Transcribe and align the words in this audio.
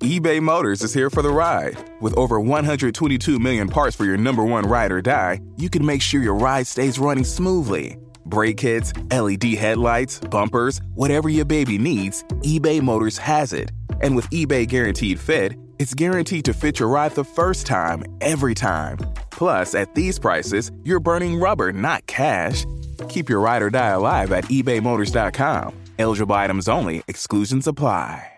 eBay 0.00 0.40
Motors 0.40 0.82
is 0.82 0.94
here 0.94 1.10
for 1.10 1.20
the 1.20 1.28
ride. 1.28 1.76
With 2.00 2.16
over 2.16 2.40
122 2.40 3.38
million 3.38 3.68
parts 3.68 3.94
for 3.94 4.06
your 4.06 4.16
number 4.16 4.42
one 4.42 4.66
ride 4.66 4.92
or 4.92 5.02
die, 5.02 5.42
you 5.56 5.68
can 5.68 5.84
make 5.84 6.00
sure 6.00 6.22
your 6.22 6.34
ride 6.34 6.66
stays 6.66 6.98
running 6.98 7.24
smoothly. 7.24 7.98
Brake 8.24 8.56
kits, 8.56 8.94
LED 9.10 9.42
headlights, 9.58 10.18
bumpers, 10.20 10.80
whatever 10.94 11.28
your 11.28 11.44
baby 11.44 11.76
needs, 11.76 12.24
eBay 12.40 12.80
Motors 12.80 13.18
has 13.18 13.52
it. 13.52 13.72
And 14.00 14.16
with 14.16 14.30
eBay 14.30 14.66
Guaranteed 14.66 15.20
Fit, 15.20 15.52
it's 15.78 15.92
guaranteed 15.92 16.46
to 16.46 16.54
fit 16.54 16.78
your 16.78 16.88
ride 16.88 17.12
the 17.14 17.22
first 17.22 17.66
time, 17.66 18.02
every 18.22 18.54
time. 18.54 18.96
Plus, 19.28 19.74
at 19.74 19.94
these 19.94 20.18
prices, 20.18 20.72
you're 20.82 20.98
burning 20.98 21.38
rubber, 21.38 21.74
not 21.74 22.06
cash. 22.06 22.64
Keep 23.10 23.28
your 23.28 23.40
ride 23.40 23.60
or 23.60 23.68
die 23.68 23.90
alive 23.90 24.32
at 24.32 24.44
ebaymotors.com. 24.44 25.74
Eligible 25.98 26.34
items 26.34 26.68
only, 26.70 27.02
exclusions 27.06 27.66
apply. 27.66 28.29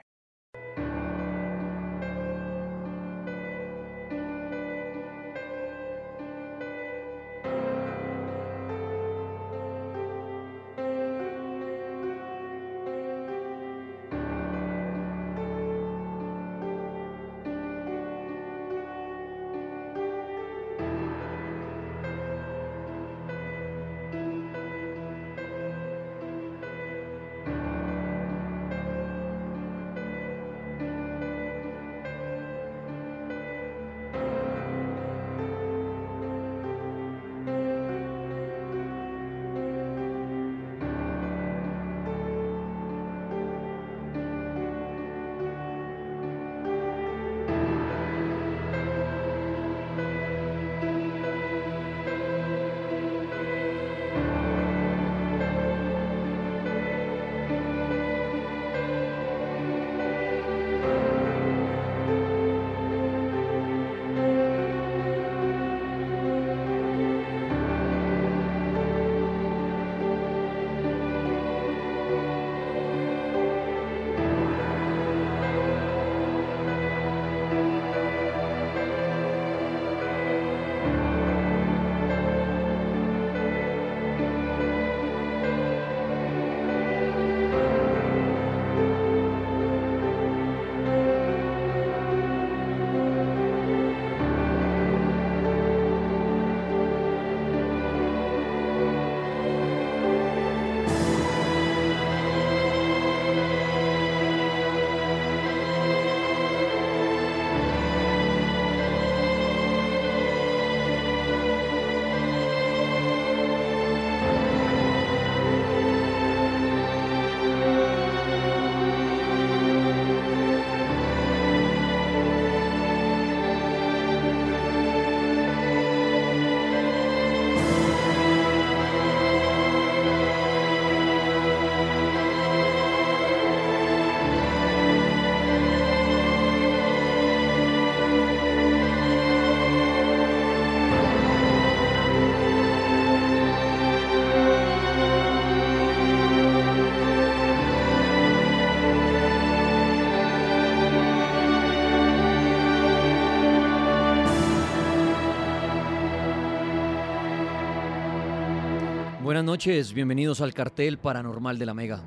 Buenas 159.32 159.46
noches, 159.46 159.94
bienvenidos 159.94 160.42
al 160.42 160.52
cartel 160.52 160.98
paranormal 160.98 161.58
de 161.58 161.64
la 161.64 161.72
Mega. 161.72 162.02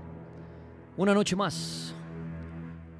Una 0.96 1.12
noche 1.12 1.36
más. 1.36 1.96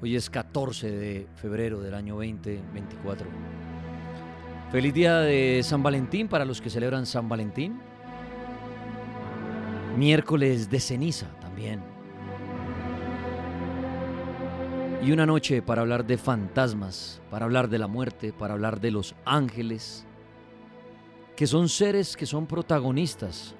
Hoy 0.02 0.16
es 0.16 0.28
14 0.28 0.90
de 0.90 1.28
febrero 1.36 1.80
del 1.80 1.94
año 1.94 2.16
2024. 2.16 3.24
Feliz 4.72 4.92
día 4.92 5.18
de 5.20 5.60
San 5.62 5.80
Valentín 5.80 6.26
para 6.26 6.44
los 6.44 6.60
que 6.60 6.70
celebran 6.70 7.06
San 7.06 7.28
Valentín. 7.28 7.78
Miércoles 9.96 10.68
de 10.68 10.80
ceniza 10.80 11.28
también. 11.40 11.80
Y 15.04 15.12
una 15.12 15.24
noche 15.24 15.62
para 15.62 15.82
hablar 15.82 16.04
de 16.04 16.18
fantasmas, 16.18 17.22
para 17.30 17.44
hablar 17.44 17.68
de 17.68 17.78
la 17.78 17.86
muerte, 17.86 18.32
para 18.32 18.54
hablar 18.54 18.80
de 18.80 18.90
los 18.90 19.14
ángeles, 19.24 20.04
que 21.36 21.46
son 21.46 21.68
seres 21.68 22.16
que 22.16 22.26
son 22.26 22.48
protagonistas 22.48 23.54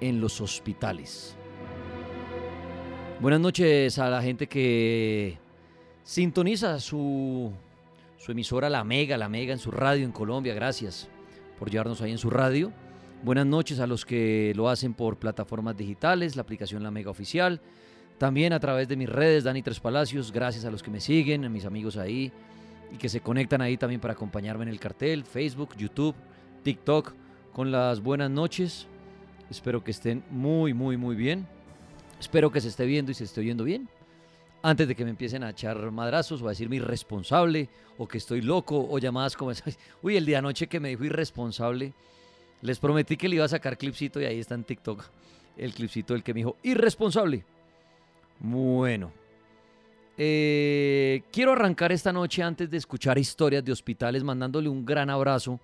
en 0.00 0.20
los 0.20 0.40
hospitales. 0.40 1.36
Buenas 3.20 3.40
noches 3.40 3.98
a 3.98 4.08
la 4.08 4.22
gente 4.22 4.46
que 4.46 5.38
sintoniza 6.02 6.80
su, 6.80 7.52
su 8.16 8.32
emisora 8.32 8.70
La 8.70 8.82
Mega, 8.82 9.18
La 9.18 9.28
Mega 9.28 9.52
en 9.52 9.58
su 9.58 9.70
radio 9.70 10.04
en 10.04 10.12
Colombia. 10.12 10.54
Gracias 10.54 11.08
por 11.58 11.70
llevarnos 11.70 12.00
ahí 12.00 12.12
en 12.12 12.18
su 12.18 12.30
radio. 12.30 12.72
Buenas 13.22 13.44
noches 13.44 13.80
a 13.80 13.86
los 13.86 14.06
que 14.06 14.54
lo 14.56 14.70
hacen 14.70 14.94
por 14.94 15.18
plataformas 15.18 15.76
digitales, 15.76 16.36
la 16.36 16.42
aplicación 16.42 16.82
La 16.82 16.90
Mega 16.90 17.10
Oficial. 17.10 17.60
También 18.16 18.54
a 18.54 18.60
través 18.60 18.88
de 18.88 18.96
mis 18.96 19.08
redes, 19.08 19.44
Dani 19.44 19.62
Tres 19.62 19.80
Palacios. 19.80 20.32
Gracias 20.32 20.64
a 20.64 20.70
los 20.70 20.82
que 20.82 20.90
me 20.90 21.00
siguen, 21.00 21.44
a 21.44 21.50
mis 21.50 21.66
amigos 21.66 21.98
ahí 21.98 22.32
y 22.92 22.96
que 22.96 23.08
se 23.08 23.20
conectan 23.20 23.60
ahí 23.60 23.76
también 23.76 24.00
para 24.00 24.14
acompañarme 24.14 24.64
en 24.64 24.70
el 24.70 24.80
cartel. 24.80 25.24
Facebook, 25.24 25.76
YouTube, 25.76 26.14
TikTok, 26.62 27.12
con 27.52 27.70
las 27.70 28.00
buenas 28.00 28.30
noches. 28.30 28.88
Espero 29.50 29.82
que 29.82 29.90
estén 29.90 30.22
muy, 30.30 30.72
muy, 30.74 30.96
muy 30.96 31.16
bien. 31.16 31.46
Espero 32.18 32.50
que 32.50 32.60
se 32.60 32.68
esté 32.68 32.86
viendo 32.86 33.10
y 33.10 33.14
se 33.14 33.24
esté 33.24 33.40
oyendo 33.40 33.64
bien. 33.64 33.88
Antes 34.62 34.86
de 34.86 34.94
que 34.94 35.04
me 35.04 35.10
empiecen 35.10 35.42
a 35.42 35.50
echar 35.50 35.90
madrazos 35.90 36.42
o 36.42 36.46
a 36.46 36.50
decirme 36.50 36.76
irresponsable 36.76 37.68
o 37.98 38.06
que 38.06 38.18
estoy 38.18 38.42
loco 38.42 38.86
o 38.88 38.98
llamadas 38.98 39.36
como 39.36 39.50
esas. 39.50 39.78
Uy, 40.02 40.16
el 40.16 40.26
día 40.26 40.38
anoche 40.38 40.66
que 40.66 40.80
me 40.80 40.90
dijo 40.90 41.04
irresponsable, 41.04 41.92
les 42.62 42.78
prometí 42.78 43.16
que 43.16 43.28
le 43.28 43.36
iba 43.36 43.44
a 43.44 43.48
sacar 43.48 43.78
clipcito 43.78 44.20
y 44.20 44.26
ahí 44.26 44.38
está 44.38 44.54
en 44.54 44.64
TikTok 44.64 45.04
el 45.56 45.74
clipcito 45.74 46.14
del 46.14 46.22
que 46.22 46.32
me 46.34 46.38
dijo 46.40 46.56
irresponsable. 46.62 47.44
Bueno, 48.38 49.12
Eh, 50.22 51.22
quiero 51.32 51.52
arrancar 51.52 51.92
esta 51.92 52.12
noche 52.12 52.42
antes 52.42 52.68
de 52.68 52.76
escuchar 52.76 53.16
historias 53.16 53.64
de 53.64 53.72
hospitales, 53.72 54.22
mandándole 54.22 54.68
un 54.68 54.84
gran 54.84 55.08
abrazo 55.08 55.58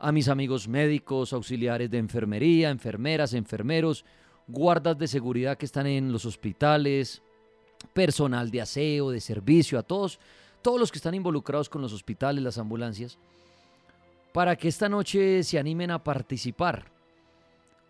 a 0.00 0.12
mis 0.12 0.28
amigos 0.28 0.66
médicos, 0.66 1.32
auxiliares 1.32 1.90
de 1.90 1.98
enfermería, 1.98 2.70
enfermeras, 2.70 3.34
enfermeros, 3.34 4.04
guardas 4.48 4.98
de 4.98 5.06
seguridad 5.06 5.58
que 5.58 5.66
están 5.66 5.86
en 5.86 6.10
los 6.10 6.24
hospitales, 6.24 7.22
personal 7.92 8.50
de 8.50 8.62
aseo, 8.62 9.10
de 9.10 9.20
servicio, 9.20 9.78
a 9.78 9.82
todos, 9.82 10.18
todos 10.62 10.80
los 10.80 10.90
que 10.90 10.98
están 10.98 11.14
involucrados 11.14 11.68
con 11.68 11.82
los 11.82 11.92
hospitales, 11.92 12.42
las 12.42 12.56
ambulancias, 12.56 13.18
para 14.32 14.56
que 14.56 14.68
esta 14.68 14.88
noche 14.88 15.42
se 15.42 15.58
animen 15.58 15.90
a 15.90 16.02
participar. 16.02 16.90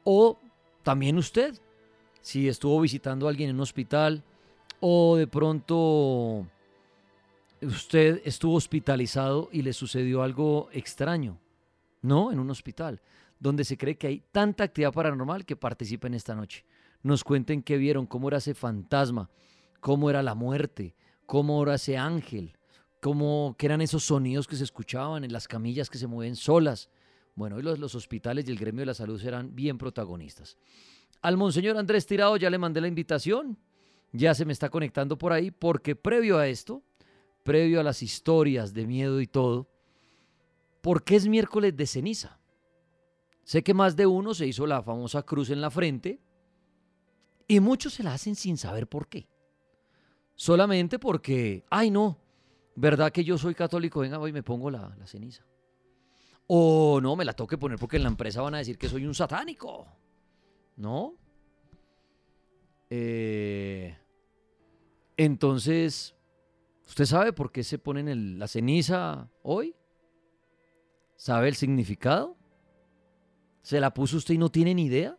O 0.03 0.37
también 0.83 1.17
usted, 1.17 1.55
si 2.21 2.49
estuvo 2.49 2.81
visitando 2.81 3.27
a 3.27 3.31
alguien 3.31 3.51
en 3.51 3.57
un 3.57 3.63
hospital 3.63 4.25
o 4.81 5.17
de 5.17 5.29
pronto 5.29 6.47
usted 7.63 8.21
estuvo 8.25 8.55
hospitalizado 8.55 9.49
y 9.53 9.63
le 9.63 9.75
sucedió 9.75 10.23
algo 10.23 10.71
extraño, 10.73 11.39
¿no? 12.03 12.33
En 12.33 12.39
un 12.39 12.51
hospital, 12.51 13.01
donde 13.39 13.65
se 13.65 13.77
cree 13.77 13.97
que 13.97 14.07
hay 14.07 14.23
tanta 14.33 14.65
actividad 14.65 14.93
paranormal 14.93 15.45
que 15.45 15.57
participen 15.57 16.15
esta 16.15 16.35
noche. 16.35 16.65
Nos 17.03 17.25
cuenten 17.25 17.63
qué 17.63 17.77
vieron, 17.77 18.07
cómo 18.07 18.29
era 18.29 18.39
ese 18.39 18.55
fantasma, 18.55 19.31
cómo 19.81 20.11
era 20.11 20.23
la 20.23 20.35
muerte, 20.35 20.95
cómo 21.27 21.63
era 21.63 21.75
ese 21.75 21.97
ángel, 21.97 22.57
cómo 23.01 23.55
qué 23.59 23.67
eran 23.67 23.81
esos 23.81 24.05
sonidos 24.05 24.47
que 24.47 24.57
se 24.57 24.65
escuchaban 24.65 25.25
en 25.25 25.33
las 25.33 25.49
camillas 25.49 25.89
que 25.89 25.99
se 25.99 26.07
mueven 26.07 26.37
solas. 26.37 26.91
Bueno, 27.35 27.57
hoy 27.57 27.63
los, 27.63 27.79
los 27.79 27.95
hospitales 27.95 28.47
y 28.47 28.51
el 28.51 28.59
gremio 28.59 28.81
de 28.81 28.87
la 28.87 28.95
salud 28.95 29.21
serán 29.21 29.55
bien 29.55 29.79
protagonistas. 29.79 30.59
Al 31.23 31.37
monseñor 31.37 31.77
Andrés 31.77 32.07
Tirado 32.07 32.37
ya 32.37 32.51
le 32.51 32.59
mandé 32.59 32.81
la 32.81 32.89
invitación, 32.89 33.59
ya 34.13 34.35
se 34.35 34.45
me 34.45 34.53
está 34.53 34.69
conectando 34.69 35.17
por 35.17 35.33
ahí, 35.33 35.51
porque 35.51 35.97
previo 35.97 36.39
a 36.39 36.49
esto, 36.49 36.83
previo 37.43 37.81
a 37.81 37.83
las 37.83 38.03
historias 38.03 38.75
de 38.75 38.87
miedo 38.87 39.21
y 39.21 39.27
todo, 39.27 39.70
¿por 40.81 41.05
qué 41.05 41.17
es 41.17 41.27
miércoles 41.27 41.77
de 41.77 41.87
ceniza? 41.87 42.39
Sé 43.45 43.63
que 43.63 43.75
más 43.75 43.97
de 43.97 44.07
uno 44.07 44.35
se 44.35 44.47
hizo 44.47 44.67
la 44.67 44.83
famosa 44.83 45.23
cruz 45.23 45.51
en 45.51 45.61
la 45.61 45.71
frente 45.71 46.21
y 47.49 47.61
muchos 47.61 47.95
se 47.95 48.03
la 48.03 48.15
hacen 48.15 48.37
sin 48.37 48.57
saber 48.57 48.87
por 48.87 49.09
qué. 49.09 49.29
Solamente 50.35 50.99
porque, 50.99 51.65
ay 51.71 51.91
no, 51.91 52.19
¿verdad 52.77 53.13
que 53.13 53.25
yo 53.25 53.37
soy 53.37 53.55
católico? 53.55 54.01
Venga, 54.01 54.19
voy 54.19 54.33
me 54.33 54.43
pongo 54.43 54.71
la, 54.71 54.95
la 54.99 55.07
ceniza. 55.07 55.45
O 56.47 57.01
no, 57.01 57.17
me 57.17 57.25
la 57.25 57.33
tengo 57.33 57.49
que 57.49 57.59
poner 57.59 57.79
porque 57.79 57.97
en 57.97 58.05
la 58.05 58.09
empresa 58.09 58.43
van 58.43 58.55
a 58.55 58.59
decir 58.59 58.79
que 58.79 58.89
soy 58.89 59.07
un 59.07 59.15
satánico. 59.15 59.87
¿no? 60.81 61.15
Eh, 62.89 63.97
entonces, 65.17 66.17
¿usted 66.89 67.05
sabe 67.05 67.33
por 67.33 67.53
qué 67.53 67.63
se 67.63 67.79
ponen 67.79 68.39
la 68.39 68.49
ceniza 68.49 69.29
hoy? 69.43 69.75
¿Sabe 71.21 71.49
el 71.49 71.55
significado? 71.55 72.35
¿Se 73.61 73.79
la 73.79 73.93
puso 73.93 74.17
usted 74.17 74.33
y 74.33 74.39
no 74.39 74.49
tiene 74.49 74.75
ni 74.75 74.87
idea? 74.87 75.19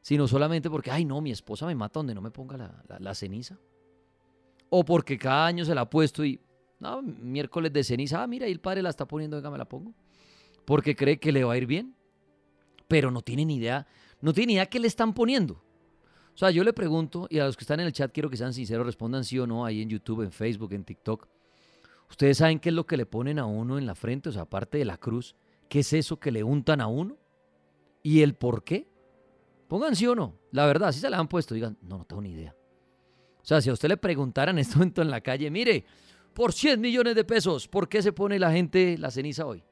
Sino 0.00 0.26
solamente 0.26 0.70
porque, 0.70 0.90
ay 0.90 1.04
no, 1.04 1.20
mi 1.20 1.30
esposa 1.30 1.66
me 1.66 1.74
mata 1.74 1.98
donde 2.00 2.14
no 2.14 2.22
me 2.22 2.30
ponga 2.30 2.56
la, 2.56 2.98
la 2.98 3.14
ceniza. 3.14 3.58
O 4.70 4.82
porque 4.82 5.18
cada 5.18 5.44
año 5.44 5.66
se 5.66 5.74
la 5.74 5.82
ha 5.82 5.90
puesto 5.90 6.24
y, 6.24 6.40
no, 6.80 7.02
miércoles 7.02 7.70
de 7.70 7.84
ceniza, 7.84 8.22
ah, 8.22 8.26
mira, 8.26 8.48
y 8.48 8.52
el 8.52 8.60
padre 8.60 8.80
la 8.80 8.88
está 8.88 9.06
poniendo, 9.06 9.36
venga, 9.36 9.50
me 9.50 9.58
la 9.58 9.68
pongo. 9.68 9.92
Porque 10.64 10.96
cree 10.96 11.20
que 11.20 11.32
le 11.32 11.44
va 11.44 11.52
a 11.52 11.58
ir 11.58 11.66
bien. 11.66 11.94
Pero 12.88 13.10
no 13.10 13.20
tiene 13.20 13.44
ni 13.44 13.56
idea 13.56 13.86
no 14.22 14.32
tiene 14.32 14.46
ni 14.46 14.52
idea 14.54 14.70
qué 14.70 14.80
le 14.80 14.88
están 14.88 15.12
poniendo. 15.12 15.62
O 16.34 16.38
sea, 16.38 16.50
yo 16.50 16.64
le 16.64 16.72
pregunto, 16.72 17.26
y 17.28 17.40
a 17.40 17.44
los 17.44 17.58
que 17.58 17.64
están 17.64 17.80
en 17.80 17.86
el 17.86 17.92
chat 17.92 18.10
quiero 18.10 18.30
que 18.30 18.38
sean 18.38 18.54
sinceros, 18.54 18.86
respondan 18.86 19.22
sí 19.22 19.38
o 19.38 19.46
no, 19.46 19.66
ahí 19.66 19.82
en 19.82 19.90
YouTube, 19.90 20.22
en 20.22 20.32
Facebook, 20.32 20.72
en 20.72 20.84
TikTok. 20.84 21.28
¿Ustedes 22.12 22.36
saben 22.36 22.60
qué 22.60 22.68
es 22.68 22.74
lo 22.74 22.86
que 22.86 22.98
le 22.98 23.06
ponen 23.06 23.38
a 23.38 23.46
uno 23.46 23.78
en 23.78 23.86
la 23.86 23.94
frente? 23.94 24.28
O 24.28 24.32
sea, 24.32 24.42
aparte 24.42 24.76
de 24.76 24.84
la 24.84 24.98
cruz, 24.98 25.34
¿qué 25.70 25.78
es 25.78 25.94
eso 25.94 26.20
que 26.20 26.30
le 26.30 26.44
untan 26.44 26.82
a 26.82 26.86
uno? 26.86 27.16
¿Y 28.02 28.20
el 28.20 28.34
por 28.34 28.64
qué? 28.64 28.86
Pongan 29.66 29.96
sí 29.96 30.06
o 30.06 30.14
no. 30.14 30.34
La 30.50 30.66
verdad, 30.66 30.92
si 30.92 31.00
se 31.00 31.08
la 31.08 31.16
han 31.16 31.26
puesto, 31.26 31.54
digan, 31.54 31.78
no, 31.80 31.96
no 31.96 32.04
tengo 32.04 32.20
ni 32.20 32.32
idea. 32.32 32.54
O 33.40 33.44
sea, 33.46 33.62
si 33.62 33.70
a 33.70 33.72
usted 33.72 33.88
le 33.88 33.96
preguntaran 33.96 34.56
en 34.56 34.60
este 34.60 34.74
momento 34.76 35.00
en 35.00 35.10
la 35.10 35.22
calle, 35.22 35.50
mire, 35.50 35.86
por 36.34 36.52
100 36.52 36.82
millones 36.82 37.14
de 37.14 37.24
pesos, 37.24 37.66
¿por 37.66 37.88
qué 37.88 38.02
se 38.02 38.12
pone 38.12 38.38
la 38.38 38.52
gente 38.52 38.98
la 38.98 39.10
ceniza 39.10 39.46
hoy? 39.46 39.64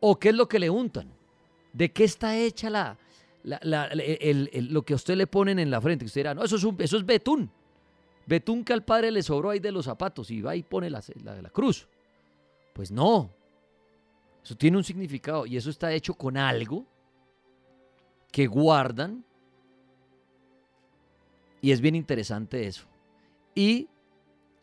¿O 0.00 0.18
qué 0.18 0.30
es 0.30 0.34
lo 0.34 0.48
que 0.48 0.58
le 0.58 0.70
untan? 0.70 1.12
¿De 1.74 1.92
qué 1.92 2.04
está 2.04 2.34
hecha 2.38 2.70
la, 2.70 2.96
lo 3.44 4.82
que 4.86 4.94
a 4.94 4.96
usted 4.96 5.16
le 5.16 5.26
ponen 5.26 5.58
en 5.58 5.70
la 5.70 5.82
frente? 5.82 6.06
usted 6.06 6.20
dirá, 6.20 6.34
no, 6.34 6.42
eso 6.44 6.56
es, 6.56 6.64
eso 6.78 6.96
es 6.96 7.04
betún. 7.04 7.50
Betún 8.26 8.64
que 8.64 8.72
al 8.72 8.84
padre 8.84 9.10
le 9.10 9.22
sobró 9.22 9.50
ahí 9.50 9.58
de 9.58 9.72
los 9.72 9.84
zapatos 9.84 10.30
y 10.30 10.40
va 10.40 10.54
y 10.56 10.62
pone 10.62 10.90
la, 10.90 11.02
la 11.24 11.50
cruz. 11.50 11.88
Pues 12.72 12.90
no. 12.90 13.30
Eso 14.44 14.56
tiene 14.56 14.76
un 14.76 14.84
significado 14.84 15.46
y 15.46 15.56
eso 15.56 15.70
está 15.70 15.92
hecho 15.92 16.14
con 16.14 16.36
algo 16.36 16.86
que 18.30 18.46
guardan. 18.46 19.24
Y 21.60 21.70
es 21.70 21.80
bien 21.80 21.94
interesante 21.94 22.66
eso. 22.66 22.86
Y 23.54 23.88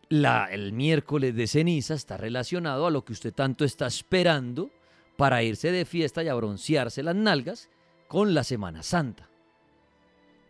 la, 0.09 0.47
el 0.51 0.73
miércoles 0.73 1.35
de 1.35 1.47
ceniza 1.47 1.93
está 1.93 2.17
relacionado 2.17 2.87
a 2.87 2.91
lo 2.91 3.05
que 3.05 3.13
usted 3.13 3.33
tanto 3.33 3.63
está 3.63 3.87
esperando 3.87 4.69
para 5.15 5.43
irse 5.43 5.71
de 5.71 5.85
fiesta 5.85 6.23
y 6.23 6.27
a 6.27 6.33
broncearse 6.33 7.03
las 7.03 7.15
nalgas 7.15 7.69
con 8.07 8.33
la 8.33 8.43
Semana 8.43 8.81
Santa, 8.81 9.29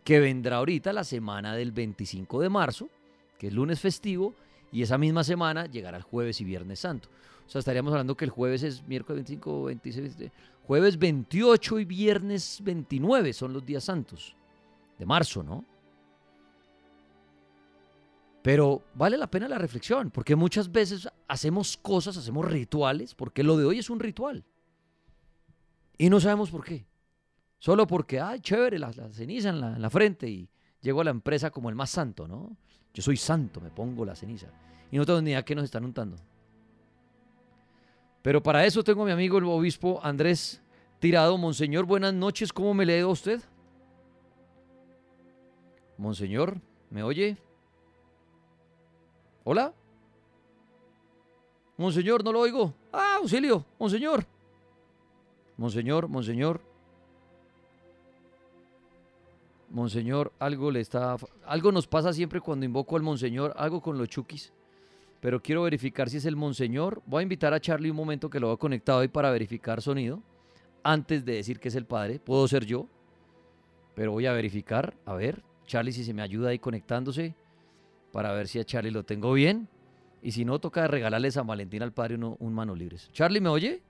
que 0.02 0.18
vendrá 0.18 0.56
ahorita 0.56 0.92
la 0.92 1.04
semana 1.04 1.54
del 1.54 1.72
25 1.72 2.40
de 2.40 2.48
marzo, 2.48 2.88
que 3.40 3.46
es 3.46 3.54
lunes 3.54 3.80
festivo, 3.80 4.34
y 4.70 4.82
esa 4.82 4.98
misma 4.98 5.24
semana 5.24 5.64
llegará 5.64 5.96
el 5.96 6.02
jueves 6.02 6.42
y 6.42 6.44
viernes 6.44 6.80
santo. 6.80 7.08
O 7.46 7.48
sea, 7.48 7.60
estaríamos 7.60 7.90
hablando 7.92 8.14
que 8.14 8.26
el 8.26 8.30
jueves 8.30 8.62
es 8.62 8.86
miércoles 8.86 9.24
25, 9.24 9.64
26, 9.64 10.30
jueves 10.66 10.98
28 10.98 11.80
y 11.80 11.84
viernes 11.86 12.60
29 12.62 13.32
son 13.32 13.54
los 13.54 13.64
días 13.64 13.82
santos 13.82 14.36
de 14.98 15.06
marzo, 15.06 15.42
¿no? 15.42 15.64
Pero 18.42 18.82
vale 18.94 19.16
la 19.16 19.30
pena 19.30 19.48
la 19.48 19.58
reflexión, 19.58 20.10
porque 20.10 20.36
muchas 20.36 20.70
veces 20.70 21.08
hacemos 21.26 21.78
cosas, 21.78 22.18
hacemos 22.18 22.44
rituales, 22.44 23.14
porque 23.14 23.42
lo 23.42 23.56
de 23.56 23.64
hoy 23.64 23.78
es 23.78 23.88
un 23.88 24.00
ritual. 24.00 24.44
Y 25.96 26.10
no 26.10 26.20
sabemos 26.20 26.50
por 26.50 26.64
qué. 26.64 26.86
Solo 27.58 27.86
porque, 27.86 28.20
ay, 28.20 28.40
chévere, 28.40 28.78
la, 28.78 28.92
ceniza 28.92 29.48
en 29.48 29.82
la, 29.82 29.90
frente 29.90 30.28
y 30.28 30.48
llego 30.80 31.00
a 31.00 31.04
la 31.04 31.10
empresa 31.10 31.50
como 31.50 31.68
el 31.68 31.74
más 31.74 31.90
santo, 31.90 32.26
¿no? 32.26 32.56
Yo 32.92 33.02
soy 33.02 33.16
santo, 33.16 33.60
me 33.60 33.70
pongo 33.70 34.04
la 34.04 34.16
ceniza. 34.16 34.48
Y 34.90 34.96
no 34.96 35.06
tengo 35.06 35.20
ni 35.22 35.30
idea 35.30 35.44
qué 35.44 35.54
nos 35.54 35.64
están 35.64 35.84
untando. 35.84 36.16
Pero 38.22 38.42
para 38.42 38.64
eso 38.66 38.82
tengo 38.84 39.02
a 39.02 39.06
mi 39.06 39.12
amigo 39.12 39.38
el 39.38 39.44
obispo 39.44 40.00
Andrés 40.02 40.60
Tirado. 40.98 41.38
Monseñor, 41.38 41.86
buenas 41.86 42.12
noches, 42.12 42.52
¿cómo 42.52 42.74
me 42.74 42.84
lee 42.84 43.04
usted? 43.04 43.40
Monseñor, 45.96 46.60
¿me 46.90 47.02
oye? 47.02 47.36
¿Hola? 49.44 49.72
Monseñor, 51.76 52.22
no 52.24 52.32
lo 52.32 52.40
oigo. 52.40 52.74
Ah, 52.92 53.16
auxilio, 53.16 53.64
monseñor. 53.78 54.26
Monseñor, 55.56 56.08
monseñor. 56.08 56.69
Monseñor, 59.70 60.32
algo 60.40 60.70
le 60.70 60.80
está. 60.80 61.16
Algo 61.46 61.72
nos 61.72 61.86
pasa 61.86 62.12
siempre 62.12 62.40
cuando 62.40 62.66
invoco 62.66 62.96
al 62.96 63.02
monseñor, 63.02 63.54
algo 63.56 63.80
con 63.80 63.96
los 63.96 64.08
chukis. 64.08 64.52
Pero 65.20 65.40
quiero 65.40 65.62
verificar 65.62 66.10
si 66.10 66.16
es 66.16 66.24
el 66.24 66.34
monseñor. 66.34 67.02
Voy 67.06 67.20
a 67.20 67.22
invitar 67.22 67.54
a 67.54 67.60
Charlie 67.60 67.90
un 67.90 67.96
momento 67.96 68.28
que 68.28 68.40
lo 68.40 68.50
ha 68.50 68.58
conectado 68.58 69.00
ahí 69.00 69.08
para 69.08 69.30
verificar 69.30 69.80
sonido. 69.80 70.22
Antes 70.82 71.24
de 71.24 71.34
decir 71.34 71.60
que 71.60 71.68
es 71.68 71.74
el 71.74 71.84
padre. 71.84 72.18
Puedo 72.18 72.48
ser 72.48 72.64
yo. 72.64 72.86
Pero 73.94 74.12
voy 74.12 74.26
a 74.26 74.32
verificar. 74.32 74.94
A 75.04 75.14
ver, 75.14 75.42
Charlie, 75.66 75.92
si 75.92 76.04
se 76.04 76.14
me 76.14 76.22
ayuda 76.22 76.50
ahí 76.50 76.58
conectándose. 76.58 77.34
Para 78.12 78.32
ver 78.32 78.48
si 78.48 78.58
a 78.58 78.64
Charlie 78.64 78.90
lo 78.90 79.04
tengo 79.04 79.32
bien. 79.34 79.68
Y 80.22 80.32
si 80.32 80.44
no, 80.44 80.58
toca 80.58 80.88
regalarle 80.88 81.28
a 81.28 81.32
San 81.32 81.46
Valentín 81.46 81.82
al 81.82 81.92
padre 81.92 82.16
un 82.16 82.52
mano 82.52 82.74
libres. 82.74 83.08
¿Charlie 83.12 83.40
me 83.40 83.50
oye? 83.50 83.82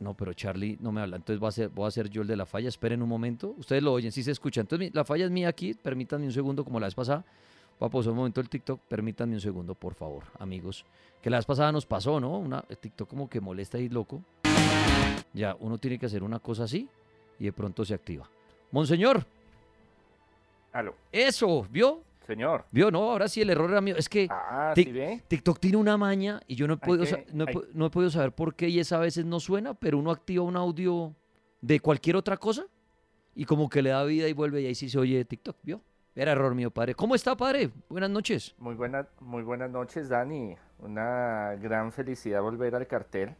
No, 0.00 0.14
pero 0.14 0.32
Charlie 0.32 0.78
no 0.80 0.92
me 0.92 1.00
habla, 1.00 1.16
entonces 1.16 1.40
voy 1.40 1.46
a, 1.46 1.50
hacer, 1.50 1.68
voy 1.70 1.84
a 1.84 1.88
hacer 1.88 2.08
yo 2.08 2.22
el 2.22 2.28
de 2.28 2.36
la 2.36 2.46
falla. 2.46 2.68
Esperen 2.68 3.02
un 3.02 3.08
momento. 3.08 3.54
Ustedes 3.58 3.82
lo 3.82 3.92
oyen, 3.92 4.12
si 4.12 4.22
se 4.22 4.30
escucha. 4.30 4.60
Entonces 4.60 4.94
la 4.94 5.04
falla 5.04 5.24
es 5.24 5.30
mía 5.30 5.48
aquí. 5.48 5.74
Permítanme 5.74 6.26
un 6.26 6.32
segundo, 6.32 6.64
como 6.64 6.78
la 6.78 6.86
vez 6.86 6.94
pasada. 6.94 7.24
Voy 7.80 7.88
a 7.88 7.90
pausar 7.90 8.12
un 8.12 8.18
momento 8.18 8.40
el 8.40 8.48
TikTok. 8.48 8.80
Permítanme 8.88 9.34
un 9.34 9.40
segundo, 9.40 9.74
por 9.74 9.94
favor, 9.94 10.24
amigos. 10.38 10.84
Que 11.20 11.30
la 11.30 11.38
vez 11.38 11.46
pasada 11.46 11.72
nos 11.72 11.84
pasó, 11.84 12.20
¿no? 12.20 12.38
Una, 12.38 12.64
el 12.68 12.78
TikTok 12.78 13.08
como 13.08 13.28
que 13.28 13.40
molesta 13.40 13.78
y 13.78 13.88
loco. 13.88 14.22
Ya, 15.32 15.56
uno 15.58 15.78
tiene 15.78 15.98
que 15.98 16.06
hacer 16.06 16.22
una 16.22 16.38
cosa 16.38 16.64
así 16.64 16.88
y 17.38 17.44
de 17.44 17.52
pronto 17.52 17.84
se 17.84 17.94
activa. 17.94 18.28
Monseñor. 18.70 19.26
Aló. 20.72 20.94
Eso, 21.10 21.66
¿vio? 21.70 22.02
Señor. 22.28 22.66
Vio, 22.70 22.90
no, 22.90 23.10
ahora 23.10 23.26
sí 23.26 23.40
el 23.40 23.48
error 23.48 23.70
era 23.70 23.80
mío. 23.80 23.94
Es 23.96 24.06
que 24.06 24.28
ah, 24.30 24.74
TikTok 24.74 25.58
tiene 25.58 25.78
una 25.78 25.96
maña 25.96 26.42
y 26.46 26.56
yo 26.56 26.68
no 26.68 26.74
he, 26.74 26.76
podido, 26.76 27.18
no, 27.32 27.86
he, 27.86 27.90
podido 27.90 28.10
saber 28.10 28.32
por 28.32 28.54
qué 28.54 28.68
y 28.68 28.80
esa 28.80 28.96
a 28.96 29.00
veces 29.00 29.24
no 29.24 29.40
suena, 29.40 29.72
pero 29.72 29.96
uno 29.96 30.10
activa 30.10 30.44
un 30.44 30.54
audio 30.54 31.14
de 31.62 31.80
cualquier 31.80 32.16
otra 32.16 32.36
cosa 32.36 32.66
y 33.34 33.46
como 33.46 33.70
que 33.70 33.80
le 33.80 33.90
da 33.90 34.04
vida 34.04 34.28
y 34.28 34.34
vuelve 34.34 34.60
y 34.60 34.66
ahí 34.66 34.74
sí 34.74 34.90
se 34.90 34.98
oye 34.98 35.24
TikTok, 35.24 35.56
¿vio? 35.62 35.80
Era 36.14 36.32
error 36.32 36.54
mío, 36.54 36.70
padre. 36.70 36.94
¿Cómo 36.94 37.14
está, 37.14 37.34
padre? 37.34 37.70
Buenas 37.88 38.10
noches. 38.10 38.54
Muy, 38.58 38.74
buena, 38.74 39.08
muy 39.20 39.42
buenas 39.42 39.70
noches, 39.70 40.10
Dani. 40.10 40.54
Una 40.80 41.54
gran 41.54 41.92
felicidad 41.92 42.42
volver 42.42 42.74
al 42.74 42.86
cartel. 42.86 43.36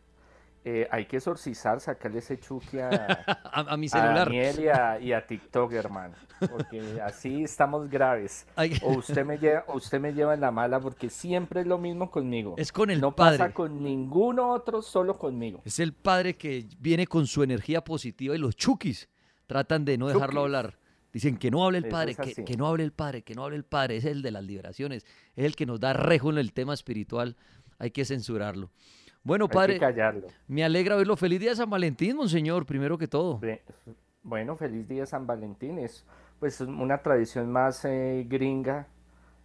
Eh, 0.64 0.86
hay 0.90 1.06
que 1.06 1.16
exorcizar, 1.16 1.80
sacarle 1.80 2.18
ese 2.18 2.38
chuki 2.38 2.78
a, 2.78 2.90
a, 3.52 3.76
mi 3.76 3.88
celular. 3.88 4.18
A 4.18 4.24
Daniel 4.24 5.00
y 5.00 5.12
a, 5.12 5.26
TikTok, 5.26 5.72
hermano. 5.72 6.14
Porque 6.50 7.00
así 7.00 7.42
estamos 7.42 7.88
graves. 7.88 8.46
O 8.82 8.98
usted, 8.98 9.24
me 9.24 9.38
lleva, 9.38 9.64
usted 9.68 10.00
me 10.00 10.12
lleva 10.12 10.34
en 10.34 10.40
la 10.40 10.50
mala 10.50 10.78
porque 10.80 11.10
siempre 11.10 11.62
es 11.62 11.66
lo 11.66 11.78
mismo 11.78 12.10
conmigo. 12.10 12.54
Es 12.58 12.72
con 12.72 12.90
el 12.90 13.00
no 13.00 13.14
padre. 13.14 13.38
No 13.38 13.44
pasa 13.44 13.54
con 13.54 13.82
ningún 13.82 14.38
otro, 14.38 14.82
solo 14.82 15.16
conmigo. 15.16 15.62
Es 15.64 15.78
el 15.78 15.92
padre 15.92 16.36
que 16.36 16.66
viene 16.78 17.06
con 17.06 17.26
su 17.26 17.42
energía 17.42 17.82
positiva 17.82 18.34
y 18.34 18.38
los 18.38 18.56
chukis 18.56 19.08
tratan 19.46 19.84
de 19.84 19.96
no 19.96 20.08
dejarlo 20.08 20.42
hablar. 20.42 20.78
Dicen 21.12 21.38
que 21.38 21.50
no 21.50 21.64
hable 21.64 21.78
el 21.78 21.88
padre, 21.88 22.14
que, 22.14 22.56
no 22.56 22.66
hable 22.66 22.84
el 22.84 22.92
padre, 22.92 23.22
que 23.22 23.34
no 23.34 23.44
hable 23.44 23.56
el 23.56 23.64
padre. 23.64 23.96
Es 23.96 24.04
el 24.04 24.20
de 24.20 24.30
las 24.30 24.44
liberaciones, 24.44 25.06
es 25.34 25.44
el 25.44 25.56
que 25.56 25.64
nos 25.64 25.80
da 25.80 25.94
rejo 25.94 26.30
en 26.30 26.38
el 26.38 26.52
tema 26.52 26.74
espiritual. 26.74 27.36
Hay 27.78 27.90
que 27.90 28.04
censurarlo. 28.04 28.70
Bueno, 29.22 29.48
padre, 29.48 29.78
me 30.46 30.64
alegra 30.64 30.96
verlo. 30.96 31.16
Feliz 31.16 31.40
día 31.40 31.54
San 31.54 31.68
Valentín, 31.68 32.16
monseñor, 32.16 32.64
primero 32.64 32.96
que 32.96 33.08
todo. 33.08 33.40
Bueno, 34.22 34.56
feliz 34.56 34.88
día 34.88 35.06
San 35.06 35.26
Valentín. 35.26 35.78
Es 35.78 36.04
pues 36.38 36.60
una 36.60 36.98
tradición 36.98 37.50
más 37.50 37.84
eh, 37.84 38.24
gringa, 38.28 38.86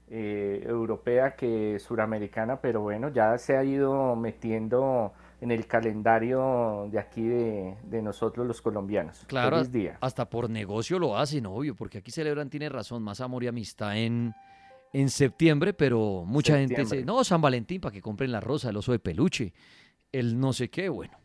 eh, 0.09 0.63
europea 0.67 1.35
que 1.35 1.79
suramericana, 1.79 2.61
pero 2.61 2.81
bueno, 2.81 3.09
ya 3.09 3.37
se 3.37 3.57
ha 3.57 3.63
ido 3.63 4.15
metiendo 4.15 5.13
en 5.41 5.51
el 5.51 5.65
calendario 5.65 6.87
de 6.91 6.99
aquí 6.99 7.27
de, 7.27 8.01
nosotros 8.01 8.45
los 8.45 8.61
colombianos. 8.61 9.25
Claro, 9.27 9.61
hasta 10.01 10.29
por 10.29 10.49
negocio 10.49 10.99
lo 10.99 11.17
hacen, 11.17 11.45
obvio, 11.45 11.75
porque 11.75 11.97
aquí 11.97 12.11
celebran, 12.11 12.49
tiene 12.49 12.69
razón, 12.69 13.01
más 13.01 13.21
amor 13.21 13.43
y 13.43 13.47
amistad 13.47 13.97
en, 13.97 14.33
en 14.93 15.09
septiembre, 15.09 15.73
pero 15.73 16.23
mucha 16.25 16.57
gente 16.57 16.75
dice, 16.81 17.03
no, 17.03 17.23
San 17.23 17.41
Valentín, 17.41 17.81
para 17.81 17.91
que 17.91 18.01
compren 18.01 18.31
la 18.31 18.39
rosa, 18.39 18.69
el 18.69 18.77
oso 18.77 18.91
de 18.91 18.99
peluche, 18.99 19.53
el 20.11 20.39
no 20.39 20.53
sé 20.53 20.69
qué, 20.69 20.87
bueno. 20.89 21.17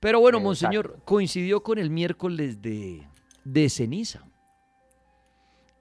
Pero 0.00 0.20
bueno, 0.20 0.40
monseñor, 0.40 1.00
coincidió 1.04 1.62
con 1.62 1.78
el 1.78 1.88
miércoles 1.88 2.60
de, 2.60 3.06
de 3.44 3.70
ceniza. 3.70 4.26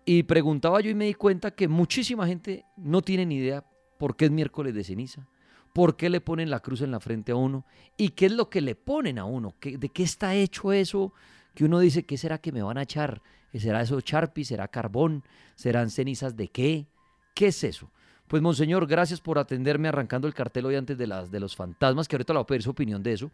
Y 0.05 0.23
preguntaba 0.23 0.79
yo 0.81 0.91
y 0.91 0.95
me 0.95 1.05
di 1.05 1.15
cuenta 1.15 1.51
que 1.51 1.67
muchísima 1.67 2.27
gente 2.27 2.63
no 2.77 3.01
tiene 3.01 3.25
ni 3.25 3.37
idea 3.37 3.65
por 3.97 4.15
qué 4.15 4.25
es 4.25 4.31
miércoles 4.31 4.73
de 4.73 4.83
ceniza 4.83 5.27
por 5.75 5.97
qué 5.97 6.09
le 6.09 6.21
ponen 6.21 6.49
la 6.49 6.61
cruz 6.61 6.79
en 6.79 6.91
la 6.91 7.01
frente 7.01 7.33
a 7.33 7.35
uno 7.35 7.65
y 7.97 8.11
qué 8.11 8.27
es 8.27 8.31
lo 8.31 8.49
que 8.49 8.61
le 8.61 8.75
ponen 8.75 9.19
a 9.19 9.25
uno, 9.25 9.55
de 9.61 9.89
qué 9.89 10.03
está 10.03 10.33
hecho 10.33 10.71
eso 10.71 11.11
que 11.53 11.65
uno 11.65 11.79
dice, 11.79 12.05
¿qué 12.05 12.17
será 12.17 12.37
que 12.37 12.53
me 12.53 12.63
van 12.63 12.77
a 12.77 12.83
echar? 12.83 13.21
¿Será 13.53 13.81
eso 13.81 13.99
charpi? 13.99 14.45
¿Será 14.45 14.69
carbón? 14.69 15.25
¿Serán 15.55 15.89
cenizas 15.89 16.37
de 16.37 16.47
qué? 16.47 16.87
¿Qué 17.35 17.47
es 17.47 17.63
eso? 17.63 17.91
Pues, 18.27 18.41
Monseñor, 18.41 18.87
gracias 18.87 19.21
por 19.21 19.37
atenderme 19.37 19.89
arrancando 19.89 20.27
el 20.27 20.33
cartel 20.33 20.65
hoy 20.65 20.75
antes 20.75 20.97
de, 20.97 21.05
las, 21.05 21.29
de 21.29 21.39
los 21.39 21.55
fantasmas, 21.55 22.07
que 22.07 22.15
ahorita 22.15 22.33
le 22.33 22.37
voy 22.37 22.43
a 22.43 22.47
pedir 22.47 22.63
su 22.63 22.71
opinión 22.71 23.03
de 23.03 23.13
eso. 23.13 23.29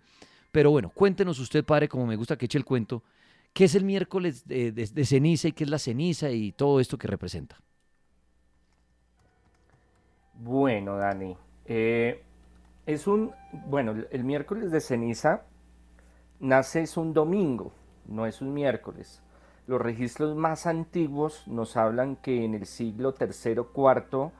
Pero 0.51 0.71
bueno, 0.71 0.89
cuéntenos 0.89 1.39
usted, 1.39 1.63
padre, 1.63 1.87
como 1.87 2.05
me 2.05 2.17
gusta 2.17 2.35
que 2.35 2.45
eche 2.45 2.57
el 2.57 2.65
cuento, 2.65 3.03
¿qué 3.53 3.65
es 3.65 3.75
el 3.75 3.85
miércoles 3.85 4.45
de, 4.45 5.05
ceniza 5.05 5.47
y 5.47 5.51
qué 5.53 5.63
es 5.63 5.69
la 5.69 5.79
ceniza 5.79 6.29
y 6.31 6.51
todo 6.51 6.79
esto 6.79 6.97
que 6.97 7.07
representa? 7.07 7.57
Bueno, 10.33 10.97
Dani, 10.97 11.37
eh, 11.65 12.23
es 12.85 13.07
un, 13.07 13.31
bueno, 13.67 13.95
el 14.09 14.23
miércoles 14.23 14.71
de 14.71 14.81
ceniza 14.81 15.43
nace 16.39 16.81
es 16.81 16.97
un 16.97 17.13
domingo, 17.13 17.71
no 18.07 18.25
es 18.25 18.41
un 18.41 18.53
miércoles. 18.53 19.21
Los 19.67 19.81
registros 19.81 20.35
más 20.35 20.65
antiguos 20.67 21.47
nos 21.47 21.77
hablan 21.77 22.15
que 22.15 22.43
en 22.43 22.53
el 22.53 22.65
siglo 22.65 23.13
III 23.19 23.61
IV 23.75 24.31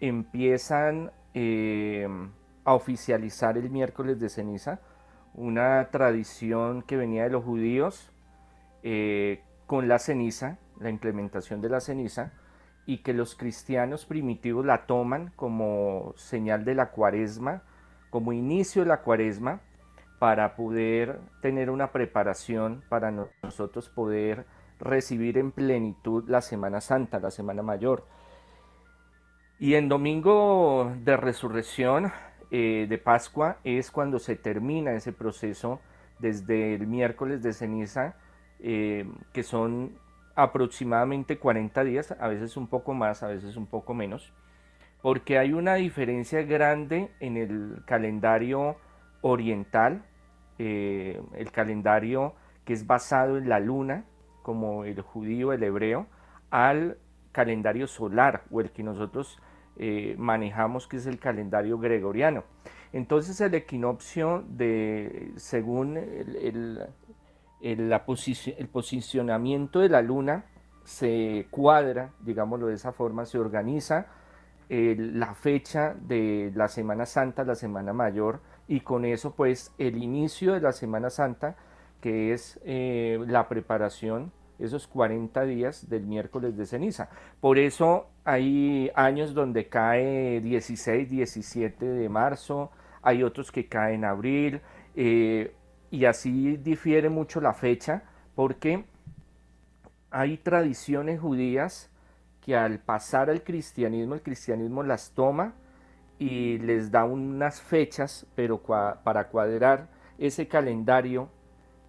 empiezan 0.00 1.12
eh, 1.34 2.08
a 2.64 2.74
oficializar 2.74 3.58
el 3.58 3.70
miércoles 3.70 4.20
de 4.20 4.28
ceniza, 4.28 4.80
una 5.34 5.88
tradición 5.90 6.82
que 6.82 6.96
venía 6.96 7.24
de 7.24 7.30
los 7.30 7.44
judíos 7.44 8.10
eh, 8.82 9.42
con 9.66 9.88
la 9.88 9.98
ceniza, 9.98 10.58
la 10.80 10.90
implementación 10.90 11.60
de 11.60 11.68
la 11.68 11.80
ceniza, 11.80 12.32
y 12.86 12.98
que 12.98 13.12
los 13.12 13.34
cristianos 13.34 14.06
primitivos 14.06 14.64
la 14.64 14.86
toman 14.86 15.32
como 15.36 16.14
señal 16.16 16.64
de 16.64 16.74
la 16.74 16.90
cuaresma 16.90 17.62
como 18.10 18.32
inicio 18.32 18.82
de 18.82 18.88
la 18.88 19.02
cuaresma 19.02 19.60
para 20.18 20.54
poder 20.54 21.20
tener 21.40 21.70
una 21.70 21.92
preparación 21.92 22.82
para 22.88 23.10
nosotros 23.42 23.88
poder 23.88 24.44
recibir 24.80 25.38
en 25.38 25.52
plenitud 25.52 26.28
la 26.28 26.40
Semana 26.40 26.80
Santa, 26.80 27.20
la 27.20 27.30
Semana 27.30 27.62
Mayor. 27.62 28.06
Y 29.58 29.74
en 29.74 29.88
domingo 29.88 30.92
de 31.04 31.16
resurrección 31.16 32.12
eh, 32.50 32.86
de 32.88 32.98
Pascua 32.98 33.58
es 33.62 33.90
cuando 33.90 34.18
se 34.18 34.36
termina 34.36 34.92
ese 34.92 35.12
proceso 35.12 35.80
desde 36.18 36.74
el 36.74 36.86
miércoles 36.86 37.42
de 37.42 37.52
ceniza, 37.52 38.16
eh, 38.60 39.06
que 39.32 39.42
son 39.42 39.98
aproximadamente 40.34 41.38
40 41.38 41.84
días, 41.84 42.14
a 42.18 42.28
veces 42.28 42.56
un 42.56 42.66
poco 42.68 42.94
más, 42.94 43.22
a 43.22 43.28
veces 43.28 43.56
un 43.56 43.66
poco 43.66 43.94
menos 43.94 44.32
porque 45.02 45.38
hay 45.38 45.52
una 45.52 45.74
diferencia 45.74 46.42
grande 46.42 47.10
en 47.20 47.36
el 47.36 47.82
calendario 47.86 48.76
oriental, 49.22 50.02
eh, 50.58 51.20
el 51.34 51.50
calendario 51.50 52.34
que 52.64 52.74
es 52.74 52.86
basado 52.86 53.38
en 53.38 53.48
la 53.48 53.60
luna, 53.60 54.04
como 54.50 54.84
el 54.84 55.00
judío, 55.00 55.52
el 55.52 55.62
hebreo, 55.62 56.08
al 56.50 56.98
calendario 57.30 57.86
solar 57.86 58.42
o 58.50 58.60
el 58.60 58.72
que 58.72 58.82
nosotros 58.82 59.38
eh, 59.76 60.16
manejamos, 60.18 60.88
que 60.88 60.96
es 60.96 61.06
el 61.06 61.20
calendario 61.20 61.78
gregoriano. 61.78 62.42
Entonces 62.92 63.40
el 63.40 63.54
equinoccio, 63.54 64.42
de, 64.48 65.30
según 65.36 65.96
el, 65.96 66.84
el 67.60 68.68
posicionamiento 68.72 69.78
de 69.78 69.88
la 69.88 70.02
luna, 70.02 70.46
se 70.82 71.46
cuadra, 71.52 72.10
digámoslo 72.18 72.66
de 72.66 72.74
esa 72.74 72.90
forma, 72.90 73.24
se 73.24 73.38
organiza 73.38 74.08
la 74.68 75.34
fecha 75.34 75.94
de 75.94 76.50
la 76.56 76.66
Semana 76.66 77.06
Santa, 77.06 77.44
la 77.44 77.54
Semana 77.54 77.92
Mayor, 77.92 78.40
y 78.66 78.80
con 78.80 79.04
eso 79.04 79.32
pues 79.36 79.72
el 79.78 79.96
inicio 80.02 80.54
de 80.54 80.60
la 80.60 80.72
Semana 80.72 81.08
Santa, 81.08 81.54
que 82.00 82.32
es 82.32 82.58
eh, 82.64 83.18
la 83.28 83.48
preparación, 83.48 84.32
esos 84.60 84.86
40 84.86 85.44
días 85.44 85.88
del 85.88 86.06
miércoles 86.06 86.56
de 86.56 86.66
ceniza. 86.66 87.08
Por 87.40 87.58
eso 87.58 88.08
hay 88.24 88.90
años 88.94 89.34
donde 89.34 89.68
cae 89.68 90.40
16, 90.40 91.08
17 91.08 91.84
de 91.84 92.08
marzo, 92.08 92.70
hay 93.02 93.22
otros 93.22 93.50
que 93.50 93.66
caen 93.66 94.00
en 94.00 94.04
abril, 94.04 94.60
eh, 94.94 95.54
y 95.90 96.04
así 96.04 96.56
difiere 96.56 97.08
mucho 97.08 97.40
la 97.40 97.54
fecha, 97.54 98.04
porque 98.34 98.84
hay 100.10 100.36
tradiciones 100.36 101.20
judías 101.20 101.90
que 102.40 102.56
al 102.56 102.78
pasar 102.78 103.30
al 103.30 103.42
cristianismo, 103.42 104.14
el 104.14 104.22
cristianismo 104.22 104.82
las 104.82 105.12
toma 105.12 105.54
y 106.18 106.58
les 106.58 106.90
da 106.90 107.04
unas 107.04 107.60
fechas, 107.60 108.26
pero 108.34 108.58
para 108.58 109.28
cuadrar 109.28 109.88
ese 110.18 110.48
calendario 110.48 111.30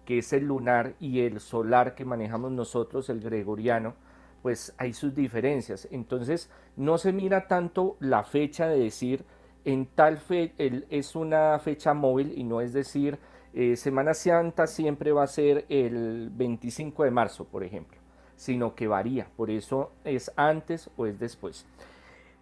que 0.04 0.18
es 0.18 0.32
el 0.32 0.44
lunar 0.46 0.94
y 1.00 1.20
el 1.20 1.40
solar 1.40 1.94
que 1.94 2.04
manejamos 2.04 2.52
nosotros, 2.52 3.08
el 3.08 3.20
gregoriano, 3.20 3.94
pues 4.42 4.74
hay 4.78 4.92
sus 4.92 5.14
diferencias. 5.14 5.88
Entonces 5.90 6.50
no 6.76 6.98
se 6.98 7.12
mira 7.12 7.46
tanto 7.46 7.96
la 8.00 8.24
fecha 8.24 8.66
de 8.66 8.78
decir 8.78 9.24
en 9.64 9.86
tal 9.86 10.18
fe 10.18 10.54
es 10.58 11.14
una 11.14 11.58
fecha 11.60 11.94
móvil 11.94 12.32
y 12.36 12.42
no 12.42 12.60
es 12.60 12.72
decir 12.72 13.18
eh, 13.54 13.76
Semana 13.76 14.12
Santa 14.12 14.66
siempre 14.66 15.12
va 15.12 15.22
a 15.22 15.28
ser 15.28 15.66
el 15.68 16.30
25 16.32 17.04
de 17.04 17.10
marzo, 17.12 17.44
por 17.44 17.62
ejemplo 17.62 18.02
sino 18.42 18.74
que 18.74 18.88
varía. 18.88 19.28
Por 19.36 19.50
eso 19.50 19.92
es 20.04 20.32
antes 20.34 20.90
o 20.96 21.06
es 21.06 21.18
después. 21.20 21.64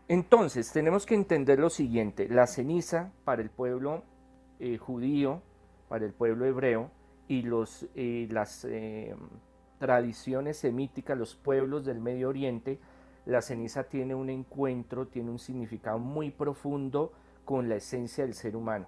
Entonces, 0.08 0.72
tenemos 0.72 1.04
que 1.04 1.14
entender 1.14 1.58
lo 1.58 1.68
siguiente. 1.68 2.26
La 2.28 2.46
ceniza 2.46 3.12
para 3.24 3.42
el 3.42 3.50
pueblo 3.50 4.02
eh, 4.58 4.78
judío, 4.78 5.42
para 5.88 6.06
el 6.06 6.14
pueblo 6.14 6.46
hebreo, 6.46 6.90
y 7.30 7.42
los, 7.42 7.86
las 7.94 8.64
eh, 8.64 9.14
tradiciones 9.78 10.56
semíticas, 10.56 11.16
los 11.16 11.36
pueblos 11.36 11.84
del 11.84 12.00
Medio 12.00 12.28
Oriente, 12.28 12.80
la 13.24 13.40
ceniza 13.40 13.84
tiene 13.84 14.16
un 14.16 14.30
encuentro, 14.30 15.06
tiene 15.06 15.30
un 15.30 15.38
significado 15.38 16.00
muy 16.00 16.32
profundo 16.32 17.12
con 17.44 17.68
la 17.68 17.76
esencia 17.76 18.24
del 18.24 18.34
ser 18.34 18.56
humano. 18.56 18.86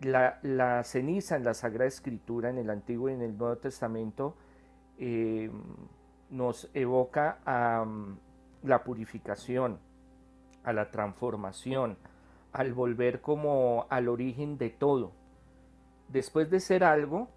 La, 0.00 0.38
la 0.42 0.84
ceniza 0.84 1.34
en 1.34 1.42
la 1.42 1.54
Sagrada 1.54 1.88
Escritura, 1.88 2.50
en 2.50 2.58
el 2.58 2.70
Antiguo 2.70 3.10
y 3.10 3.14
en 3.14 3.22
el 3.22 3.36
Nuevo 3.36 3.56
Testamento, 3.56 4.36
eh, 4.96 5.50
nos 6.30 6.70
evoca 6.72 7.40
a 7.44 7.84
la 8.62 8.84
purificación, 8.84 9.80
a 10.62 10.72
la 10.72 10.92
transformación, 10.92 11.98
al 12.52 12.74
volver 12.74 13.20
como 13.20 13.88
al 13.90 14.08
origen 14.08 14.56
de 14.56 14.70
todo. 14.70 15.17
Después 16.08 16.50
de 16.50 16.60
ser 16.60 16.84
algo, 16.84 17.28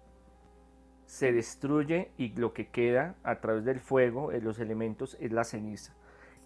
se 1.06 1.32
destruye 1.32 2.10
y 2.16 2.34
lo 2.34 2.52
que 2.52 2.68
queda 2.68 3.16
a 3.22 3.40
través 3.40 3.64
del 3.64 3.80
fuego, 3.80 4.30
de 4.30 4.40
los 4.40 4.58
elementos, 4.58 5.16
es 5.20 5.30
la 5.30 5.44
ceniza. 5.44 5.94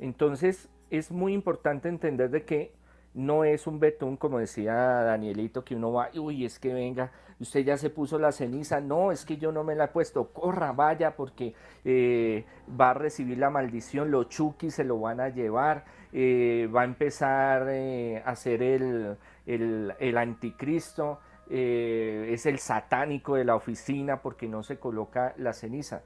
Entonces 0.00 0.68
es 0.90 1.10
muy 1.10 1.32
importante 1.32 1.88
entender 1.88 2.30
de 2.30 2.44
que 2.44 2.72
no 3.14 3.44
es 3.44 3.66
un 3.66 3.80
betún, 3.80 4.16
como 4.16 4.38
decía 4.38 4.74
Danielito, 4.74 5.64
que 5.64 5.74
uno 5.74 5.90
va, 5.90 6.10
uy, 6.14 6.44
es 6.44 6.58
que 6.58 6.74
venga, 6.74 7.10
usted 7.40 7.60
ya 7.60 7.78
se 7.78 7.88
puso 7.88 8.18
la 8.18 8.30
ceniza, 8.30 8.80
no, 8.80 9.10
es 9.10 9.24
que 9.24 9.38
yo 9.38 9.52
no 9.52 9.64
me 9.64 9.74
la 9.74 9.84
he 9.84 9.88
puesto, 9.88 10.32
corra, 10.32 10.72
vaya, 10.72 11.16
porque 11.16 11.54
eh, 11.84 12.44
va 12.78 12.90
a 12.90 12.94
recibir 12.94 13.38
la 13.38 13.48
maldición, 13.48 14.10
los 14.10 14.28
chukis 14.28 14.74
se 14.74 14.84
lo 14.84 15.00
van 15.00 15.20
a 15.20 15.30
llevar, 15.30 15.84
eh, 16.12 16.68
va 16.74 16.82
a 16.82 16.84
empezar 16.84 17.66
eh, 17.70 18.22
a 18.24 18.36
ser 18.36 18.62
el, 18.62 19.16
el, 19.46 20.18
anticristo, 20.18 21.20
es 21.48 22.46
el 22.46 22.58
satánico 22.58 23.36
de 23.36 23.44
la 23.44 23.54
oficina 23.54 24.22
porque 24.22 24.48
no 24.48 24.62
se 24.62 24.78
coloca 24.78 25.34
la 25.36 25.52
ceniza. 25.52 26.02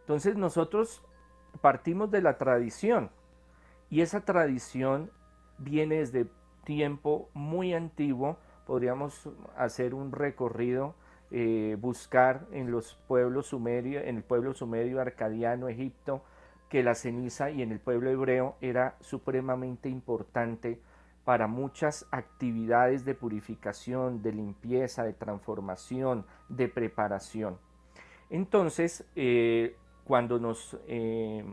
Entonces 0.00 0.36
nosotros 0.36 1.04
partimos 1.60 2.10
de 2.10 2.22
la 2.22 2.38
tradición 2.38 3.10
y 3.90 4.00
esa 4.00 4.24
tradición 4.24 5.10
viene 5.58 5.96
desde 5.96 6.26
tiempo 6.64 7.28
muy 7.34 7.74
antiguo, 7.74 8.38
podríamos 8.66 9.28
hacer 9.56 9.94
un 9.94 10.12
recorrido, 10.12 10.94
eh, 11.30 11.76
buscar 11.80 12.46
en 12.52 12.70
los 12.70 12.94
pueblos 13.06 13.48
sumerios, 13.48 14.04
en 14.04 14.16
el 14.16 14.22
pueblo 14.22 14.54
sumerio, 14.54 15.00
arcadiano, 15.00 15.68
Egipto, 15.68 16.22
que 16.68 16.82
la 16.82 16.94
ceniza 16.94 17.50
y 17.50 17.62
en 17.62 17.72
el 17.72 17.80
pueblo 17.80 18.10
hebreo 18.10 18.56
era 18.60 18.96
supremamente 19.00 19.88
importante 19.88 20.80
para 21.24 21.46
muchas 21.46 22.06
actividades 22.10 23.04
de 23.04 23.14
purificación, 23.14 24.22
de 24.22 24.32
limpieza, 24.32 25.04
de 25.04 25.12
transformación, 25.12 26.24
de 26.48 26.68
preparación. 26.68 27.58
Entonces, 28.30 29.04
eh, 29.16 29.76
cuando 30.04 30.38
nos 30.38 30.76
eh, 30.86 31.44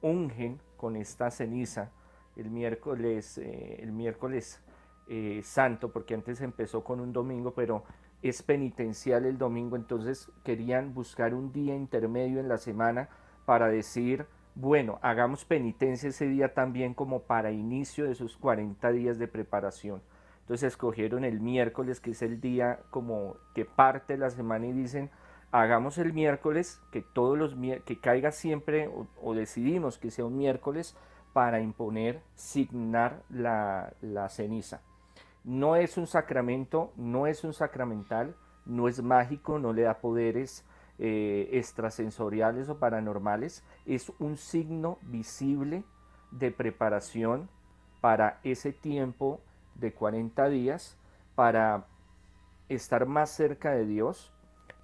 ungen 0.00 0.60
con 0.76 0.96
esta 0.96 1.30
ceniza, 1.30 1.90
el 2.36 2.50
miércoles, 2.50 3.38
eh, 3.38 3.78
el 3.82 3.92
miércoles 3.92 4.62
santo, 5.42 5.90
porque 5.90 6.14
antes 6.14 6.40
empezó 6.40 6.84
con 6.84 7.00
un 7.00 7.12
domingo, 7.12 7.52
pero 7.52 7.82
es 8.22 8.42
penitencial 8.42 9.24
el 9.24 9.38
domingo, 9.38 9.74
entonces 9.74 10.30
querían 10.44 10.94
buscar 10.94 11.34
un 11.34 11.50
día 11.50 11.74
intermedio 11.74 12.38
en 12.38 12.48
la 12.48 12.58
semana 12.58 13.08
para 13.44 13.66
decir, 13.66 14.26
bueno, 14.54 14.98
hagamos 15.02 15.44
penitencia 15.44 16.08
ese 16.08 16.26
día 16.26 16.54
también 16.54 16.94
como 16.94 17.22
para 17.22 17.50
inicio 17.50 18.04
de 18.04 18.14
sus 18.14 18.36
40 18.36 18.90
días 18.92 19.18
de 19.18 19.28
preparación. 19.28 20.02
Entonces 20.40 20.68
escogieron 20.68 21.24
el 21.24 21.40
miércoles, 21.40 22.00
que 22.00 22.10
es 22.10 22.22
el 22.22 22.40
día 22.40 22.80
como 22.90 23.36
que 23.54 23.64
parte 23.64 24.16
la 24.18 24.30
semana 24.30 24.66
y 24.66 24.72
dicen, 24.72 25.10
hagamos 25.52 25.98
el 25.98 26.12
miércoles, 26.12 26.80
que 26.90 27.02
todos 27.02 27.38
los 27.38 27.56
que 27.84 28.00
caiga 28.00 28.32
siempre 28.32 28.90
o 29.22 29.34
decidimos 29.34 29.98
que 29.98 30.10
sea 30.10 30.24
un 30.24 30.36
miércoles 30.36 30.96
para 31.32 31.60
imponer, 31.60 32.22
signar 32.34 33.22
la, 33.28 33.92
ceniza. 34.28 34.82
No 35.44 35.76
es 35.76 35.96
un 35.96 36.06
sacramento, 36.06 36.92
no 36.96 37.26
es 37.26 37.44
un 37.44 37.54
sacramental, 37.54 38.34
no 38.66 38.88
es 38.88 39.02
mágico, 39.02 39.58
no 39.58 39.72
le 39.72 39.82
da 39.82 40.00
poderes 40.00 40.64
eh, 41.02 41.48
extrasensoriales 41.52 42.68
o 42.68 42.78
paranormales, 42.78 43.64
es 43.86 44.12
un 44.18 44.36
signo 44.36 44.98
visible 45.00 45.82
de 46.30 46.50
preparación 46.50 47.48
para 48.02 48.38
ese 48.44 48.72
tiempo 48.72 49.40
de 49.76 49.94
40 49.94 50.50
días, 50.50 50.98
para 51.34 51.86
estar 52.68 53.06
más 53.06 53.30
cerca 53.30 53.70
de 53.72 53.86
Dios, 53.86 54.30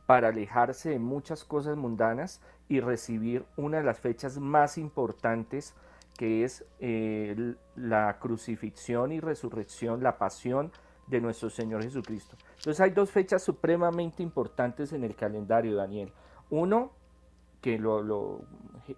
para 0.06 0.28
alejarse 0.28 0.88
de 0.88 0.98
muchas 0.98 1.44
cosas 1.44 1.76
mundanas 1.76 2.40
y 2.66 2.80
recibir 2.80 3.44
una 3.58 3.76
de 3.76 3.84
las 3.84 4.00
fechas 4.00 4.38
más 4.38 4.78
importantes 4.78 5.74
que 6.16 6.44
es 6.44 6.64
eh, 6.80 7.56
la 7.74 8.18
crucifixión 8.18 9.12
y 9.12 9.20
resurrección, 9.20 10.02
la 10.02 10.16
pasión 10.16 10.72
de 11.06 11.20
nuestro 11.20 11.50
Señor 11.50 11.82
Jesucristo. 11.82 12.36
Entonces 12.58 12.80
hay 12.80 12.90
dos 12.90 13.10
fechas 13.10 13.42
supremamente 13.42 14.22
importantes 14.22 14.92
en 14.92 15.04
el 15.04 15.14
calendario, 15.14 15.76
Daniel. 15.76 16.12
Uno, 16.50 16.92
que 17.60 17.78
lo, 17.78 18.42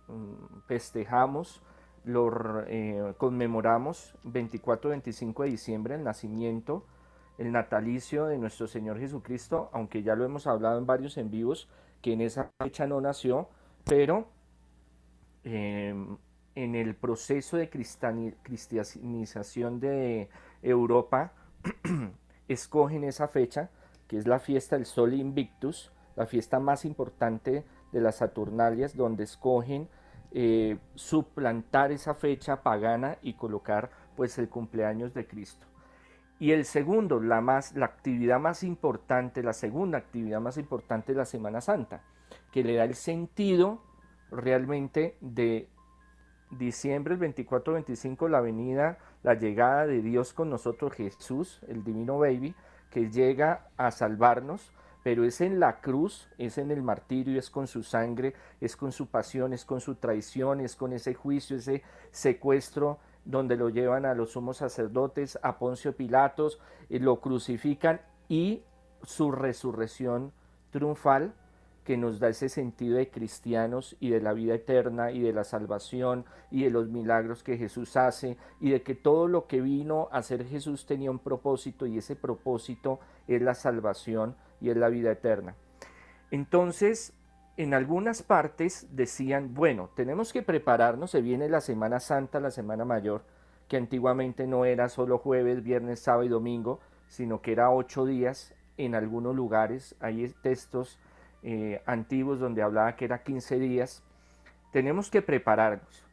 mm, 0.08 0.60
festejamos, 0.66 1.62
lo 2.04 2.62
eh, 2.66 3.14
conmemoramos 3.18 4.14
24-25 4.24 5.44
de 5.44 5.50
diciembre, 5.50 5.94
el 5.94 6.04
nacimiento, 6.04 6.84
el 7.38 7.52
natalicio 7.52 8.26
de 8.26 8.38
nuestro 8.38 8.66
Señor 8.66 8.98
Jesucristo, 8.98 9.70
aunque 9.72 10.02
ya 10.02 10.14
lo 10.14 10.24
hemos 10.24 10.46
hablado 10.46 10.78
en 10.78 10.86
varios 10.86 11.18
en 11.18 11.30
vivos, 11.30 11.68
que 12.02 12.12
en 12.12 12.20
esa 12.20 12.50
fecha 12.62 12.86
no 12.86 13.00
nació, 13.00 13.48
pero 13.84 14.28
em, 15.44 16.18
en 16.54 16.74
el 16.74 16.94
proceso 16.96 17.56
de 17.56 17.70
cristianización 17.70 19.80
de 19.80 20.28
Europa, 20.62 21.32
escogen 22.48 23.04
esa 23.04 23.28
fecha, 23.28 23.70
que 24.06 24.16
es 24.16 24.26
la 24.26 24.38
fiesta 24.38 24.76
del 24.76 24.86
Sol 24.86 25.14
Invictus, 25.14 25.92
la 26.16 26.26
fiesta 26.26 26.58
más 26.58 26.84
importante 26.84 27.64
de 27.92 28.00
las 28.00 28.16
Saturnalias, 28.16 28.96
donde 28.96 29.24
escogen 29.24 29.88
eh, 30.32 30.78
suplantar 30.94 31.92
esa 31.92 32.14
fecha 32.14 32.62
pagana 32.62 33.18
y 33.22 33.34
colocar 33.34 33.90
pues 34.16 34.38
el 34.38 34.48
cumpleaños 34.48 35.14
de 35.14 35.26
Cristo. 35.26 35.66
Y 36.40 36.52
el 36.52 36.64
segundo, 36.64 37.20
la, 37.20 37.40
más, 37.40 37.74
la 37.74 37.86
actividad 37.86 38.38
más 38.38 38.62
importante, 38.62 39.42
la 39.42 39.52
segunda 39.52 39.98
actividad 39.98 40.40
más 40.40 40.56
importante 40.56 41.12
de 41.12 41.18
la 41.18 41.24
Semana 41.24 41.60
Santa, 41.60 42.02
que 42.52 42.62
le 42.62 42.76
da 42.76 42.84
el 42.84 42.94
sentido 42.94 43.82
realmente 44.30 45.16
de 45.20 45.68
diciembre, 46.50 47.14
el 47.14 47.20
24-25, 47.20 48.28
la 48.28 48.40
venida, 48.40 48.98
la 49.22 49.34
llegada 49.34 49.86
de 49.86 50.02
Dios 50.02 50.32
con 50.32 50.50
nosotros, 50.50 50.92
Jesús, 50.92 51.60
el 51.68 51.84
divino 51.84 52.18
baby, 52.18 52.54
que 52.90 53.10
llega 53.10 53.68
a 53.76 53.90
salvarnos, 53.90 54.72
pero 55.02 55.24
es 55.24 55.40
en 55.40 55.60
la 55.60 55.80
cruz, 55.80 56.28
es 56.38 56.58
en 56.58 56.70
el 56.70 56.82
martirio, 56.82 57.38
es 57.38 57.50
con 57.50 57.66
su 57.66 57.82
sangre, 57.82 58.34
es 58.60 58.76
con 58.76 58.92
su 58.92 59.06
pasión, 59.06 59.52
es 59.52 59.64
con 59.64 59.80
su 59.80 59.94
traición, 59.94 60.60
es 60.60 60.76
con 60.76 60.92
ese 60.92 61.14
juicio, 61.14 61.56
ese 61.56 61.82
secuestro 62.10 62.98
donde 63.24 63.56
lo 63.56 63.68
llevan 63.68 64.06
a 64.06 64.14
los 64.14 64.32
sumos 64.32 64.58
sacerdotes, 64.58 65.38
a 65.42 65.58
Poncio 65.58 65.94
Pilatos, 65.94 66.60
lo 66.88 67.20
crucifican 67.20 68.00
y 68.28 68.62
su 69.02 69.32
resurrección 69.32 70.32
triunfal 70.70 71.34
que 71.88 71.96
nos 71.96 72.20
da 72.20 72.28
ese 72.28 72.50
sentido 72.50 72.98
de 72.98 73.08
cristianos 73.08 73.96
y 73.98 74.10
de 74.10 74.20
la 74.20 74.34
vida 74.34 74.54
eterna 74.54 75.10
y 75.10 75.20
de 75.20 75.32
la 75.32 75.42
salvación 75.42 76.26
y 76.50 76.64
de 76.64 76.70
los 76.70 76.90
milagros 76.90 77.42
que 77.42 77.56
Jesús 77.56 77.96
hace 77.96 78.36
y 78.60 78.68
de 78.68 78.82
que 78.82 78.94
todo 78.94 79.26
lo 79.26 79.46
que 79.46 79.62
vino 79.62 80.10
a 80.12 80.18
hacer 80.18 80.44
Jesús 80.44 80.84
tenía 80.84 81.10
un 81.10 81.18
propósito 81.18 81.86
y 81.86 81.96
ese 81.96 82.14
propósito 82.14 83.00
es 83.26 83.40
la 83.40 83.54
salvación 83.54 84.36
y 84.60 84.68
es 84.68 84.76
la 84.76 84.90
vida 84.90 85.12
eterna. 85.12 85.54
Entonces, 86.30 87.14
en 87.56 87.72
algunas 87.72 88.22
partes 88.22 88.88
decían, 88.90 89.54
bueno, 89.54 89.88
tenemos 89.96 90.34
que 90.34 90.42
prepararnos, 90.42 91.12
se 91.12 91.22
viene 91.22 91.48
la 91.48 91.62
Semana 91.62 92.00
Santa, 92.00 92.38
la 92.38 92.50
Semana 92.50 92.84
Mayor, 92.84 93.22
que 93.66 93.78
antiguamente 93.78 94.46
no 94.46 94.66
era 94.66 94.90
solo 94.90 95.16
jueves, 95.16 95.62
viernes, 95.62 96.00
sábado 96.00 96.24
y 96.24 96.28
domingo, 96.28 96.80
sino 97.06 97.40
que 97.40 97.52
era 97.52 97.70
ocho 97.70 98.04
días 98.04 98.54
en 98.76 98.94
algunos 98.94 99.34
lugares. 99.34 99.96
Hay 100.00 100.28
textos 100.42 100.98
eh, 101.50 101.80
antiguos 101.86 102.40
donde 102.40 102.62
hablaba 102.62 102.94
que 102.94 103.06
era 103.06 103.22
15 103.22 103.58
días, 103.58 104.04
tenemos 104.70 105.08
que 105.08 105.22
prepararnos. 105.22 106.04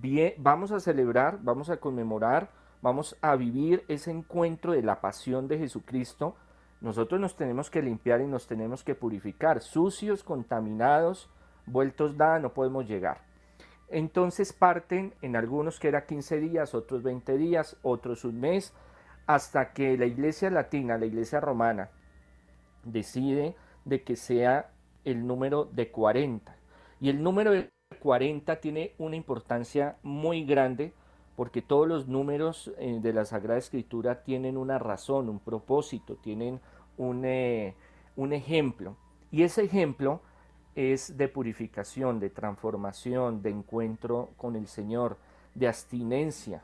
Bien, 0.00 0.34
vamos 0.36 0.72
a 0.72 0.80
celebrar, 0.80 1.38
vamos 1.42 1.70
a 1.70 1.76
conmemorar, 1.76 2.50
vamos 2.82 3.16
a 3.20 3.36
vivir 3.36 3.84
ese 3.86 4.10
encuentro 4.10 4.72
de 4.72 4.82
la 4.82 5.00
pasión 5.00 5.46
de 5.46 5.58
Jesucristo. 5.58 6.34
Nosotros 6.80 7.20
nos 7.20 7.36
tenemos 7.36 7.70
que 7.70 7.82
limpiar 7.82 8.20
y 8.20 8.26
nos 8.26 8.48
tenemos 8.48 8.82
que 8.82 8.96
purificar. 8.96 9.60
Sucios, 9.60 10.24
contaminados, 10.24 11.30
vueltos 11.66 12.16
da, 12.16 12.40
no 12.40 12.52
podemos 12.52 12.88
llegar. 12.88 13.18
Entonces 13.90 14.52
parten 14.52 15.14
en 15.22 15.36
algunos 15.36 15.78
que 15.78 15.86
era 15.86 16.04
15 16.04 16.40
días, 16.40 16.74
otros 16.74 17.04
20 17.04 17.36
días, 17.36 17.76
otros 17.82 18.24
un 18.24 18.40
mes, 18.40 18.74
hasta 19.28 19.72
que 19.72 19.96
la 19.96 20.06
iglesia 20.06 20.50
latina, 20.50 20.98
la 20.98 21.06
iglesia 21.06 21.38
romana, 21.38 21.90
decide 22.82 23.54
de 23.84 24.02
que 24.02 24.16
sea 24.16 24.72
el 25.04 25.26
número 25.26 25.64
de 25.64 25.90
40. 25.90 26.56
Y 27.00 27.08
el 27.08 27.22
número 27.22 27.52
de 27.52 27.70
40 28.00 28.60
tiene 28.60 28.94
una 28.98 29.16
importancia 29.16 29.96
muy 30.02 30.44
grande 30.44 30.92
porque 31.36 31.62
todos 31.62 31.88
los 31.88 32.06
números 32.06 32.70
eh, 32.78 32.98
de 33.00 33.12
la 33.12 33.24
Sagrada 33.24 33.58
Escritura 33.58 34.22
tienen 34.22 34.56
una 34.56 34.78
razón, 34.78 35.28
un 35.28 35.38
propósito, 35.38 36.16
tienen 36.16 36.60
un, 36.98 37.24
eh, 37.24 37.74
un 38.16 38.32
ejemplo. 38.32 38.96
Y 39.30 39.42
ese 39.42 39.64
ejemplo 39.64 40.20
es 40.74 41.16
de 41.16 41.28
purificación, 41.28 42.20
de 42.20 42.30
transformación, 42.30 43.42
de 43.42 43.50
encuentro 43.50 44.30
con 44.36 44.54
el 44.54 44.66
Señor, 44.66 45.16
de 45.54 45.68
abstinencia. 45.68 46.62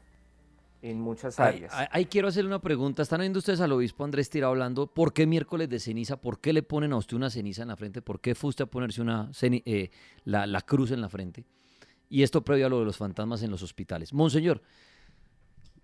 En 0.91 1.01
muchas 1.01 1.39
áreas. 1.41 1.73
Ahí, 1.91 2.07
quiero 2.07 2.29
hacerle 2.29 2.49
una 2.49 2.61
pregunta. 2.61 3.03
Están 3.03 3.21
viendo 3.21 3.39
ustedes 3.39 3.61
al 3.61 3.73
obispo 3.73 4.05
Andrés 4.05 4.31
Tira 4.31 4.47
hablando, 4.47 4.87
¿por 4.87 5.13
qué 5.13 5.27
miércoles 5.27 5.69
de 5.69 5.81
ceniza? 5.81 6.21
¿Por 6.21 6.41
qué 6.41 6.53
le 6.53 6.63
ponen 6.63 6.93
a 6.93 6.97
usted 6.97 7.17
una 7.17 7.29
ceniza 7.31 7.63
en 7.63 7.69
la 7.69 7.77
frente? 7.77 8.03
¿Por 8.03 8.21
qué 8.21 8.35
fue 8.35 8.51
usted 8.51 8.65
a 8.65 8.67
ponerse 8.67 9.03
una 9.03 9.31
eh, 9.43 9.91
la, 10.25 10.61
cruz 10.63 10.93
en 10.93 11.01
la 11.01 11.09
frente? 11.09 11.45
Y 12.09 12.23
esto 12.23 12.45
previo 12.45 12.67
a 12.67 12.69
lo 12.69 12.79
de 12.79 12.85
los 12.85 12.97
fantasmas 12.97 13.43
en 13.43 13.51
los 13.51 13.63
hospitales. 13.63 14.13
Monseñor, 14.13 14.63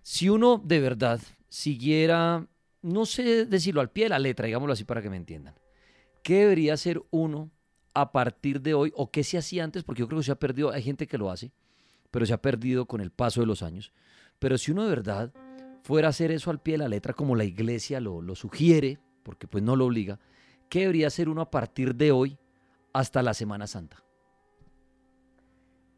si 0.01 0.29
uno 0.29 0.61
de 0.63 0.79
verdad 0.79 1.19
siguiera, 1.49 2.47
no 2.81 3.05
sé 3.05 3.45
decirlo 3.45 3.81
al 3.81 3.91
pie 3.91 4.05
de 4.05 4.09
la 4.09 4.19
letra, 4.19 4.45
digámoslo 4.45 4.73
así 4.73 4.85
para 4.85 5.01
que 5.01 5.09
me 5.09 5.17
entiendan, 5.17 5.55
¿qué 6.23 6.39
debería 6.39 6.75
hacer 6.75 7.03
uno 7.11 7.51
a 7.93 8.11
partir 8.11 8.61
de 8.61 8.73
hoy 8.73 8.91
o 8.95 9.11
qué 9.11 9.23
se 9.23 9.37
hacía 9.37 9.65
antes? 9.65 9.83
Porque 9.83 9.99
yo 9.99 10.07
creo 10.07 10.19
que 10.19 10.25
se 10.25 10.31
ha 10.31 10.39
perdido, 10.39 10.71
hay 10.71 10.81
gente 10.81 11.07
que 11.07 11.17
lo 11.17 11.29
hace, 11.29 11.51
pero 12.09 12.25
se 12.25 12.33
ha 12.33 12.41
perdido 12.41 12.85
con 12.85 13.01
el 13.01 13.11
paso 13.11 13.41
de 13.41 13.47
los 13.47 13.63
años. 13.63 13.91
Pero 14.43 14.57
si 14.57 14.73
uno 14.73 14.83
de 14.83 14.89
verdad 14.89 15.31
fuera 15.83 16.07
a 16.07 16.09
hacer 16.09 16.29
eso 16.29 16.51
al 16.51 16.59
pie 16.59 16.73
de 16.73 16.79
la 16.79 16.89
letra 16.89 17.13
como 17.13 17.33
la 17.33 17.45
iglesia 17.45 18.01
lo, 18.01 18.35
sugiere, 18.35 18.99
porque 19.23 19.47
pues 19.47 19.63
no 19.63 19.77
lo 19.77 19.85
obliga, 19.85 20.19
¿qué 20.67 20.81
debería 20.81 21.07
hacer 21.07 21.29
uno 21.29 21.39
a 21.39 21.49
partir 21.49 21.95
de 21.95 22.11
hoy 22.11 22.37
hasta 22.91 23.23
la 23.23 23.33
Semana 23.33 23.67
Santa? 23.67 24.03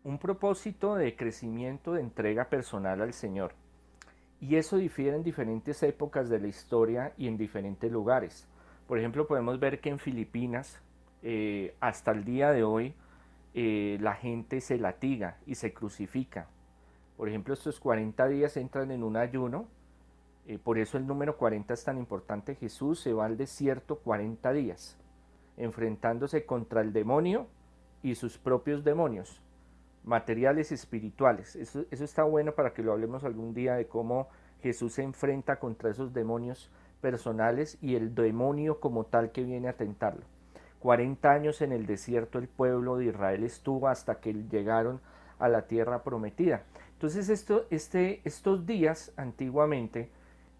Un 0.04 0.20
propósito 0.20 0.94
de 0.94 1.16
crecimiento, 1.16 1.94
de 1.94 2.02
entrega 2.02 2.48
personal 2.48 3.02
al 3.02 3.14
Señor. 3.14 3.56
Y 4.40 4.58
eso 4.58 4.78
difiere 4.78 5.18
en 5.18 5.24
diferentes 5.24 5.82
épocas 5.82 6.30
de 6.30 6.40
la 6.40 6.48
historia 6.48 7.14
y 7.18 7.28
en 7.28 7.38
diferentes 7.38 7.92
lugares. 7.92 8.48
Por 8.88 9.00
ejemplo, 9.00 9.26
podemos 9.26 9.60
ver 9.60 9.82
que 9.82 9.90
en 9.90 9.98
Filipinas, 9.98 10.84
eh, 11.24 11.74
hasta 11.80 12.12
el 12.12 12.24
día 12.24 12.52
de 12.52 12.64
hoy, 12.64 12.94
eh, 13.56 13.98
la 14.02 14.14
gente 14.14 14.62
se 14.62 14.78
latiga 14.78 15.40
y 15.48 15.56
se 15.56 15.74
crucifica 15.74 16.48
por 17.18 17.30
ejemplo, 17.30 17.54
estos 17.54 17.80
40 17.80 18.28
días 18.28 18.58
entran 18.58 18.92
en 18.92 19.04
un 19.04 19.18
ayuno, 19.18 19.68
eh, 20.48 20.60
por 20.60 20.78
eso 20.78 20.98
el 20.98 21.08
número 21.08 21.38
40 21.38 21.74
es 21.74 21.84
tan 21.84 21.98
importante. 21.98 22.56
Jesús 22.56 23.00
se 23.00 23.14
va 23.14 23.26
al 23.26 23.38
desierto 23.38 23.98
40 24.00 24.52
días, 24.54 24.98
enfrentándose 25.58 26.46
contra 26.46 26.82
el 26.82 26.94
demonio 26.94 27.48
y 28.04 28.16
sus 28.16 28.38
propios 28.38 28.84
demonios, 28.84 29.42
materiales 30.04 30.72
y 30.72 30.76
espirituales. 30.76 31.56
Eso, 31.56 31.86
eso 31.90 32.04
está 32.04 32.24
bueno 32.24 32.54
para 32.54 32.74
que 32.74 32.84
lo 32.84 32.92
hablemos 32.92 33.24
algún 33.24 33.54
día 33.54 33.76
de 33.76 33.88
cómo 33.88 34.28
Jesús 34.62 34.94
se 34.94 35.04
enfrenta 35.04 35.58
contra 35.58 35.90
esos 35.90 36.14
demonios 36.14 36.70
personales 37.02 37.78
y 37.82 37.96
el 37.96 38.14
demonio 38.14 38.80
como 38.80 39.06
tal 39.06 39.32
que 39.32 39.44
viene 39.44 39.68
a 39.68 39.78
tentarlo. 39.78 40.24
40 40.80 41.32
años 41.32 41.62
en 41.62 41.72
el 41.72 41.88
desierto 41.88 42.38
el 42.38 42.48
pueblo 42.48 42.98
de 42.98 43.06
Israel 43.06 43.44
estuvo 43.44 43.88
hasta 43.88 44.20
que 44.20 44.34
llegaron 44.34 45.02
a 45.40 45.50
la 45.50 45.64
tierra 45.64 46.04
prometida. 46.04 46.64
Entonces 47.06 47.30
esto, 47.30 47.68
este, 47.70 48.22
estos 48.24 48.66
días 48.66 49.12
antiguamente, 49.16 50.10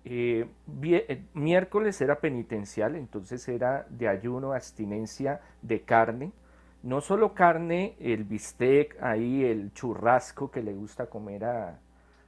eh, 0.04 0.46
eh, 0.84 1.24
miércoles 1.34 2.00
era 2.02 2.20
penitencial, 2.20 2.96
entonces 2.96 3.48
era 3.48 3.88
de 3.90 4.08
ayuno, 4.08 4.54
abstinencia 4.54 5.42
de 5.64 5.82
carne. 5.82 6.32
No 6.84 7.02
solo 7.02 7.34
carne, 7.34 7.96
el 8.00 8.26
bistec, 8.26 8.96
ahí 9.02 9.44
el 9.44 9.74
churrasco 9.74 10.52
que 10.52 10.62
le 10.62 10.74
gusta 10.76 11.08
comer 11.08 11.46
a, 11.46 11.80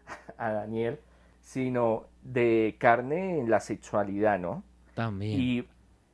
a 0.39 0.51
Daniel, 0.51 0.97
sino 1.41 2.05
de 2.23 2.75
carne 2.79 3.37
en 3.37 3.51
la 3.51 3.59
sexualidad, 3.59 4.39
¿no? 4.39 4.63
También. 4.95 5.39
Y, 5.39 5.67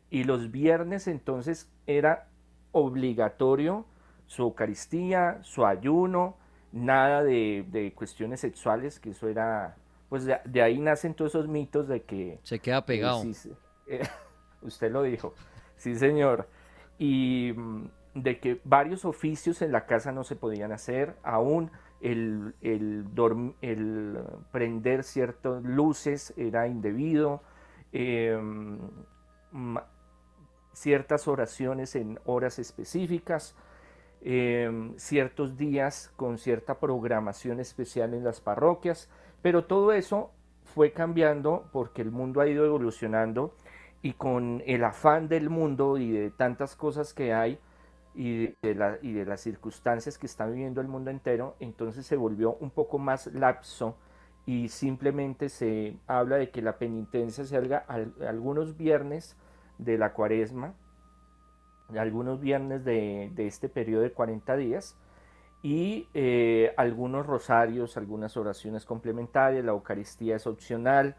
y 0.09 0.25
los 0.25 0.51
viernes 0.51 1.07
entonces 1.07 1.71
era 1.87 2.27
obligatorio 2.73 3.85
su 4.27 4.41
Eucaristía, 4.41 5.39
su 5.43 5.65
ayuno, 5.65 6.35
nada 6.73 7.23
de, 7.23 7.93
cuestiones 7.95 8.41
sexuales, 8.41 8.99
que 8.99 9.12
eso 9.12 9.29
era, 9.29 9.77
pues 10.09 10.25
de, 10.25 10.62
ahí 10.62 10.79
nacen 10.79 11.13
todos 11.13 11.31
esos 11.31 11.47
mitos 11.47 11.88
de 11.88 12.01
que... 12.01 12.39
Se 12.43 12.59
queda 12.59 12.86
pegado. 12.86 13.23
Eh, 13.88 14.01
usted 14.62 14.91
lo 14.91 15.03
dijo, 15.03 15.33
sí 15.77 15.95
señor. 15.95 16.49
Y 16.97 17.53
mm, 17.55 17.86
de 18.15 18.39
que 18.39 18.59
varios 18.63 19.05
oficios 19.05 19.62
en 19.62 19.71
la 19.71 19.86
casa 19.86 20.12
no 20.12 20.23
se 20.23 20.36
podían 20.36 20.71
hacer, 20.71 21.15
aún 21.23 21.71
el, 22.01 22.53
el, 22.62 23.05
el 23.62 24.19
prender 24.51 25.03
ciertas 25.03 25.63
luces 25.63 26.33
era 26.36 26.67
indebido, 26.67 27.41
em, 27.91 28.79
ciertas 30.73 31.27
oraciones 31.27 31.95
en 31.95 32.19
horas 32.25 32.59
específicas, 32.59 33.55
Em, 34.25 34.97
ciertos 34.97 35.57
días 35.57 36.13
con 36.15 36.38
cierta 36.38 36.79
programación 36.79 37.59
especial 37.59 38.13
en 38.13 38.23
las 38.23 38.39
parroquias, 38.39 39.09
pero 39.41 39.65
todo 39.65 39.91
eso 39.91 40.31
fue 40.63 40.93
cambiando 40.93 41.67
porque 41.73 42.01
el 42.01 42.09
mundo 42.09 42.39
ha 42.39 42.47
ido 42.47 42.65
evolucionando 42.65 43.53
y 44.01 44.13
con 44.13 44.63
el 44.65 44.86
afán 44.86 45.27
del 45.27 45.49
mundo 45.49 45.97
y 45.97 46.09
de 46.09 46.31
tantas 46.31 46.77
cosas 46.77 47.13
que 47.13 47.33
hay 47.33 47.59
y 48.15 48.47
de, 48.62 48.99
y 49.01 49.12
de 49.12 49.25
las 49.25 49.41
circunstancias 49.41 50.17
que 50.17 50.27
está 50.27 50.45
viviendo 50.45 50.79
el 50.79 50.88
mundo 50.88 51.12
entero, 51.12 51.57
entonces 51.59 52.05
se 52.05 52.15
volvió 52.15 52.55
un 52.62 52.69
poco 52.69 52.99
más 52.99 53.27
lapso 53.27 53.97
y 54.45 54.69
simplemente 54.69 55.49
se 55.49 55.97
habla 56.07 56.38
de 56.38 56.49
que 56.49 56.62
la 56.62 56.77
penitencia 56.77 57.43
se 57.43 57.57
haga 57.57 57.86
algunos 58.25 58.77
viernes 58.77 59.36
de 59.79 59.97
la 59.97 60.13
cuaresma 60.13 60.75
algunos 61.97 62.39
viernes 62.39 62.84
de, 62.84 63.32
este 63.38 63.69
periodo 63.69 64.03
de 64.03 64.12
40 64.12 64.56
días 64.58 64.97
y 65.62 66.08
eh, 66.13 66.73
algunos 66.77 67.25
rosarios, 67.25 67.95
algunas 67.97 68.36
oraciones 68.36 68.86
complementarias, 68.86 69.63
la 69.63 69.71
Eucaristía 69.71 70.36
es 70.36 70.45
opcional, 70.45 71.15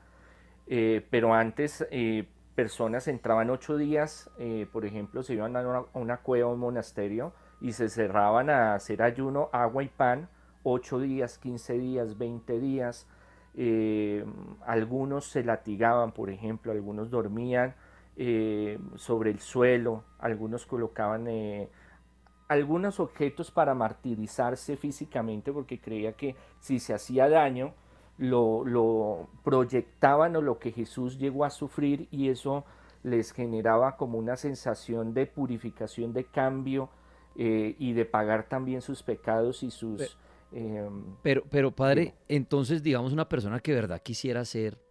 eh, 0.66 1.06
pero 1.10 1.34
antes 1.34 1.86
eh, 1.90 2.28
personas 2.54 3.08
entraban 3.08 3.50
ocho 3.50 3.76
días, 3.76 4.30
por 4.72 4.84
ejemplo, 4.84 5.22
se 5.22 5.34
iban 5.34 5.56
a 5.56 5.86
una, 5.94 6.18
cueva 6.18 6.48
o 6.48 6.52
un 6.52 6.60
monasterio 6.60 7.32
y 7.60 7.72
se 7.72 7.88
cerraban 7.88 8.50
a 8.50 8.74
hacer 8.74 9.02
ayuno, 9.02 9.48
agua 9.52 9.82
y 9.82 9.88
pan, 9.88 10.28
ocho 10.62 11.00
días, 11.00 11.38
15 11.38 11.78
días, 11.78 12.16
20 12.16 12.60
días. 12.60 13.08
algunos 14.66 15.24
se 15.26 15.42
latigaban, 15.42 16.12
por 16.12 16.30
ejemplo, 16.30 16.70
algunos 16.70 17.10
dormían, 17.10 17.74
eh, 18.16 18.78
sobre 18.96 19.30
el 19.30 19.40
suelo, 19.40 20.04
algunos 20.18 20.66
colocaban 20.66 21.26
eh, 21.26 21.68
algunos 22.48 23.00
objetos 23.00 23.50
para 23.50 23.74
martirizarse 23.74 24.76
físicamente 24.76 25.52
porque 25.52 25.80
creía 25.80 26.12
que 26.12 26.36
si 26.60 26.78
se 26.78 26.94
hacía 26.94 27.28
daño 27.28 27.74
lo, 28.18 28.64
lo 28.64 29.28
proyectaban 29.42 30.36
o 30.36 30.42
lo 30.42 30.58
que 30.58 30.70
Jesús 30.70 31.18
llegó 31.18 31.44
a 31.44 31.50
sufrir 31.50 32.06
y 32.10 32.28
eso 32.28 32.64
les 33.02 33.32
generaba 33.32 33.96
como 33.96 34.18
una 34.18 34.36
sensación 34.36 35.12
de 35.12 35.26
purificación, 35.26 36.12
de 36.12 36.24
cambio 36.24 36.90
eh, 37.36 37.74
y 37.78 37.94
de 37.94 38.04
pagar 38.04 38.48
también 38.48 38.80
sus 38.80 39.02
pecados 39.02 39.62
y 39.62 39.70
sus... 39.70 40.18
Pero, 41.22 41.42
pero 41.50 41.72
padre, 41.72 42.14
entonces 42.28 42.80
digamos 42.80 43.12
una 43.12 43.28
persona 43.28 43.58
que 43.58 43.74
verdad 43.74 44.00
quisiera 44.00 44.44
ser 44.44 44.83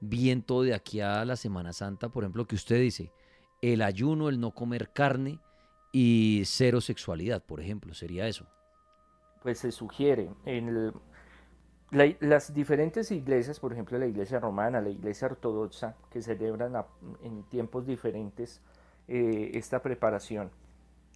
bien 0.00 0.42
todo 0.42 0.62
de 0.62 0.74
aquí 0.74 1.00
a 1.00 1.24
la 1.24 1.36
Semana 1.36 1.72
Santa, 1.72 2.08
por 2.08 2.24
ejemplo, 2.24 2.46
que 2.46 2.54
usted 2.54 2.80
dice, 2.80 3.12
el 3.62 3.82
ayuno, 3.82 4.28
el 4.28 4.40
no 4.40 4.52
comer 4.52 4.90
carne 4.92 5.40
y 5.92 6.42
cero 6.44 6.80
sexualidad, 6.80 7.42
por 7.44 7.60
ejemplo, 7.60 7.94
sería 7.94 8.26
eso. 8.26 8.46
Pues 9.42 9.58
se 9.58 9.72
sugiere. 9.72 10.30
En 10.44 10.92
las 11.90 12.52
diferentes 12.52 13.10
iglesias, 13.10 13.60
por 13.60 13.72
ejemplo 13.72 13.98
la 13.98 14.06
iglesia 14.06 14.38
romana, 14.38 14.80
la 14.80 14.90
iglesia 14.90 15.26
ortodoxa, 15.26 15.96
que 16.10 16.20
celebran 16.20 16.74
en 17.22 17.44
tiempos 17.44 17.86
diferentes 17.86 18.60
eh, 19.06 19.52
esta 19.54 19.80
preparación, 19.80 20.50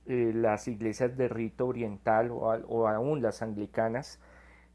eh, 0.06 0.32
las 0.34 0.66
iglesias 0.68 1.16
de 1.16 1.28
rito 1.28 1.66
oriental 1.66 2.30
o, 2.30 2.88
aún 2.88 3.22
las 3.22 3.42
anglicanas, 3.42 4.18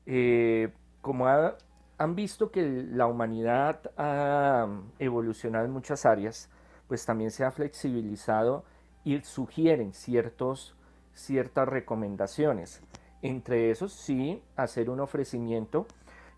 eh, 0.05 0.71
como 1.01 1.27
ha 1.27 1.57
han 1.97 2.15
visto 2.15 2.51
que 2.51 2.63
la 2.63 3.07
humanidad 3.07 3.91
ha 3.97 4.67
evolucionado 4.99 5.65
en 5.65 5.71
muchas 5.71 6.05
áreas, 6.05 6.49
pues 6.87 7.05
también 7.05 7.31
se 7.31 7.43
ha 7.43 7.51
flexibilizado 7.51 8.63
y 9.03 9.19
sugieren 9.21 9.93
ciertos, 9.93 10.75
ciertas 11.13 11.67
recomendaciones. 11.67 12.81
Entre 13.21 13.71
esos, 13.71 13.93
sí, 13.93 14.43
hacer 14.55 14.89
un 14.89 14.99
ofrecimiento. 14.99 15.87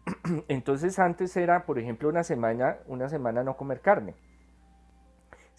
Entonces 0.47 0.97
antes 0.97 1.35
era, 1.35 1.65
por 1.65 1.77
ejemplo, 1.77 2.07
una 2.07 2.23
semana, 2.23 2.77
una 2.87 3.09
semana 3.09 3.43
no 3.43 3.57
comer 3.57 3.81
carne 3.81 4.15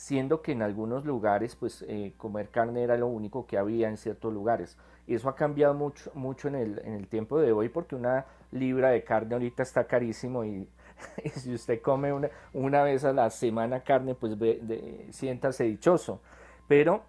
siendo 0.00 0.40
que 0.40 0.52
en 0.52 0.62
algunos 0.62 1.04
lugares 1.04 1.56
pues 1.56 1.84
eh, 1.86 2.14
comer 2.16 2.48
carne 2.48 2.82
era 2.82 2.96
lo 2.96 3.06
único 3.06 3.46
que 3.46 3.58
había 3.58 3.86
en 3.86 3.98
ciertos 3.98 4.32
lugares. 4.32 4.78
Y 5.10 5.14
eso 5.16 5.28
ha 5.28 5.34
cambiado 5.34 5.74
mucho, 5.74 6.08
mucho 6.14 6.46
en, 6.46 6.54
el, 6.54 6.80
en 6.84 6.94
el 6.94 7.08
tiempo 7.08 7.40
de 7.40 7.50
hoy 7.50 7.68
porque 7.68 7.96
una 7.96 8.26
libra 8.52 8.90
de 8.90 9.02
carne 9.02 9.34
ahorita 9.34 9.64
está 9.64 9.84
carísimo 9.84 10.44
y, 10.44 10.68
si 11.34 11.52
usted 11.52 11.82
come 11.82 12.12
una, 12.12 12.30
una, 12.52 12.84
vez 12.84 13.02
a 13.02 13.12
la 13.12 13.28
semana 13.28 13.80
carne 13.80 14.14
pues 14.14 14.38
de, 14.38 15.08
siéntase 15.10 15.64
dichoso. 15.64 16.22
Pero 16.68 17.02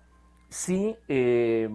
sí 0.50 0.98
eh, 1.08 1.70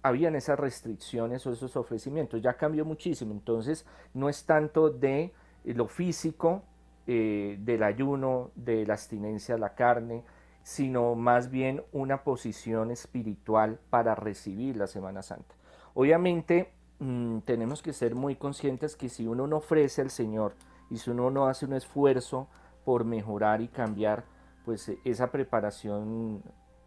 habían 0.00 0.36
esas 0.36 0.60
restricciones 0.60 1.44
o 1.44 1.52
esos 1.52 1.76
ofrecimientos, 1.76 2.40
ya 2.40 2.54
cambió 2.54 2.84
muchísimo, 2.84 3.32
entonces 3.32 3.84
no 4.14 4.28
es 4.28 4.46
tanto 4.46 4.90
de 4.90 5.34
lo 5.64 5.88
físico 5.88 6.62
eh, 7.08 7.56
del 7.58 7.82
ayuno, 7.82 8.52
de 8.54 8.86
la 8.86 8.94
abstinencia 8.94 9.56
a 9.56 9.58
la 9.58 9.74
carne, 9.74 10.22
sino 10.68 11.14
más 11.14 11.50
bien 11.50 11.82
una 11.92 12.24
posición 12.24 12.90
espiritual 12.90 13.80
para 13.88 14.14
recibir 14.14 14.76
la 14.76 14.86
Semana 14.86 15.22
Santa. 15.22 15.54
Obviamente 15.94 16.74
mm, 16.98 17.38
tenemos 17.38 17.80
que 17.80 17.94
ser 17.94 18.14
muy 18.14 18.36
conscientes 18.36 18.94
que 18.94 19.08
si 19.08 19.26
uno 19.26 19.46
no 19.46 19.56
ofrece 19.56 20.02
al 20.02 20.10
Señor 20.10 20.56
y 20.90 20.98
si 20.98 21.08
uno 21.08 21.30
no 21.30 21.46
hace 21.46 21.64
un 21.64 21.72
esfuerzo 21.72 22.48
por 22.84 23.06
mejorar 23.06 23.62
y 23.62 23.68
cambiar, 23.68 24.24
pues 24.66 24.90
eh, 24.90 24.98
esa 25.06 25.30
preparación 25.30 26.42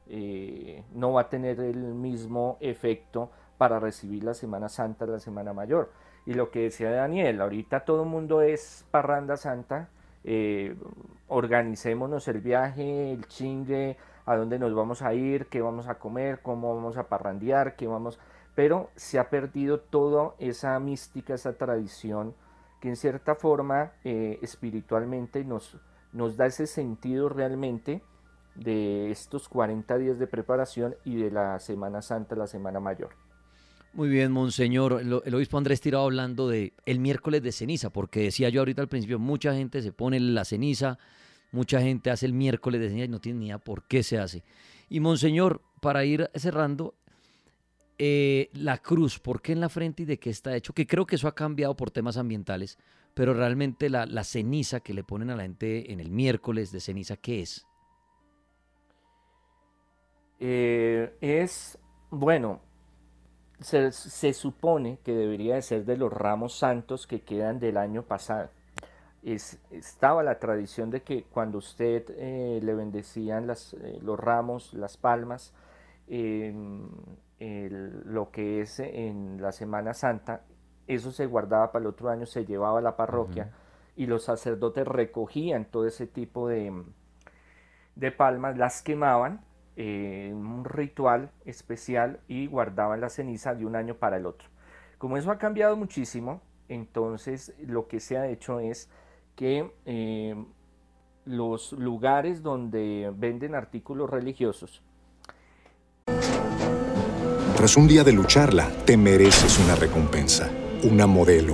eh, 0.05 0.83
no 0.93 1.13
va 1.13 1.21
a 1.21 1.29
tener 1.29 1.59
el 1.59 1.95
mismo 1.95 2.57
efecto 2.59 3.31
para 3.57 3.79
recibir 3.79 4.23
la 4.23 4.35
Semana 4.35 4.69
Santa, 4.69 5.07
la 5.07 5.19
Semana 5.19 5.53
Mayor. 5.53 5.91
Y 6.27 6.35
lo 6.35 6.51
que 6.51 6.59
decía 6.59 6.91
Daniel, 6.91 7.41
ahorita 7.41 7.83
todo 7.83 8.03
el 8.03 8.09
mundo 8.09 8.43
es 8.43 8.85
parranda 8.91 9.37
santa, 9.37 9.89
eh, 10.23 10.75
organicémonos 11.27 12.27
el 12.27 12.41
viaje, 12.41 13.13
el 13.13 13.27
chingue, 13.27 13.97
a 14.25 14.35
dónde 14.35 14.59
nos 14.59 14.73
vamos 14.73 15.01
a 15.01 15.13
ir, 15.13 15.47
qué 15.47 15.61
vamos 15.61 15.87
a 15.87 15.95
comer, 15.95 16.41
cómo 16.41 16.75
vamos 16.75 16.97
a 16.97 17.07
parrandear, 17.07 17.75
qué 17.75 17.87
vamos... 17.87 18.19
Pero 18.53 18.89
se 18.95 19.17
ha 19.17 19.29
perdido 19.29 19.79
toda 19.79 20.35
esa 20.37 20.77
mística, 20.79 21.33
esa 21.33 21.53
tradición 21.57 22.35
que 22.81 22.89
en 22.89 22.97
cierta 22.97 23.35
forma 23.35 23.93
eh, 24.03 24.39
espiritualmente 24.41 25.45
nos, 25.45 25.77
nos 26.11 26.35
da 26.35 26.47
ese 26.47 26.67
sentido 26.67 27.29
realmente 27.29 28.03
de 28.55 29.09
estos 29.11 29.47
40 29.47 29.97
días 29.97 30.19
de 30.19 30.27
preparación 30.27 30.95
y 31.05 31.21
de 31.21 31.31
la 31.31 31.59
Semana 31.59 32.01
Santa, 32.01 32.35
la 32.35 32.47
Semana 32.47 32.79
Mayor. 32.79 33.30
Muy 33.93 34.07
bien, 34.07 34.31
Monseñor. 34.31 35.01
El, 35.01 35.35
obispo 35.35 35.57
Andrés 35.57 35.81
Tirado 35.81 36.05
hablando 36.05 36.47
de 36.47 36.73
el 36.85 36.99
miércoles 36.99 37.43
de 37.43 37.51
ceniza, 37.51 37.89
porque 37.89 38.21
decía 38.21 38.49
yo 38.49 38.61
ahorita 38.61 38.81
al 38.81 38.87
principio, 38.87 39.19
mucha 39.19 39.53
gente 39.53 39.81
se 39.81 39.91
pone 39.91 40.19
la 40.19 40.45
ceniza, 40.45 40.97
mucha 41.51 41.81
gente 41.81 42.09
hace 42.09 42.25
el 42.25 42.33
miércoles 42.33 42.79
de 42.79 42.87
ceniza 42.87 43.05
y 43.05 43.09
no 43.09 43.19
tiene 43.19 43.39
ni 43.39 43.45
idea 43.47 43.57
por 43.57 43.83
qué 43.87 44.01
se 44.01 44.17
hace. 44.17 44.43
Y 44.89 45.01
Monseñor, 45.01 45.61
para 45.81 46.05
ir 46.05 46.29
cerrando, 46.35 46.95
eh, 47.97 48.49
la 48.53 48.77
cruz, 48.77 49.19
¿por 49.19 49.41
qué 49.41 49.51
en 49.51 49.59
la 49.59 49.69
frente 49.69 50.03
y 50.03 50.05
de 50.05 50.19
qué 50.19 50.29
está 50.29 50.55
hecho? 50.55 50.73
Que 50.73 50.87
creo 50.87 51.05
que 51.05 51.17
eso 51.17 51.27
ha 51.27 51.35
cambiado 51.35 51.75
por 51.75 51.91
temas 51.91 52.15
ambientales, 52.15 52.77
pero 53.13 53.33
realmente 53.33 53.89
la, 53.89 54.05
la 54.05 54.23
ceniza 54.23 54.79
que 54.79 54.93
le 54.93 55.03
ponen 55.03 55.29
a 55.31 55.35
la 55.35 55.43
gente 55.43 55.91
en 55.91 55.99
el 55.99 56.11
miércoles 56.11 56.71
de 56.71 56.79
ceniza, 56.79 57.17
¿qué 57.17 57.41
es? 57.41 57.65
Eh, 60.39 61.13
es, 61.21 61.77
bueno, 62.09 62.61
se, 63.61 64.33
supone 64.33 64.99
que 65.03 65.13
debería 65.13 65.55
de 65.55 65.61
ser 65.61 65.85
de 65.85 65.97
los 65.97 66.11
ramos 66.11 66.57
santos 66.57 67.07
que 67.07 67.21
quedan 67.21 67.59
del 67.59 67.77
año 67.77 68.03
pasado. 68.03 68.49
Es, 69.23 69.59
estaba 69.69 70.23
la 70.23 70.39
tradición 70.39 70.89
de 70.89 71.03
que 71.03 71.23
cuando 71.23 71.59
usted 71.59 72.05
eh, 72.09 72.59
le 72.61 72.73
bendecían 72.73 73.45
las, 73.45 73.75
eh, 73.75 73.99
los 74.01 74.19
ramos, 74.19 74.73
las 74.73 74.97
palmas, 74.97 75.53
lo 76.07 76.89
que 78.31 78.61
es 78.61 78.79
en 78.79 79.41
la 79.41 79.53
Semana 79.53 79.93
Santa, 79.93 80.41
eso 80.87 81.11
se 81.11 81.25
guardaba 81.25 81.71
para 81.71 81.83
el 81.83 81.87
otro 81.87 82.09
año, 82.09 82.25
se 82.25 82.45
llevaba 82.45 82.79
a 82.79 82.81
la 82.81 82.97
parroquia 82.97 83.51
y 83.95 84.07
los 84.07 84.23
sacerdotes 84.23 84.87
recogían 84.87 85.65
todo 85.65 85.87
ese 85.87 86.07
tipo 86.07 86.49
de, 86.49 86.83
de 87.95 88.11
palmas, 88.11 88.57
las 88.57 88.81
quemaban 88.81 89.41
eh, 89.75 90.31
un 90.33 90.65
ritual 90.65 91.31
especial 91.45 92.19
y 92.27 92.47
guardaban 92.47 93.01
la 93.01 93.09
ceniza 93.09 93.55
de 93.55 93.65
un 93.65 93.75
año 93.75 93.95
para 93.95 94.17
el 94.17 94.25
otro. 94.25 94.49
Como 94.97 95.17
eso 95.17 95.31
ha 95.31 95.37
cambiado 95.37 95.75
muchísimo, 95.75 96.41
entonces 96.69 97.53
lo 97.65 97.87
que 97.87 97.99
se 97.99 98.17
ha 98.17 98.27
hecho 98.27 98.59
es 98.59 98.89
que 99.35 99.71
eh, 99.85 100.35
los 101.25 101.73
lugares 101.73 102.43
donde 102.43 103.11
venden 103.15 103.55
artículos 103.55 104.09
religiosos. 104.09 104.81
Tras 107.55 107.77
un 107.77 107.87
día 107.87 108.03
de 108.03 108.11
lucharla, 108.11 108.69
te 108.85 108.97
mereces 108.97 109.59
una 109.59 109.75
recompensa, 109.75 110.49
una 110.83 111.05
modelo, 111.05 111.53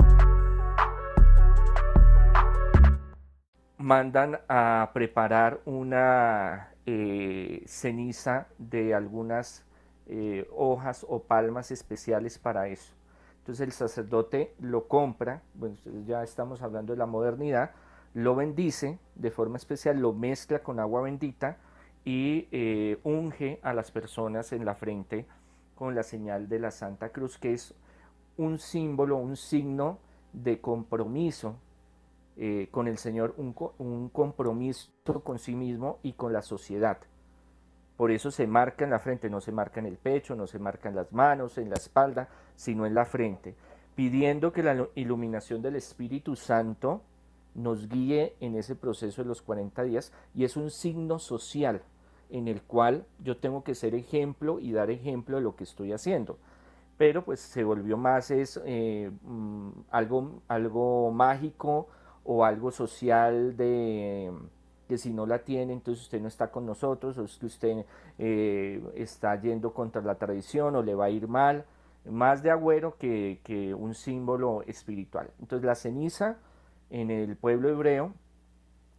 Mandan 3.81 4.39
a 4.47 4.91
preparar 4.93 5.61
una 5.65 6.73
eh, 6.85 7.63
ceniza 7.65 8.47
de 8.57 8.93
algunas 8.93 9.65
eh, 10.07 10.47
hojas 10.55 11.05
o 11.07 11.23
palmas 11.23 11.71
especiales 11.71 12.37
para 12.37 12.67
eso. 12.67 12.93
Entonces 13.39 13.65
el 13.65 13.71
sacerdote 13.71 14.53
lo 14.59 14.87
compra, 14.87 15.41
bueno, 15.55 15.75
ya 16.05 16.23
estamos 16.23 16.61
hablando 16.61 16.93
de 16.93 16.99
la 16.99 17.07
modernidad, 17.07 17.71
lo 18.13 18.35
bendice 18.35 18.99
de 19.15 19.31
forma 19.31 19.57
especial, 19.57 19.99
lo 19.99 20.13
mezcla 20.13 20.59
con 20.59 20.79
agua 20.79 21.01
bendita 21.01 21.57
y 22.05 22.47
eh, 22.51 22.99
unge 23.03 23.59
a 23.63 23.73
las 23.73 23.91
personas 23.91 24.51
en 24.51 24.65
la 24.65 24.75
frente 24.75 25.25
con 25.75 25.95
la 25.95 26.03
señal 26.03 26.49
de 26.49 26.59
la 26.59 26.71
Santa 26.71 27.09
Cruz, 27.09 27.37
que 27.37 27.53
es 27.53 27.73
un 28.37 28.59
símbolo, 28.59 29.17
un 29.17 29.35
signo 29.35 29.97
de 30.33 30.61
compromiso 30.61 31.55
eh, 32.37 32.67
con 32.71 32.87
el 32.87 32.97
Señor 32.97 33.33
un, 33.37 33.55
un, 33.77 34.09
compromiso 34.09 34.91
con 35.23 35.39
sí 35.39 35.55
mismo 35.55 35.99
y 36.03 36.13
con 36.13 36.33
la 36.33 36.41
sociedad. 36.41 36.97
Por 37.97 38.11
eso 38.11 38.31
se 38.31 38.47
marca 38.47 38.83
en 38.83 38.91
la 38.91 38.99
frente, 38.99 39.29
no 39.29 39.41
se 39.41 39.51
marca 39.51 39.79
en 39.79 39.85
el 39.85 39.97
pecho, 39.97 40.35
no 40.35 40.47
se 40.47 40.57
marca 40.57 40.89
en 40.89 40.95
las 40.95 41.11
manos, 41.11 41.57
en 41.57 41.69
la 41.69 41.75
espalda, 41.75 42.29
sino 42.55 42.85
en 42.85 42.95
la 42.95 43.05
frente, 43.05 43.55
pidiendo 43.95 44.51
que 44.51 44.63
la 44.63 44.87
iluminación 44.95 45.61
del 45.61 45.75
Espíritu 45.75 46.35
Santo 46.35 47.01
nos 47.53 47.87
guíe 47.89 48.35
en 48.39 48.55
ese 48.55 48.75
proceso 48.75 49.21
de 49.21 49.27
los 49.27 49.41
40 49.41 49.83
días 49.83 50.13
y 50.33 50.45
es 50.45 50.55
un 50.55 50.71
signo 50.71 51.19
social 51.19 51.83
en 52.29 52.47
el 52.47 52.61
cual 52.61 53.05
yo 53.19 53.37
tengo 53.37 53.63
que 53.63 53.75
ser 53.75 53.93
ejemplo 53.93 54.59
y 54.59 54.71
dar 54.71 54.89
ejemplo 54.89 55.37
de 55.37 55.43
lo 55.43 55.55
que 55.55 55.65
estoy 55.65 55.91
haciendo. 55.91 56.37
Pero 56.97 57.25
pues 57.25 57.39
se 57.39 57.63
volvió 57.63 57.97
más 57.97 58.31
es 58.31 58.59
eh, 58.65 59.11
mm, 59.23 59.69
algo, 59.91 60.41
algo 60.47 61.11
mágico, 61.11 61.87
o 62.23 62.45
algo 62.45 62.71
social 62.71 63.57
de 63.57 64.31
que 64.87 64.97
si 64.97 65.13
no 65.13 65.25
la 65.25 65.39
tiene, 65.39 65.71
entonces 65.73 66.03
usted 66.03 66.21
no 66.21 66.27
está 66.27 66.51
con 66.51 66.65
nosotros, 66.65 67.17
o 67.17 67.23
es 67.23 67.37
que 67.37 67.45
usted 67.45 67.85
eh, 68.17 68.83
está 68.95 69.39
yendo 69.39 69.73
contra 69.73 70.01
la 70.01 70.15
tradición 70.15 70.75
o 70.75 70.83
le 70.83 70.95
va 70.95 71.05
a 71.05 71.09
ir 71.09 71.27
mal, 71.27 71.65
más 72.03 72.43
de 72.43 72.51
agüero 72.51 72.97
que, 72.97 73.39
que 73.43 73.73
un 73.73 73.95
símbolo 73.95 74.63
espiritual. 74.63 75.29
Entonces 75.39 75.65
la 75.65 75.75
ceniza 75.75 76.39
en 76.89 77.09
el 77.09 77.37
pueblo 77.37 77.69
hebreo 77.69 78.13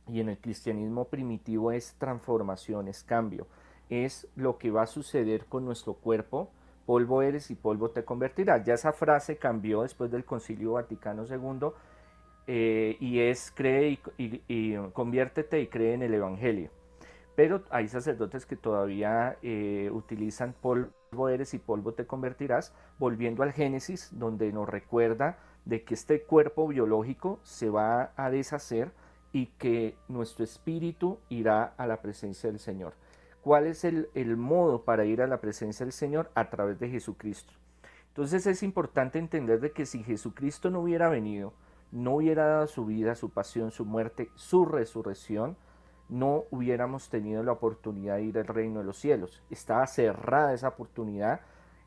y 0.08 0.20
en 0.20 0.30
el 0.30 0.38
cristianismo 0.38 1.04
primitivo 1.04 1.72
es 1.72 1.94
transformación, 1.98 2.88
es 2.88 3.04
cambio, 3.04 3.46
es 3.90 4.26
lo 4.34 4.56
que 4.56 4.70
va 4.70 4.82
a 4.82 4.86
suceder 4.86 5.44
con 5.44 5.66
nuestro 5.66 5.94
cuerpo 5.94 6.48
polvo 6.86 7.22
eres 7.22 7.50
y 7.50 7.54
polvo 7.54 7.90
te 7.90 8.04
convertirás. 8.04 8.64
Ya 8.64 8.74
esa 8.74 8.92
frase 8.92 9.36
cambió 9.36 9.82
después 9.82 10.10
del 10.10 10.24
Concilio 10.24 10.72
Vaticano 10.72 11.24
II 11.24 11.68
eh, 12.46 12.96
y 13.00 13.20
es 13.20 13.52
cree 13.54 13.98
y, 14.18 14.76
conviértete 14.92 15.60
y 15.60 15.68
cree 15.68 15.94
en 15.94 16.02
el 16.02 16.14
Evangelio. 16.14 16.70
Pero 17.34 17.62
hay 17.70 17.88
sacerdotes 17.88 18.46
que 18.46 18.56
todavía 18.56 19.38
eh, 19.42 19.90
utilizan 19.92 20.54
polvo 20.60 21.28
eres 21.28 21.54
y 21.54 21.58
polvo 21.58 21.92
te 21.92 22.06
convertirás, 22.06 22.74
volviendo 22.98 23.42
al 23.42 23.52
Génesis, 23.52 24.10
donde 24.12 24.52
nos 24.52 24.68
recuerda 24.68 25.38
de 25.64 25.84
que 25.84 25.94
este 25.94 26.22
cuerpo 26.22 26.68
biológico 26.68 27.38
se 27.42 27.70
va 27.70 28.12
a 28.16 28.30
deshacer 28.30 28.90
y 29.32 29.46
que 29.46 29.96
nuestro 30.08 30.44
espíritu 30.44 31.18
irá 31.28 31.74
a 31.76 31.86
la 31.86 32.02
presencia 32.02 32.50
del 32.50 32.58
Señor. 32.58 32.94
¿Cuál 33.40 33.66
es 33.66 33.84
el, 33.84 34.08
el 34.14 34.36
modo 34.36 34.84
para 34.84 35.04
ir 35.04 35.22
a 35.22 35.26
la 35.26 35.40
presencia 35.40 35.84
del 35.84 35.92
Señor? 35.92 36.30
A 36.34 36.50
través 36.50 36.78
de 36.78 36.88
Jesucristo. 36.88 37.52
Entonces 38.08 38.46
es 38.46 38.62
importante 38.62 39.18
entender 39.18 39.60
de 39.60 39.72
que 39.72 39.86
si 39.86 40.02
Jesucristo 40.04 40.70
no 40.70 40.80
hubiera 40.80 41.08
venido, 41.08 41.54
no 41.92 42.16
hubiera 42.16 42.46
dado 42.46 42.66
su 42.66 42.86
vida, 42.86 43.14
su 43.14 43.30
pasión, 43.30 43.70
su 43.70 43.84
muerte, 43.84 44.30
su 44.34 44.64
resurrección, 44.64 45.56
no 46.08 46.44
hubiéramos 46.50 47.08
tenido 47.08 47.42
la 47.42 47.52
oportunidad 47.52 48.16
de 48.16 48.24
ir 48.24 48.38
al 48.38 48.46
reino 48.46 48.80
de 48.80 48.86
los 48.86 48.98
cielos. 48.98 49.42
Estaba 49.50 49.86
cerrada 49.86 50.52
esa 50.52 50.68
oportunidad, 50.68 51.40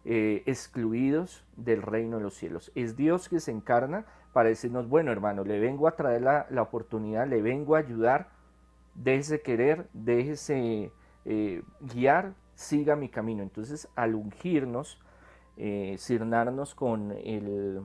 eh, 0.03 0.43
excluidos 0.45 1.43
del 1.57 1.81
reino 1.81 2.17
de 2.17 2.23
los 2.23 2.35
cielos. 2.35 2.71
Es 2.75 2.95
Dios 2.95 3.29
que 3.29 3.39
se 3.39 3.51
encarna 3.51 4.05
para 4.33 4.49
decirnos, 4.49 4.87
bueno 4.87 5.11
hermano, 5.11 5.43
le 5.43 5.59
vengo 5.59 5.87
a 5.87 5.95
traer 5.95 6.21
la, 6.21 6.61
oportunidad, 6.61 7.27
le 7.27 7.41
vengo 7.41 7.75
a 7.75 7.79
ayudar, 7.79 8.29
déjese 8.93 9.41
querer, 9.41 9.87
déjese 9.93 10.91
eh, 11.25 11.63
guiar, 11.79 12.33
siga 12.53 12.95
mi 12.95 13.09
camino. 13.09 13.43
Entonces, 13.43 13.87
al 13.95 14.15
ungirnos, 14.15 14.99
eh, 15.57 15.97
con 16.75 17.11
el 17.11 17.81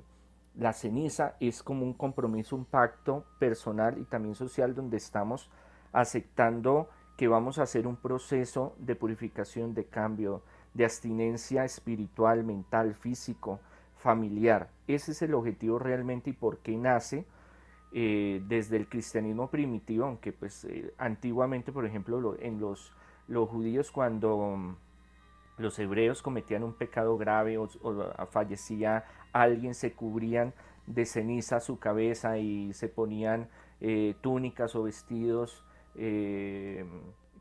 la 0.60 0.74
ceniza 0.74 1.36
es 1.40 1.62
como 1.62 1.86
un 1.86 1.94
compromiso, 1.94 2.54
un 2.54 2.66
pacto 2.66 3.24
personal 3.38 3.96
y 3.98 4.04
también 4.04 4.34
social 4.34 4.74
donde 4.74 4.98
estamos 4.98 5.48
aceptando 5.90 6.90
que 7.16 7.28
vamos 7.28 7.58
a 7.58 7.62
hacer 7.62 7.86
un 7.86 7.96
proceso 7.96 8.76
de 8.78 8.94
purificación, 8.94 9.72
de 9.72 9.86
cambio, 9.86 10.42
de 10.74 10.84
abstinencia 10.84 11.64
espiritual, 11.64 12.44
mental, 12.44 12.94
físico, 12.94 13.58
familiar. 13.96 14.68
Ese 14.86 15.12
es 15.12 15.22
el 15.22 15.32
objetivo 15.32 15.78
realmente 15.78 16.28
y 16.28 16.34
por 16.34 16.58
qué 16.58 16.76
nace 16.76 17.24
eh, 17.92 18.42
desde 18.46 18.76
el 18.76 18.86
cristianismo 18.86 19.48
primitivo, 19.48 20.04
aunque 20.04 20.34
pues 20.34 20.66
eh, 20.66 20.92
antiguamente, 20.98 21.72
por 21.72 21.86
ejemplo, 21.86 22.36
en 22.38 22.60
los, 22.60 22.92
los 23.28 23.48
judíos 23.48 23.90
cuando 23.90 24.76
los 25.60 25.78
hebreos 25.78 26.22
cometían 26.22 26.64
un 26.64 26.72
pecado 26.72 27.16
grave 27.16 27.58
o, 27.58 27.68
fallecía 28.30 29.04
alguien, 29.32 29.74
se 29.74 29.92
cubrían 29.92 30.52
de 30.86 31.06
ceniza 31.06 31.60
su 31.60 31.78
cabeza 31.78 32.38
y 32.38 32.72
se 32.72 32.88
ponían 32.88 33.48
eh, 33.80 34.14
túnicas 34.20 34.74
o 34.74 34.82
vestidos 34.82 35.64
eh, 35.94 36.84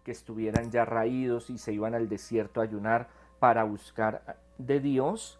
que 0.03 0.11
estuvieran 0.11 0.71
ya 0.71 0.85
raídos 0.85 1.49
y 1.49 1.57
se 1.57 1.73
iban 1.73 1.95
al 1.95 2.09
desierto 2.09 2.61
a 2.61 2.63
ayunar 2.63 3.09
para 3.39 3.63
buscar 3.63 4.37
de 4.57 4.79
Dios 4.79 5.39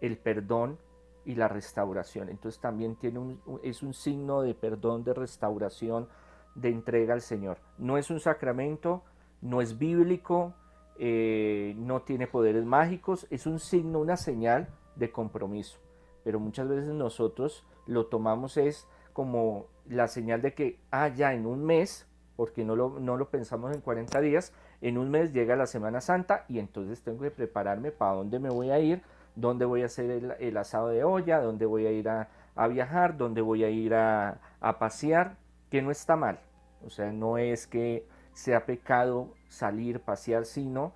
el 0.00 0.16
perdón 0.16 0.78
y 1.24 1.34
la 1.34 1.48
restauración. 1.48 2.28
Entonces 2.28 2.60
también 2.60 2.96
tiene 2.96 3.18
un, 3.18 3.40
es 3.62 3.82
un 3.82 3.94
signo 3.94 4.42
de 4.42 4.54
perdón, 4.54 5.04
de 5.04 5.14
restauración, 5.14 6.08
de 6.54 6.70
entrega 6.70 7.14
al 7.14 7.20
Señor. 7.20 7.58
No 7.78 7.98
es 7.98 8.10
un 8.10 8.20
sacramento, 8.20 9.02
no 9.40 9.60
es 9.60 9.78
bíblico, 9.78 10.54
eh, 10.98 11.74
no 11.78 12.02
tiene 12.02 12.26
poderes 12.26 12.64
mágicos, 12.64 13.26
es 13.30 13.46
un 13.46 13.58
signo, 13.58 14.00
una 14.00 14.16
señal 14.16 14.68
de 15.00 15.10
compromiso. 15.10 15.80
Pero 16.22 16.38
muchas 16.38 16.68
veces 16.68 16.94
nosotros 16.94 17.66
lo 17.86 18.06
tomamos 18.06 18.56
es 18.56 18.86
como 19.12 19.66
la 19.86 20.06
señal 20.06 20.42
de 20.42 20.54
que, 20.54 20.78
ah, 20.92 21.08
ya 21.08 21.34
en 21.34 21.46
un 21.46 21.64
mes, 21.64 22.06
porque 22.36 22.64
no 22.64 22.76
lo, 22.76 23.00
no 23.00 23.16
lo 23.16 23.30
pensamos 23.30 23.74
en 23.74 23.80
40 23.80 24.20
días, 24.20 24.52
en 24.80 24.98
un 24.98 25.10
mes 25.10 25.32
llega 25.32 25.56
la 25.56 25.66
Semana 25.66 26.00
Santa 26.00 26.44
y 26.48 26.58
entonces 26.58 27.02
tengo 27.02 27.22
que 27.22 27.30
prepararme 27.30 27.90
para 27.90 28.12
dónde 28.12 28.38
me 28.38 28.50
voy 28.50 28.70
a 28.70 28.78
ir, 28.78 29.02
dónde 29.34 29.64
voy 29.64 29.82
a 29.82 29.86
hacer 29.86 30.36
el, 30.38 30.56
asado 30.56 30.88
de 30.88 31.02
olla, 31.02 31.40
dónde 31.40 31.66
voy 31.66 31.86
a 31.86 31.90
ir 31.90 32.08
a, 32.08 32.28
viajar, 32.68 33.16
dónde 33.16 33.40
voy 33.40 33.64
a 33.64 33.70
ir 33.70 33.94
a, 33.94 34.40
a 34.60 34.78
pasear, 34.78 35.36
que 35.70 35.82
no 35.82 35.90
está 35.90 36.16
mal. 36.16 36.40
O 36.84 36.90
sea, 36.90 37.10
no 37.12 37.38
es 37.38 37.66
que 37.66 38.06
sea 38.32 38.66
pecado 38.66 39.34
salir, 39.48 40.00
pasear, 40.00 40.44
sino 40.44 40.92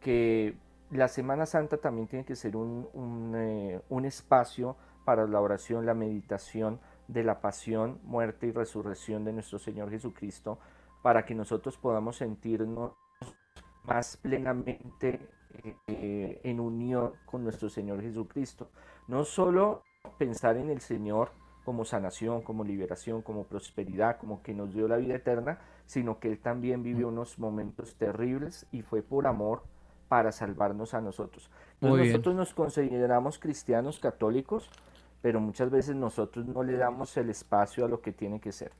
que 0.00 0.56
la 0.90 1.08
Semana 1.08 1.46
Santa 1.46 1.78
también 1.78 2.06
tiene 2.06 2.24
que 2.24 2.36
ser 2.36 2.56
un, 2.56 3.32
eh, 3.36 3.80
espacio 4.04 4.76
para 5.04 5.26
la 5.26 5.40
oración, 5.40 5.86
la 5.86 5.94
meditación 5.94 6.80
de 7.08 7.24
la 7.24 7.40
pasión, 7.40 8.00
muerte 8.04 8.46
y 8.46 8.52
resurrección 8.52 9.24
de 9.24 9.32
nuestro 9.32 9.58
Señor 9.58 9.90
Jesucristo, 9.90 10.58
para 11.02 11.24
que 11.24 11.34
nosotros 11.34 11.76
podamos 11.76 12.16
sentirnos 12.16 12.92
más 13.84 14.16
plenamente 14.16 15.20
eh, 15.86 16.40
en 16.42 16.60
unión 16.60 17.12
con 17.24 17.44
nuestro 17.44 17.68
Señor 17.68 18.02
Jesucristo. 18.02 18.70
No 19.06 19.24
solo 19.24 19.82
pensar 20.18 20.56
en 20.56 20.70
el 20.70 20.80
Señor 20.80 21.30
como 21.64 21.84
sanación, 21.84 22.42
como 22.42 22.64
liberación, 22.64 23.22
como 23.22 23.44
prosperidad, 23.44 24.18
como 24.18 24.42
que 24.42 24.54
nos 24.54 24.72
dio 24.72 24.86
la 24.86 24.96
vida 24.96 25.16
eterna, 25.16 25.58
sino 25.84 26.18
que 26.18 26.28
Él 26.28 26.38
también 26.38 26.82
vivió 26.82 27.08
unos 27.08 27.38
momentos 27.38 27.96
terribles 27.96 28.66
y 28.70 28.82
fue 28.82 29.02
por 29.02 29.26
amor 29.26 29.62
para 30.08 30.32
salvarnos 30.32 30.94
a 30.94 31.00
nosotros. 31.00 31.50
nosotros 31.80 32.34
nos 32.34 32.54
consideramos 32.54 33.38
cristianos 33.38 33.98
católicos, 33.98 34.70
pero 35.22 35.40
muchas 35.40 35.70
veces 35.70 35.96
nosotros 35.96 36.46
no 36.46 36.62
le 36.62 36.76
damos 36.76 37.16
el 37.16 37.30
espacio 37.30 37.84
a 37.84 37.88
lo 37.88 38.00
que 38.00 38.12
tiene 38.12 38.40
que 38.40 38.52
ser. 38.52 38.72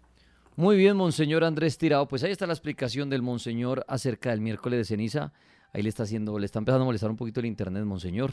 Muy 0.54 0.76
bien, 0.76 0.96
Monseñor 0.96 1.44
Andrés 1.44 1.76
Tirado. 1.76 2.08
Pues 2.08 2.24
ahí 2.24 2.32
está 2.32 2.46
la 2.46 2.54
explicación 2.54 3.10
del 3.10 3.20
Monseñor 3.20 3.84
acerca 3.88 4.30
del 4.30 4.40
miércoles 4.40 4.78
de 4.78 4.84
ceniza. 4.84 5.32
Ahí 5.72 5.82
le 5.82 5.90
está 5.90 6.04
haciendo, 6.04 6.38
le 6.38 6.46
está 6.46 6.60
empezando 6.60 6.84
a 6.84 6.86
molestar 6.86 7.10
un 7.10 7.16
poquito 7.16 7.40
el 7.40 7.46
internet, 7.46 7.84
Monseñor. 7.84 8.32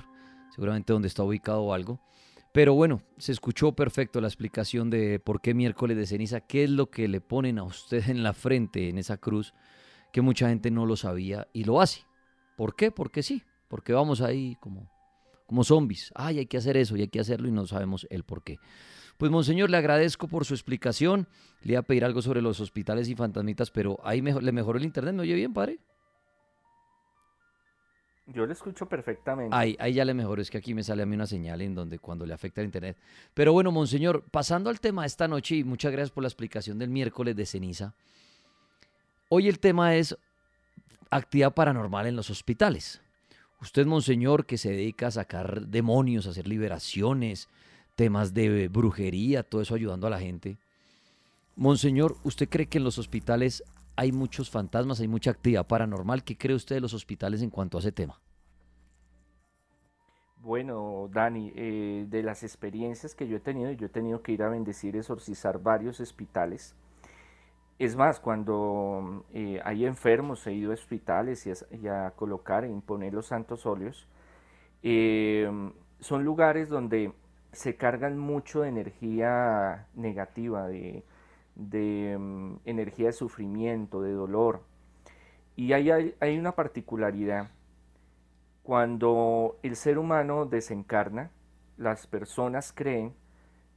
Seguramente 0.56 0.94
donde 0.94 1.10
está 1.10 1.24
ubicado 1.24 1.64
o 1.64 1.74
algo. 1.74 2.00
Pero 2.54 2.76
bueno, 2.76 3.02
se 3.18 3.32
escuchó 3.32 3.74
perfecto 3.74 4.22
la 4.22 4.28
explicación 4.28 4.90
de 4.90 5.20
por 5.20 5.42
qué 5.42 5.56
miércoles 5.56 5.98
de 5.98 6.06
ceniza, 6.06 6.40
qué 6.40 6.64
es 6.64 6.70
lo 6.70 6.92
que 6.92 7.08
le 7.08 7.20
ponen 7.20 7.58
a 7.58 7.64
usted 7.64 8.08
en 8.10 8.22
la 8.22 8.34
frente, 8.34 8.90
en 8.90 9.00
esa 9.00 9.18
cruz, 9.18 9.56
que 10.14 10.22
mucha 10.22 10.48
gente 10.48 10.70
no 10.70 10.86
lo 10.86 10.96
sabía 10.96 11.48
y 11.52 11.64
lo 11.64 11.82
hace. 11.82 12.06
¿Por 12.56 12.76
qué? 12.76 12.92
Porque 12.92 13.24
sí, 13.24 13.44
porque 13.68 13.94
vamos 13.94 14.22
ahí 14.22 14.58
como, 14.60 14.90
como 15.48 15.64
zombies. 15.64 16.12
Ay, 16.16 16.40
hay 16.40 16.46
que 16.46 16.58
hacer 16.58 16.78
eso 16.78 16.96
y 16.96 17.02
hay 17.02 17.08
que 17.08 17.20
hacerlo 17.20 17.48
y 17.48 17.52
no 17.52 17.66
sabemos 17.66 18.08
el 18.10 18.24
por 18.24 18.44
qué. 18.44 18.58
Pues, 19.18 19.32
Monseñor, 19.32 19.70
le 19.70 19.78
agradezco 19.78 20.28
por 20.28 20.46
su 20.46 20.54
explicación. 20.54 21.28
Le 21.62 21.74
iba 21.74 21.80
a 21.80 21.84
pedir 21.84 22.04
algo 22.04 22.22
sobre 22.22 22.42
los 22.42 22.60
hospitales 22.60 23.08
y 23.08 23.16
fantasmitas, 23.16 23.72
pero 23.72 23.98
ahí 24.04 24.22
le 24.22 24.52
mejoró 24.52 24.78
el 24.78 24.84
internet. 24.84 25.14
¿Me 25.14 25.22
oye 25.22 25.36
bien, 25.36 25.54
padre? 25.54 25.80
Yo 28.28 28.46
le 28.46 28.54
escucho 28.54 28.86
perfectamente. 28.86 29.56
Ahí, 29.56 29.76
ahí 29.80 29.94
ya 29.94 30.06
le 30.06 30.14
mejor, 30.14 30.40
es 30.40 30.50
que 30.50 30.58
aquí 30.58 30.74
me 30.74 30.84
sale 30.84 31.04
a 31.04 31.06
mí 31.06 31.16
una 31.16 31.26
señal 31.26 31.62
en 31.62 31.76
donde 31.76 32.00
cuando 32.00 32.26
le 32.26 32.34
afecta 32.34 32.62
el 32.62 32.66
internet. 32.66 32.98
Pero 33.34 33.52
bueno, 33.54 33.72
monseñor, 33.72 34.24
pasando 34.30 34.70
al 34.70 34.80
tema 34.80 35.04
de 35.04 35.08
esta 35.08 35.28
noche 35.28 35.56
y 35.56 35.64
muchas 35.64 35.92
gracias 35.92 36.12
por 36.12 36.24
la 36.24 36.30
explicación 36.30 36.80
del 36.80 36.90
miércoles 36.90 37.36
de 37.36 37.46
ceniza. 37.46 37.96
Hoy 39.30 39.50
el 39.50 39.60
tema 39.60 39.96
es 39.96 40.18
actividad 41.16 41.54
paranormal 41.54 42.08
en 42.08 42.16
los 42.16 42.30
hospitales. 42.30 43.02
Usted, 43.62 43.86
monseñor, 43.86 44.46
que 44.46 44.58
se 44.58 44.72
dedica 44.72 45.08
a 45.08 45.12
sacar 45.12 45.68
demonios, 45.68 46.28
a 46.28 46.32
hacer 46.32 46.48
liberaciones, 46.48 47.48
temas 47.96 48.34
de 48.34 48.68
brujería, 48.68 49.44
todo 49.44 49.62
eso 49.62 49.76
ayudando 49.76 50.08
a 50.08 50.10
la 50.10 50.20
gente. 50.20 50.58
Monseñor, 51.56 52.18
¿usted 52.24 52.50
cree 52.50 52.68
que 52.68 52.80
en 52.80 52.84
los 52.84 52.98
hospitales 52.98 53.64
hay 53.96 54.12
muchos 54.12 54.50
fantasmas, 54.50 55.00
hay 55.00 55.08
mucha 55.08 55.32
actividad 55.32 55.68
paranormal. 55.68 56.24
¿Qué 56.24 56.38
cree 56.38 56.56
usted 56.56 56.76
de 56.76 56.82
los 56.82 56.94
hospitales 56.94 57.42
en 57.42 57.50
cuanto 57.50 57.78
a 57.78 57.80
ese 57.80 57.92
tema? 57.92 58.20
Bueno, 60.42 61.10
Dani, 61.14 61.54
eh, 61.56 62.06
de 62.10 62.22
las 62.22 62.44
experiencias 62.44 63.16
que 63.16 63.28
yo 63.28 63.38
he 63.38 63.40
tenido, 63.40 63.72
yo 63.72 63.86
he 63.86 63.90
tenido 63.90 64.22
que 64.22 64.34
ir 64.34 64.44
a 64.44 64.50
bendecir, 64.50 64.96
exorcizar 64.98 65.62
varios 65.62 66.02
hospitales. 66.02 66.76
Es 67.80 67.96
más, 67.96 68.20
cuando 68.20 69.26
eh, 69.34 69.60
hay 69.64 69.86
enfermos, 69.86 70.46
he 70.48 70.54
ido 70.54 70.72
a 70.72 70.76
hospitales 70.76 71.48
y 71.48 71.88
a, 71.88 72.12
colocar 72.12 72.64
e 72.64 72.70
imponer 72.70 73.14
los 73.14 73.28
santos 73.28 73.66
óleos. 73.66 74.08
Eh, 74.84 75.50
son 76.00 76.24
lugares 76.24 76.70
donde 76.70 77.14
se 77.52 77.76
cargan 77.76 78.18
mucho 78.18 78.62
de 78.62 78.70
energía 78.70 79.88
negativa, 79.96 80.68
de, 80.68 81.04
mm, 81.56 82.56
energía 82.66 83.08
de 83.08 83.14
sufrimiento, 83.14 84.02
de 84.02 84.12
dolor. 84.12 84.64
Y 85.56 85.74
hay, 85.74 85.90
hay, 86.20 86.38
una 86.38 86.54
particularidad. 86.54 87.52
Cuando 88.64 89.60
el 89.64 89.76
ser 89.76 89.98
humano 89.98 90.46
desencarna, 90.46 91.32
las 91.78 92.08
personas 92.08 92.74
creen, 92.74 93.14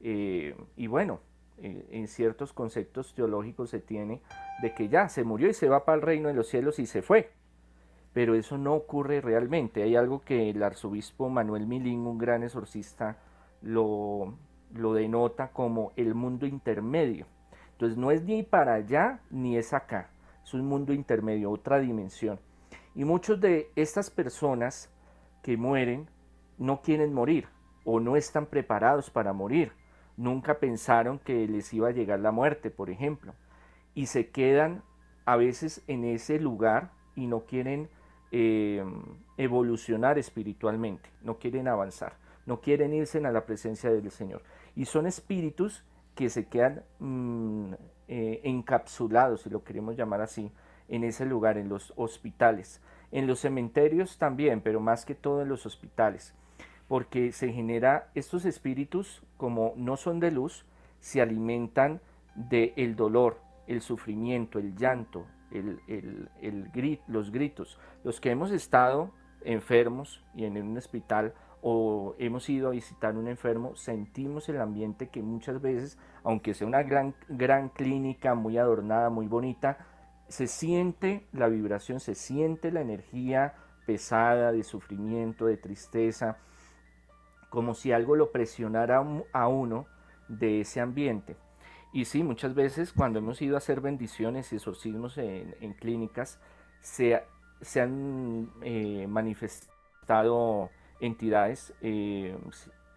eh, 0.01 0.55
y 0.75 0.87
bueno, 0.87 1.19
eh, 1.59 1.87
en 1.91 2.07
ciertos 2.07 2.53
conceptos 2.53 3.13
teológicos 3.13 3.69
se 3.69 3.79
tiene, 3.79 4.21
de 4.61 4.73
que 4.73 4.89
ya 4.89 5.09
se 5.09 5.23
murió 5.23 5.49
y 5.49 5.53
se 5.53 5.69
va 5.69 5.85
para 5.85 5.95
el 5.95 6.01
reino 6.01 6.27
de 6.27 6.33
los 6.33 6.47
cielos 6.47 6.79
y 6.79 6.85
se 6.85 7.01
fue. 7.01 7.31
pero 8.13 8.33
eso 8.33 8.57
no 8.57 8.73
ocurre 8.73 9.21
realmente. 9.21 9.83
Hay 9.83 9.95
algo 9.95 10.21
que 10.21 10.49
el 10.49 10.63
arzobispo 10.63 11.29
Manuel 11.29 11.67
Milín, 11.67 12.07
un 12.07 12.17
gran 12.17 12.41
exorcista, 12.41 13.17
lo, 13.61 14.33
lo 14.73 14.93
denota 14.93 15.49
como 15.51 15.91
el 15.95 16.15
mundo 16.15 16.47
intermedio. 16.47 17.27
Entonces 17.73 17.97
no 17.97 18.09
es 18.09 18.23
ni 18.23 18.41
para 18.41 18.73
allá 18.73 19.19
ni 19.29 19.55
es 19.55 19.71
acá, 19.71 20.09
es 20.43 20.53
un 20.55 20.65
mundo 20.65 20.93
intermedio, 20.93 21.51
otra 21.51 21.79
dimensión. 21.79 22.39
Y 22.95 23.05
muchos 23.05 23.39
de 23.39 23.69
estas 23.75 24.09
personas 24.09 24.89
que 25.43 25.57
mueren 25.57 26.09
no 26.57 26.81
quieren 26.81 27.13
morir 27.13 27.47
o 27.85 27.99
no 27.99 28.15
están 28.15 28.47
preparados 28.47 29.11
para 29.11 29.31
morir. 29.31 29.73
Nunca 30.17 30.59
pensaron 30.59 31.19
que 31.19 31.47
les 31.47 31.73
iba 31.73 31.89
a 31.89 31.91
llegar 31.91 32.19
la 32.19 32.31
muerte, 32.31 32.69
por 32.71 32.89
ejemplo. 32.89 33.33
Y 33.93 34.07
se 34.07 34.29
quedan 34.29 34.83
a 35.25 35.35
veces 35.35 35.83
en 35.87 36.03
ese 36.03 36.39
lugar 36.39 36.91
y 37.15 37.27
no 37.27 37.45
quieren 37.45 37.89
eh, 38.31 38.83
evolucionar 39.37 40.17
espiritualmente, 40.17 41.09
no 41.21 41.37
quieren 41.37 41.67
avanzar, 41.67 42.17
no 42.45 42.59
quieren 42.59 42.93
irse 42.93 43.25
a 43.25 43.31
la 43.31 43.45
presencia 43.45 43.91
del 43.91 44.11
Señor. 44.11 44.41
Y 44.75 44.85
son 44.85 45.05
espíritus 45.07 45.83
que 46.15 46.29
se 46.29 46.47
quedan 46.47 46.83
mm, 46.99 47.73
eh, 48.07 48.41
encapsulados, 48.43 49.43
si 49.43 49.49
lo 49.49 49.63
queremos 49.63 49.95
llamar 49.95 50.21
así, 50.21 50.51
en 50.89 51.03
ese 51.03 51.25
lugar, 51.25 51.57
en 51.57 51.69
los 51.69 51.93
hospitales. 51.95 52.81
En 53.11 53.27
los 53.27 53.39
cementerios 53.39 54.17
también, 54.17 54.61
pero 54.61 54.79
más 54.79 55.05
que 55.05 55.15
todo 55.15 55.41
en 55.41 55.49
los 55.49 55.65
hospitales, 55.65 56.33
porque 56.87 57.31
se 57.31 57.51
genera, 57.51 58.09
estos 58.15 58.45
espíritus, 58.45 59.23
como 59.37 59.73
no 59.75 59.97
son 59.97 60.19
de 60.19 60.31
luz, 60.31 60.65
se 60.99 61.21
alimentan 61.21 62.01
del 62.35 62.73
el 62.75 62.95
dolor, 62.95 63.39
el 63.67 63.81
sufrimiento, 63.81 64.59
el 64.59 64.75
llanto, 64.75 65.25
el, 65.51 65.79
el, 65.87 67.01
los 67.07 67.31
gritos. 67.31 67.79
Los 68.03 68.21
que 68.21 68.31
hemos 68.31 68.51
estado 68.51 69.11
enfermos 69.43 70.23
y 70.35 70.45
en 70.45 70.61
un 70.61 70.77
hospital 70.77 71.33
o 71.61 72.15
hemos 72.19 72.49
ido 72.49 72.69
a 72.69 72.71
visitar 72.71 73.15
un 73.15 73.27
enfermo, 73.27 73.75
sentimos 73.75 74.47
el 74.47 74.61
ambiente 74.61 75.09
que 75.09 75.21
muchas 75.21 75.61
veces, 75.61 75.97
aunque 76.23 76.53
sea 76.53 76.67
una 76.67 76.83
gran, 76.83 77.15
gran 77.27 77.69
clínica 77.69 78.35
muy 78.35 78.57
adornada, 78.57 79.09
muy 79.09 79.27
bonita, 79.27 79.77
se 80.27 80.47
siente 80.47 81.27
la 81.31 81.47
vibración, 81.47 81.99
se 81.99 82.15
siente 82.15 82.71
la 82.71 82.81
energía 82.81 83.55
pesada 83.85 84.51
de 84.51 84.63
sufrimiento, 84.63 85.45
de 85.45 85.57
tristeza, 85.57 86.37
como 87.49 87.73
si 87.73 87.91
algo 87.91 88.15
lo 88.15 88.31
presionara 88.31 89.03
a 89.31 89.47
uno 89.47 89.87
de 90.27 90.61
ese 90.61 90.81
ambiente. 90.81 91.35
Y 91.93 92.05
sí, 92.05 92.23
muchas 92.23 92.53
veces 92.53 92.93
cuando 92.93 93.19
hemos 93.19 93.41
ido 93.41 93.55
a 93.55 93.59
hacer 93.59 93.81
bendiciones 93.81 94.51
y 94.51 94.57
exorcismos 94.57 95.17
en, 95.17 95.73
clínicas, 95.79 96.39
se, 96.81 97.23
han 97.79 98.51
eh, 98.61 99.07
manifestado 99.07 100.69
entidades, 100.99 101.73
eh, 101.81 102.37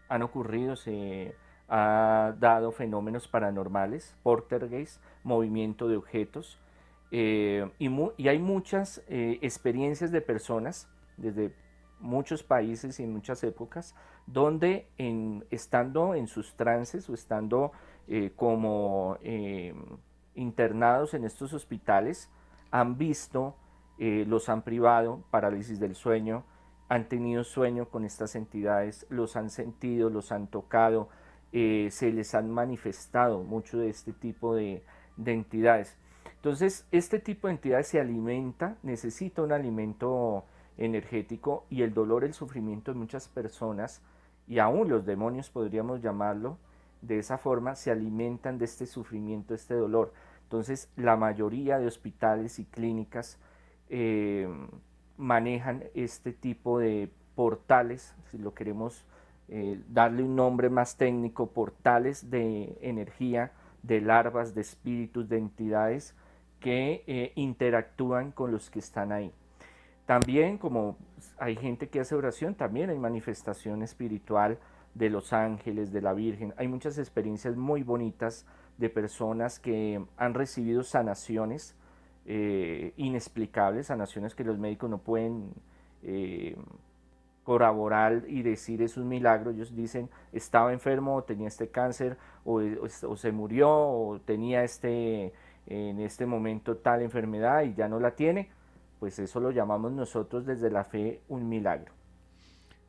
han 0.09 0.23
ocurrido, 0.23 0.77
se 0.77 1.35
ha 1.69 2.35
dado 2.39 2.73
fenómenos 2.73 3.29
paranormales, 3.29 4.17
portergeist, 4.23 5.01
movimiento 5.23 5.89
de 5.89 5.97
objetos, 5.97 6.59
eh, 7.13 7.69
y, 7.79 7.91
y, 8.17 8.29
hay 8.29 8.39
muchas 8.39 9.03
experiencias 9.09 10.13
de 10.13 10.21
personas 10.21 10.89
desde 11.17 11.53
muchos 12.01 12.43
países 12.43 12.99
y 12.99 13.05
en 13.05 13.13
muchas 13.13 13.43
épocas, 13.45 13.95
donde 14.27 14.89
en, 14.99 15.45
estando 15.51 16.15
en 16.15 16.27
sus 16.27 16.55
trances 16.55 17.09
o 17.09 17.15
estando 17.15 17.73
eh, 18.09 18.33
como 18.35 19.17
eh, 19.23 19.75
internados 20.35 21.15
en 21.15 21.25
estos 21.25 21.53
hospitales 21.53 22.31
han 22.71 22.99
visto, 22.99 23.57
eh, 23.99 24.25
los 24.27 24.49
han 24.49 24.63
privado, 24.63 25.23
parálisis 25.31 25.79
del 25.79 25.95
sueño, 25.95 26.45
han 26.89 27.09
tenido 27.09 27.45
sueño 27.45 27.89
con 27.89 28.05
estas 28.05 28.35
entidades, 28.35 29.07
los 29.11 29.37
han 29.37 29.51
sentido, 29.51 30.11
los 30.11 30.33
han 30.33 30.49
tocado, 30.49 31.09
se 31.53 32.13
les 32.13 32.35
han 32.35 32.51
manifestado 32.51 33.43
mucho 33.43 33.79
de 33.79 33.91
este 33.91 34.13
tipo 34.13 34.55
de, 34.55 34.85
de 35.17 35.33
entidades. 35.33 35.97
Entonces, 36.37 36.87
este 36.91 37.19
tipo 37.19 37.47
de 37.49 37.55
entidades 37.55 37.89
se 37.89 38.01
alimenta, 38.01 38.77
necesita 38.83 39.43
un 39.43 39.53
alimento 39.53 40.45
energético 40.81 41.67
y 41.71 41.83
el 41.83 41.95
dolor, 41.95 42.25
el 42.25 42.35
sufrimiento 42.35 42.93
de 42.93 42.99
muchas 42.99 43.29
personas 43.29 44.03
y 44.49 44.59
aún 44.59 44.89
los 44.89 45.07
demonios 45.07 45.49
podríamos 45.51 46.03
llamarlo, 46.03 46.59
de 47.03 47.19
esa 47.19 47.39
forma 47.39 47.77
se 47.77 47.93
alimentan 47.93 48.59
de 48.59 48.65
este 48.65 48.87
sufrimiento, 48.87 49.55
este 49.55 49.75
dolor. 49.75 50.13
Entonces 50.43 50.91
la 50.97 51.17
mayoría 51.17 51.79
de 51.79 51.87
hospitales 51.87 52.59
y 52.59 52.65
clínicas 52.65 53.39
eh, 53.89 54.49
manejan 55.17 55.85
este 55.95 56.33
tipo 56.33 56.79
de 56.79 57.11
portales, 57.37 58.17
si 58.31 58.39
lo 58.39 58.55
queremos 58.55 59.05
eh, 59.49 59.81
darle 59.89 60.23
un 60.23 60.35
nombre 60.35 60.71
más 60.71 60.97
técnico, 60.97 61.51
portales 61.51 62.31
de 62.31 62.79
energía, 62.81 63.53
de 63.83 64.01
larvas, 64.01 64.55
de 64.55 64.63
espíritus, 64.63 65.29
de 65.29 65.39
entidades 65.39 66.15
que 66.59 67.05
eh, 67.07 67.33
interactúan 67.37 68.33
con 68.33 68.53
los 68.53 68.71
que 68.71 68.79
están 68.79 69.13
ahí. 69.13 69.33
También 70.11 70.59
como 70.59 70.97
hay 71.39 71.55
gente 71.55 71.89
que 71.89 72.01
hace 72.01 72.17
oración, 72.17 72.57
también 72.57 72.91
hay 72.91 72.99
manifestación 72.99 73.85
espiritual 73.85 74.59
de 74.93 75.09
los 75.09 75.33
ángeles, 75.33 75.93
de 75.93 76.03
la 76.03 76.15
Virgen. 76.15 76.53
Hay 76.57 76.67
muchas 76.67 76.99
experiencias 76.99 77.55
muy 77.55 77.85
bonitas 77.85 78.45
de 78.77 78.91
personas 78.91 79.61
que 79.61 80.05
han 80.17 80.35
recibido 80.35 80.83
sanaciones 80.83 81.77
eh, 82.27 82.93
inexplicables, 82.97 83.87
sanaciones 83.87 84.35
que 84.35 84.43
los 84.43 84.59
médicos 84.59 84.91
no 84.91 84.99
pueden 84.99 85.53
eh, 86.03 86.57
corroborar 87.45 88.25
y 88.27 88.43
decir 88.43 88.83
es 88.83 88.97
un 88.97 89.07
milagro. 89.07 89.53
Ellos 89.53 89.77
dicen 89.77 90.11
estaba 90.33 90.73
enfermo, 90.73 91.15
o 91.15 91.23
tenía 91.23 91.47
este 91.47 91.69
cáncer, 91.69 92.19
o, 92.45 92.61
o, 92.81 93.17
se 93.17 93.31
murió, 93.31 93.71
o 93.71 94.21
tenía 94.21 94.65
este, 94.65 95.33
en 95.69 96.01
este 96.01 96.27
momento 96.27 96.79
tal 96.79 97.01
enfermedad 97.01 97.63
y 97.63 97.75
ya 97.75 97.87
no 97.89 98.01
la 98.01 98.17
tiene. 98.17 98.51
Pues 99.01 99.19
eso 99.19 99.41
lo 99.41 99.51
llamamos 99.51 99.93
nosotros 99.93 100.45
desde 100.45 100.71
la 100.71 100.85
fe 100.85 101.23
un 101.29 101.49
milagro. 101.49 101.93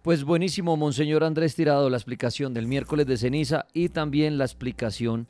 Pues 0.01 0.25
buenísimo, 0.25 0.75
Monseñor 0.75 1.23
Andrés 1.23 1.55
Tirado, 1.55 1.89
la 1.89 1.95
explicación 1.95 2.53
del 2.53 2.67
miércoles 2.67 3.07
de 3.07 3.17
ceniza 3.17 3.65
y 3.73 3.89
también 3.89 4.37
la 4.37 4.43
explicación 4.43 5.27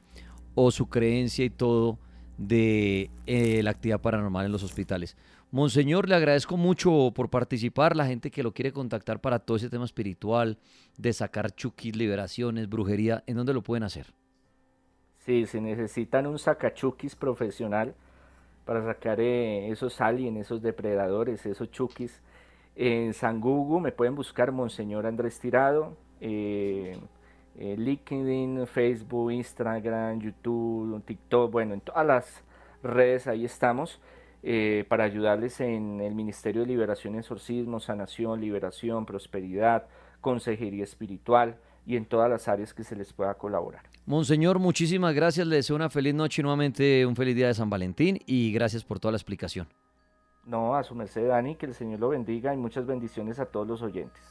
o 0.56 0.72
su 0.72 0.90
creencia 0.90 1.46
y 1.46 1.52
todo 1.52 2.00
de 2.38 3.12
eh, 3.28 3.62
la 3.62 3.72
actividad 3.72 4.02
paranormal 4.02 4.48
en 4.48 4.52
los 4.52 4.64
hospitales. 4.64 5.18
Monseñor, 5.52 6.10
le 6.10 6.16
agradezco 6.16 6.58
mucho 6.58 7.12
por 7.14 7.30
participar, 7.30 7.96
la 7.96 8.08
gente 8.08 8.32
que 8.32 8.42
lo 8.42 8.54
quiere 8.54 8.72
contactar 8.72 9.22
para 9.22 9.40
todo 9.40 9.58
ese 9.58 9.70
tema 9.70 9.86
espiritual, 9.86 10.58
de 10.98 11.14
sacar 11.14 11.54
chukis, 11.54 11.96
liberaciones, 11.96 12.70
brujería, 12.70 13.24
¿en 13.28 13.36
dónde 13.36 13.54
lo 13.54 13.62
pueden 13.62 13.84
hacer? 13.84 14.14
Sí, 15.26 15.46
se 15.46 15.62
necesitan 15.62 16.26
un 16.26 16.40
sacachukis 16.40 17.16
profesional 17.16 17.94
para 18.66 18.84
sacar 18.84 19.20
eh, 19.20 19.70
esos 19.70 20.00
aliens, 20.02 20.38
esos 20.38 20.62
depredadores, 20.62 21.46
esos 21.46 21.72
chukis 21.72 22.22
en 22.76 23.14
San 23.14 23.42
Google 23.42 23.82
me 23.82 23.92
pueden 23.92 24.16
buscar 24.16 24.52
Monseñor 24.52 25.06
Andrés 25.06 25.40
Tirado. 25.40 25.98
Eh, 26.20 26.98
eh, 27.58 27.76
LinkedIn, 27.78 28.66
Facebook, 28.66 29.32
Instagram, 29.32 30.20
YouTube, 30.20 31.04
TikTok, 31.04 31.52
bueno, 31.52 31.74
en 31.74 31.82
todas 31.82 32.06
las 32.06 32.44
redes 32.82 33.28
ahí 33.28 33.44
estamos 33.44 34.00
eh, 34.42 34.86
para 34.88 35.04
ayudarles 35.04 35.60
en 35.60 36.00
el 36.00 36.16
Ministerio 36.16 36.62
de 36.62 36.68
Liberación, 36.68 37.16
Exorcismo, 37.16 37.80
Sanación, 37.80 38.40
Liberación, 38.40 39.06
Prosperidad, 39.06 39.88
Consejería 40.22 40.84
Espiritual 40.84 41.58
y 41.86 41.96
en 41.98 42.06
todas 42.06 42.30
las 42.30 42.48
áreas 42.48 42.74
que 42.74 42.84
se 42.84 42.96
les 42.96 43.14
pueda 43.14 43.34
colaborar. 43.36 43.84
Monseñor, 44.06 44.60
muchísimas 44.60 45.14
gracias, 45.14 45.48
le 45.48 45.58
deseo 45.58 45.76
una 45.76 45.90
feliz 45.90 46.14
noche 46.14 46.42
y 46.42 46.44
nuevamente 46.44 47.06
un 47.06 47.16
feliz 47.16 47.36
día 47.36 47.48
de 47.48 47.54
San 47.54 47.70
Valentín 47.70 48.20
y 48.26 48.52
gracias 48.52 48.84
por 48.84 49.00
toda 49.00 49.12
la 49.12 49.18
explicación. 49.18 49.68
No, 50.46 50.76
a 50.76 50.84
su 50.84 50.96
merced, 50.96 51.28
Dani, 51.28 51.56
que 51.56 51.68
el 51.68 51.74
Señor 51.74 52.00
lo 52.00 52.10
bendiga 52.10 52.54
y 52.54 52.58
muchas 52.58 52.86
bendiciones 52.86 53.40
a 53.40 53.46
todos 53.46 53.68
los 53.68 53.82
oyentes. 53.82 54.24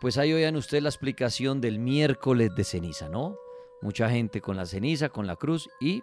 Pues 0.00 0.16
ahí 0.16 0.32
oigan 0.32 0.56
ustedes 0.56 0.82
la 0.82 0.88
explicación 0.88 1.60
del 1.60 1.78
miércoles 1.78 2.54
de 2.54 2.64
ceniza, 2.64 3.10
¿no? 3.10 3.36
Mucha 3.82 4.08
gente 4.08 4.40
con 4.40 4.56
la 4.56 4.64
ceniza, 4.64 5.10
con 5.10 5.26
la 5.26 5.36
cruz 5.36 5.68
y 5.78 6.02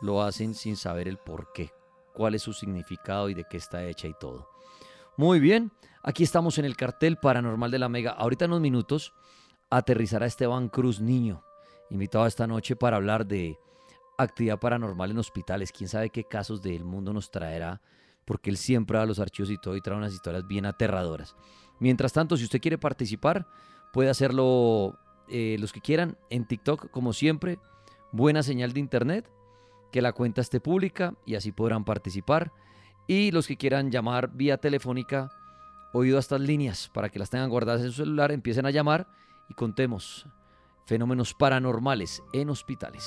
lo 0.00 0.22
hacen 0.22 0.54
sin 0.54 0.76
saber 0.76 1.06
el 1.06 1.18
por 1.18 1.52
qué, 1.52 1.70
cuál 2.14 2.34
es 2.34 2.42
su 2.42 2.54
significado 2.54 3.28
y 3.28 3.34
de 3.34 3.44
qué 3.44 3.58
está 3.58 3.84
hecha 3.84 4.08
y 4.08 4.14
todo. 4.18 4.48
Muy 5.18 5.38
bien, 5.38 5.70
aquí 6.02 6.22
estamos 6.22 6.56
en 6.56 6.64
el 6.64 6.76
cartel 6.76 7.18
paranormal 7.18 7.70
de 7.70 7.78
la 7.78 7.90
Mega. 7.90 8.12
Ahorita 8.12 8.46
en 8.46 8.52
unos 8.52 8.62
minutos 8.62 9.12
aterrizará 9.70 10.26
Esteban 10.26 10.68
Cruz 10.68 11.00
Niño, 11.00 11.42
invitado 11.90 12.26
esta 12.26 12.46
noche 12.46 12.76
para 12.76 12.96
hablar 12.96 13.26
de 13.26 13.58
actividad 14.18 14.58
paranormal 14.58 15.12
en 15.12 15.18
hospitales. 15.18 15.72
Quién 15.72 15.88
sabe 15.88 16.10
qué 16.10 16.24
casos 16.24 16.60
del 16.60 16.84
mundo 16.84 17.12
nos 17.12 17.30
traerá 17.30 17.80
porque 18.24 18.50
él 18.50 18.56
siempre 18.56 18.98
da 18.98 19.06
los 19.06 19.18
archivos 19.18 19.50
y 19.50 19.58
todo 19.58 19.76
y 19.76 19.80
trae 19.80 19.96
unas 19.96 20.12
historias 20.12 20.46
bien 20.46 20.66
aterradoras. 20.66 21.34
Mientras 21.78 22.12
tanto, 22.12 22.36
si 22.36 22.44
usted 22.44 22.60
quiere 22.60 22.78
participar, 22.78 23.48
puede 23.92 24.10
hacerlo 24.10 24.98
eh, 25.28 25.56
los 25.58 25.72
que 25.72 25.80
quieran 25.80 26.16
en 26.28 26.46
TikTok, 26.46 26.90
como 26.90 27.12
siempre. 27.12 27.58
Buena 28.12 28.42
señal 28.42 28.72
de 28.72 28.80
internet, 28.80 29.30
que 29.90 30.02
la 30.02 30.12
cuenta 30.12 30.40
esté 30.40 30.60
pública 30.60 31.14
y 31.24 31.34
así 31.34 31.52
podrán 31.52 31.84
participar. 31.84 32.52
Y 33.06 33.32
los 33.32 33.46
que 33.46 33.56
quieran 33.56 33.90
llamar 33.90 34.30
vía 34.32 34.58
telefónica, 34.58 35.30
oído 35.92 36.16
a 36.16 36.20
estas 36.20 36.40
líneas 36.40 36.90
para 36.92 37.08
que 37.08 37.18
las 37.18 37.30
tengan 37.30 37.50
guardadas 37.50 37.80
en 37.80 37.88
su 37.88 38.02
celular, 38.02 38.30
empiecen 38.30 38.66
a 38.66 38.70
llamar 38.70 39.08
y 39.50 39.54
contemos 39.54 40.26
fenómenos 40.86 41.34
paranormales 41.34 42.22
en 42.32 42.48
hospitales. 42.50 43.04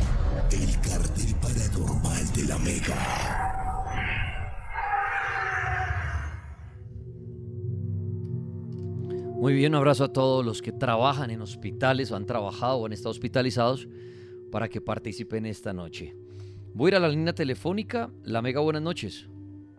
El 0.51 0.79
cartel 0.81 1.35
paranormal 1.41 2.33
de 2.33 2.43
la 2.45 2.59
Mega. 2.59 3.62
Muy 9.43 9.55
bien, 9.55 9.73
un 9.73 9.79
abrazo 9.79 10.05
a 10.05 10.13
todos 10.13 10.45
los 10.45 10.61
que 10.61 10.71
trabajan 10.71 11.29
en 11.29 11.41
hospitales 11.41 12.09
o 12.13 12.15
han 12.15 12.25
trabajado 12.25 12.77
o 12.77 12.85
han 12.85 12.93
estado 12.93 13.11
hospitalizados 13.11 13.89
para 14.49 14.69
que 14.69 14.79
participen 14.79 15.45
esta 15.45 15.73
noche. 15.73 16.13
Voy 16.73 16.87
a 16.87 16.91
ir 16.91 16.95
a 16.95 16.99
la 17.01 17.09
línea 17.09 17.33
telefónica. 17.33 18.09
La 18.23 18.41
Mega, 18.41 18.61
buenas 18.61 18.81
noches. 18.81 19.29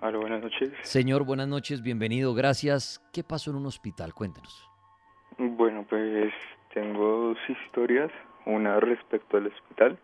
Hola, 0.02 0.18
buenas 0.18 0.42
noches. 0.42 0.70
Señor, 0.82 1.24
buenas 1.24 1.48
noches, 1.48 1.80
bienvenido, 1.80 2.34
gracias. 2.34 3.02
¿Qué 3.10 3.24
pasó 3.24 3.52
en 3.52 3.56
un 3.56 3.64
hospital? 3.64 4.12
Cuéntenos. 4.12 4.68
Bueno, 5.38 5.86
pues 5.88 6.30
tengo 6.74 7.28
dos 7.28 7.38
historias, 7.48 8.10
una 8.44 8.78
respecto 8.80 9.38
al 9.38 9.46
hospital 9.46 9.98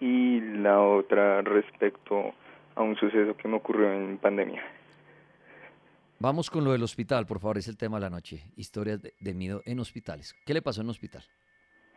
y 0.00 0.40
la 0.40 0.82
otra 0.82 1.40
respecto 1.42 2.32
a 2.74 2.82
un 2.82 2.96
suceso 2.96 3.36
que 3.36 3.46
me 3.46 3.58
ocurrió 3.58 3.92
en 3.92 4.18
pandemia. 4.18 4.60
Vamos 6.22 6.50
con 6.50 6.62
lo 6.62 6.70
del 6.70 6.84
hospital, 6.84 7.26
por 7.26 7.40
favor, 7.40 7.58
es 7.58 7.66
el 7.66 7.76
tema 7.76 7.96
de 7.96 8.02
la 8.02 8.10
noche. 8.10 8.44
Historias 8.54 9.02
de, 9.02 9.12
de 9.18 9.34
miedo 9.34 9.60
en 9.66 9.80
hospitales. 9.80 10.36
¿Qué 10.46 10.54
le 10.54 10.62
pasó 10.62 10.80
en 10.80 10.86
un 10.86 10.90
hospital? 10.90 11.22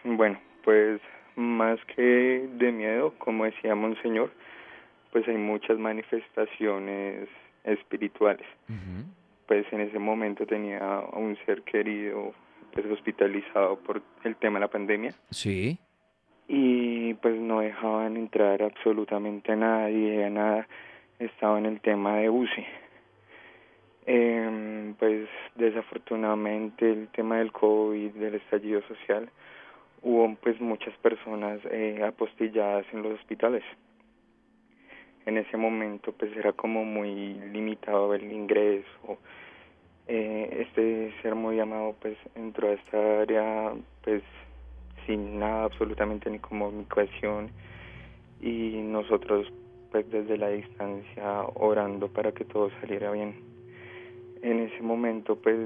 Bueno, 0.03 0.39
pues 0.63 0.99
más 1.35 1.77
que 1.95 2.49
de 2.57 2.71
miedo, 2.71 3.13
como 3.19 3.45
decía 3.45 3.75
Monseñor, 3.75 4.31
pues 5.11 5.27
hay 5.27 5.37
muchas 5.37 5.77
manifestaciones 5.77 7.29
espirituales. 7.65 8.47
Pues 9.45 9.71
en 9.71 9.81
ese 9.81 9.99
momento 9.99 10.47
tenía 10.47 10.79
a 10.79 11.19
un 11.19 11.37
ser 11.45 11.61
querido 11.61 12.33
pues 12.73 12.87
hospitalizado 12.87 13.77
por 13.77 14.01
el 14.23 14.35
tema 14.37 14.55
de 14.55 14.61
la 14.61 14.71
pandemia. 14.71 15.11
Sí. 15.29 15.77
Y 16.47 17.13
pues 17.13 17.39
no 17.39 17.59
dejaban 17.59 18.17
entrar 18.17 18.63
absolutamente 18.63 19.51
a 19.51 19.55
nadie, 19.55 20.25
a 20.25 20.31
nada. 20.31 20.67
Estaba 21.19 21.59
en 21.59 21.67
el 21.67 21.79
tema 21.79 22.17
de 22.17 22.31
UCI. 22.31 22.65
Eh, 24.07 24.93
pues 24.99 25.27
desafortunadamente 25.55 26.91
el 26.91 27.07
tema 27.09 27.37
del 27.37 27.51
COVID, 27.51 28.11
del 28.11 28.35
estallido 28.35 28.81
social, 28.83 29.29
hubo 30.03 30.35
pues 30.35 30.61
muchas 30.61 30.95
personas 30.97 31.59
eh, 31.71 32.03
apostilladas 32.05 32.85
en 32.93 33.01
los 33.01 33.19
hospitales. 33.19 33.63
En 35.25 35.37
ese 35.37 35.57
momento 35.57 36.11
pues 36.11 36.35
era 36.37 36.53
como 36.53 36.85
muy 36.85 37.33
limitado 37.51 38.13
el 38.13 38.31
ingreso. 38.31 39.17
Eh, 40.07 40.65
este 40.67 41.11
ser 41.23 41.33
muy 41.33 41.59
amado 41.59 41.95
pues 41.99 42.15
entró 42.35 42.69
a 42.69 42.73
esta 42.73 43.21
área 43.21 43.73
pues 44.03 44.21
sin 45.07 45.39
nada 45.39 45.63
absolutamente 45.63 46.29
ni 46.29 46.37
comunicación 46.37 47.49
y 48.39 48.81
nosotros 48.83 49.51
pues 49.91 50.07
desde 50.11 50.37
la 50.37 50.49
distancia 50.49 51.41
orando 51.55 52.07
para 52.07 52.31
que 52.33 52.45
todo 52.45 52.69
saliera 52.81 53.09
bien 53.11 53.54
en 54.41 54.59
ese 54.59 54.81
momento 54.81 55.35
pues 55.35 55.57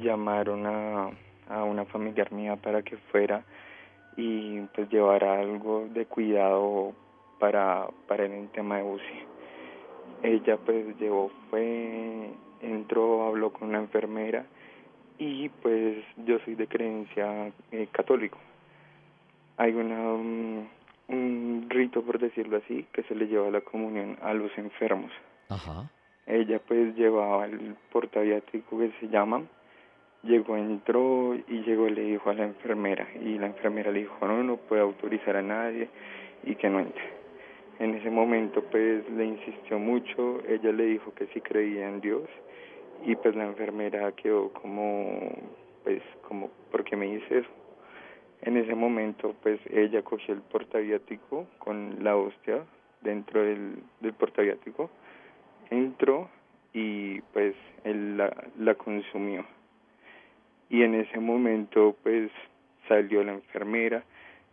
llamaron 0.00 0.66
a, 0.66 1.10
a 1.48 1.64
una 1.64 1.84
familiar 1.86 2.32
mía 2.32 2.56
para 2.56 2.82
que 2.82 2.96
fuera 3.10 3.44
y 4.16 4.60
pues 4.74 4.88
llevara 4.90 5.40
algo 5.40 5.86
de 5.92 6.06
cuidado 6.06 6.92
para, 7.38 7.86
para 8.06 8.26
el 8.26 8.48
tema 8.50 8.78
de 8.78 8.82
UCI. 8.82 9.24
Ella 10.22 10.56
pues 10.56 10.98
llegó, 10.98 11.30
fue, 11.50 12.30
entró, 12.60 13.26
habló 13.26 13.52
con 13.52 13.68
una 13.68 13.78
enfermera 13.78 14.44
y 15.18 15.48
pues 15.48 16.04
yo 16.26 16.38
soy 16.44 16.54
de 16.56 16.66
creencia 16.66 17.52
eh, 17.70 17.88
católico. 17.92 18.38
Hay 19.56 19.72
una, 19.74 20.12
un, 20.12 20.68
un, 21.08 21.66
rito, 21.68 22.02
por 22.02 22.18
decirlo 22.18 22.58
así, 22.58 22.86
que 22.92 23.02
se 23.04 23.14
le 23.14 23.26
lleva 23.26 23.50
la 23.50 23.60
comunión 23.60 24.16
a 24.22 24.34
los 24.34 24.56
enfermos. 24.58 25.10
Ajá. 25.48 25.90
Ella 26.28 26.60
pues 26.60 26.94
llevaba 26.94 27.46
el 27.46 27.74
portaviático 27.90 28.78
que 28.78 28.92
se 29.00 29.08
llama, 29.08 29.42
llegó, 30.22 30.58
entró 30.58 31.34
y 31.34 31.62
llegó 31.62 31.88
le 31.88 32.02
dijo 32.02 32.28
a 32.28 32.34
la 32.34 32.44
enfermera. 32.44 33.08
Y 33.22 33.38
la 33.38 33.46
enfermera 33.46 33.90
le 33.90 34.00
dijo 34.00 34.26
no, 34.26 34.42
no 34.42 34.56
puede 34.58 34.82
autorizar 34.82 35.36
a 35.36 35.42
nadie 35.42 35.88
y 36.44 36.54
que 36.56 36.68
no 36.68 36.80
entre. 36.80 37.02
En 37.78 37.94
ese 37.94 38.10
momento 38.10 38.62
pues 38.70 39.08
le 39.10 39.24
insistió 39.24 39.78
mucho, 39.78 40.42
ella 40.46 40.70
le 40.70 40.84
dijo 40.84 41.14
que 41.14 41.28
sí 41.28 41.40
creía 41.40 41.88
en 41.88 42.02
Dios. 42.02 42.28
Y 43.06 43.16
pues 43.16 43.34
la 43.34 43.46
enfermera 43.46 44.12
quedó 44.12 44.52
como 44.52 45.32
pues 45.82 46.02
como 46.26 46.50
¿por 46.70 46.84
qué 46.84 46.94
me 46.94 47.06
dice 47.06 47.38
eso? 47.38 47.50
En 48.42 48.58
ese 48.58 48.74
momento 48.74 49.34
pues 49.42 49.58
ella 49.70 50.02
cogió 50.02 50.34
el 50.34 50.42
portaviático 50.42 51.46
con 51.58 52.04
la 52.04 52.16
hostia 52.16 52.64
dentro 53.00 53.42
del, 53.42 53.76
del 54.00 54.12
portaviático, 54.12 54.90
entró 55.70 56.28
y 56.72 57.20
pues 57.32 57.54
él 57.84 58.16
la, 58.16 58.74
consumió. 58.74 59.44
Y 60.70 60.82
en 60.82 60.94
ese 60.94 61.18
momento 61.18 61.96
pues 62.02 62.30
salió 62.88 63.22
la 63.24 63.32
enfermera, 63.32 64.04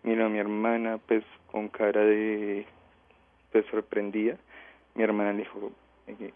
miró 0.04 0.26
a 0.26 0.30
mi 0.30 0.40
hermana 0.40 0.98
pues 1.08 1.24
con 1.52 1.70
cara 1.70 2.02
de 2.02 2.66
pues 3.52 3.66
sorprendida. 3.68 4.38
Mi 4.96 5.04
hermana 5.04 5.34
le 5.34 5.40
dijo, 5.40 5.72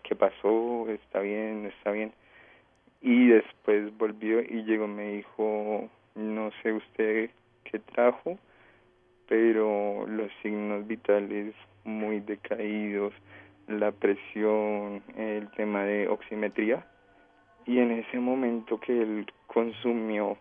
¿qué 0.04 0.16
pasó? 0.16 0.88
¿Está 0.90 1.22
bien? 1.22 1.66
¿Está 1.66 1.92
bien? 1.92 2.12
Y 3.02 3.28
después 3.28 3.98
volvió 3.98 4.42
y 4.42 4.64
llegó 4.64 4.88
me 4.88 5.14
dijo, 5.14 5.90
no 6.16 6.52
sé 6.62 6.74
usted 6.74 7.30
qué 7.64 7.80
trajo, 7.80 8.38
pero 9.28 10.06
los 10.08 10.32
signos 10.42 10.86
vitales 10.88 11.54
muy 11.86 12.20
decaídos, 12.20 13.14
la 13.70 13.92
presión, 13.92 15.04
el 15.16 15.50
tema 15.52 15.84
de 15.84 16.08
oximetría. 16.08 16.86
Y 17.66 17.80
en 17.80 17.92
ese 17.92 18.20
momento 18.20 18.80
que 18.80 19.02
él 19.02 19.32
consumió 19.48 20.38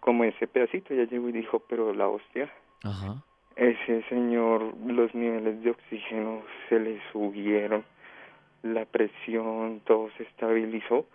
como 0.00 0.24
ese 0.24 0.46
pedacito, 0.46 0.94
ya 0.94 1.04
llegó 1.04 1.28
y 1.28 1.32
dijo, 1.32 1.60
pero 1.68 1.92
la 1.92 2.08
hostia. 2.08 2.52
Ajá. 2.84 3.22
Ese 3.56 4.02
señor, 4.10 4.74
los 4.86 5.14
niveles 5.14 5.62
de 5.62 5.70
oxígeno 5.70 6.42
se 6.68 6.78
le 6.78 7.00
subieron, 7.10 7.84
la 8.62 8.84
presión, 8.84 9.80
todo 9.86 10.10
se 10.16 10.24
estabilizó 10.24 11.06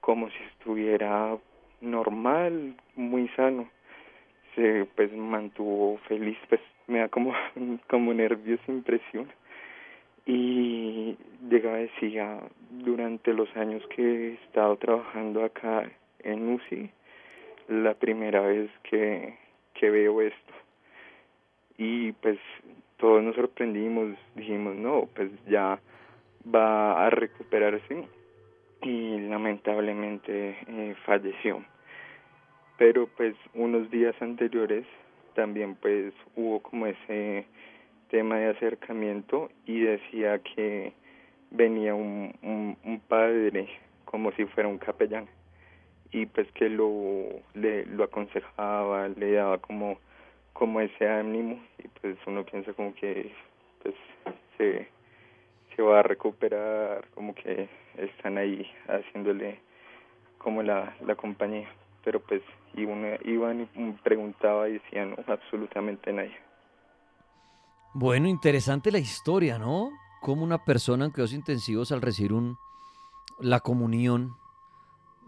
como 0.00 0.30
si 0.30 0.42
estuviera 0.52 1.36
normal, 1.80 2.76
muy 2.94 3.28
sano. 3.30 3.68
Se 4.54 4.86
pues 4.96 5.12
mantuvo 5.12 5.98
feliz, 6.08 6.38
pues 6.48 6.60
me 6.86 7.00
da 7.00 7.08
como, 7.08 7.32
como 7.88 8.14
nervios, 8.14 8.60
impresión. 8.68 9.28
Y 10.28 11.16
llegaba 11.48 11.78
decía, 11.78 12.38
durante 12.70 13.32
los 13.32 13.48
años 13.56 13.82
que 13.88 14.02
he 14.02 14.32
estado 14.34 14.76
trabajando 14.76 15.42
acá 15.42 15.90
en 16.20 16.52
UCI, 16.52 16.90
la 17.68 17.94
primera 17.94 18.42
vez 18.42 18.70
que, 18.82 19.38
que 19.72 19.90
veo 19.90 20.20
esto 20.20 20.54
y 21.78 22.12
pues 22.12 22.38
todos 22.98 23.22
nos 23.22 23.36
sorprendimos, 23.36 24.16
dijimos, 24.34 24.76
no, 24.76 25.08
pues 25.14 25.30
ya 25.46 25.80
va 26.54 27.06
a 27.06 27.10
recuperarse 27.10 28.06
y 28.82 29.20
lamentablemente 29.20 30.58
eh, 30.66 30.94
falleció. 31.06 31.64
Pero 32.76 33.08
pues 33.16 33.34
unos 33.54 33.90
días 33.90 34.14
anteriores 34.20 34.84
también 35.34 35.76
pues 35.76 36.12
hubo 36.34 36.60
como 36.60 36.86
ese 36.86 37.46
tema 38.08 38.36
de 38.36 38.50
acercamiento 38.50 39.50
y 39.66 39.80
decía 39.80 40.38
que 40.40 40.92
venía 41.50 41.94
un, 41.94 42.34
un, 42.42 43.00
padre 43.08 43.68
como 44.04 44.32
si 44.32 44.44
fuera 44.46 44.68
un 44.68 44.78
capellán 44.78 45.26
y 46.10 46.26
pues 46.26 46.50
que 46.52 46.68
lo 46.68 47.24
le, 47.54 47.86
lo 47.86 48.04
aconsejaba, 48.04 49.08
le 49.08 49.32
daba 49.32 49.58
como 49.58 49.98
como 50.52 50.80
ese 50.80 51.08
ánimo 51.08 51.60
y 51.78 51.88
pues 52.00 52.16
uno 52.26 52.44
piensa 52.44 52.72
como 52.72 52.92
que 52.94 53.32
pues 53.82 53.94
se, 54.56 54.88
se 55.76 55.82
va 55.82 56.00
a 56.00 56.02
recuperar, 56.02 57.06
como 57.14 57.34
que 57.34 57.68
están 57.96 58.38
ahí 58.38 58.68
haciéndole 58.88 59.60
como 60.38 60.62
la, 60.62 60.96
la 61.06 61.14
compañía, 61.14 61.68
pero 62.04 62.20
pues 62.20 62.42
y 62.74 62.82
iban 62.82 63.68
y 63.74 63.92
preguntaba 64.02 64.68
y 64.68 64.74
decía 64.74 65.06
no, 65.06 65.16
absolutamente 65.26 66.12
nadie. 66.12 66.47
Bueno, 68.00 68.28
interesante 68.28 68.92
la 68.92 69.00
historia, 69.00 69.58
¿no? 69.58 69.90
Como 70.20 70.44
una 70.44 70.64
persona 70.64 71.04
en 71.04 71.10
cuidados 71.10 71.32
intensivos 71.32 71.90
al 71.90 72.00
recibir 72.00 72.32
un, 72.32 72.56
la 73.40 73.58
comunión, 73.58 74.36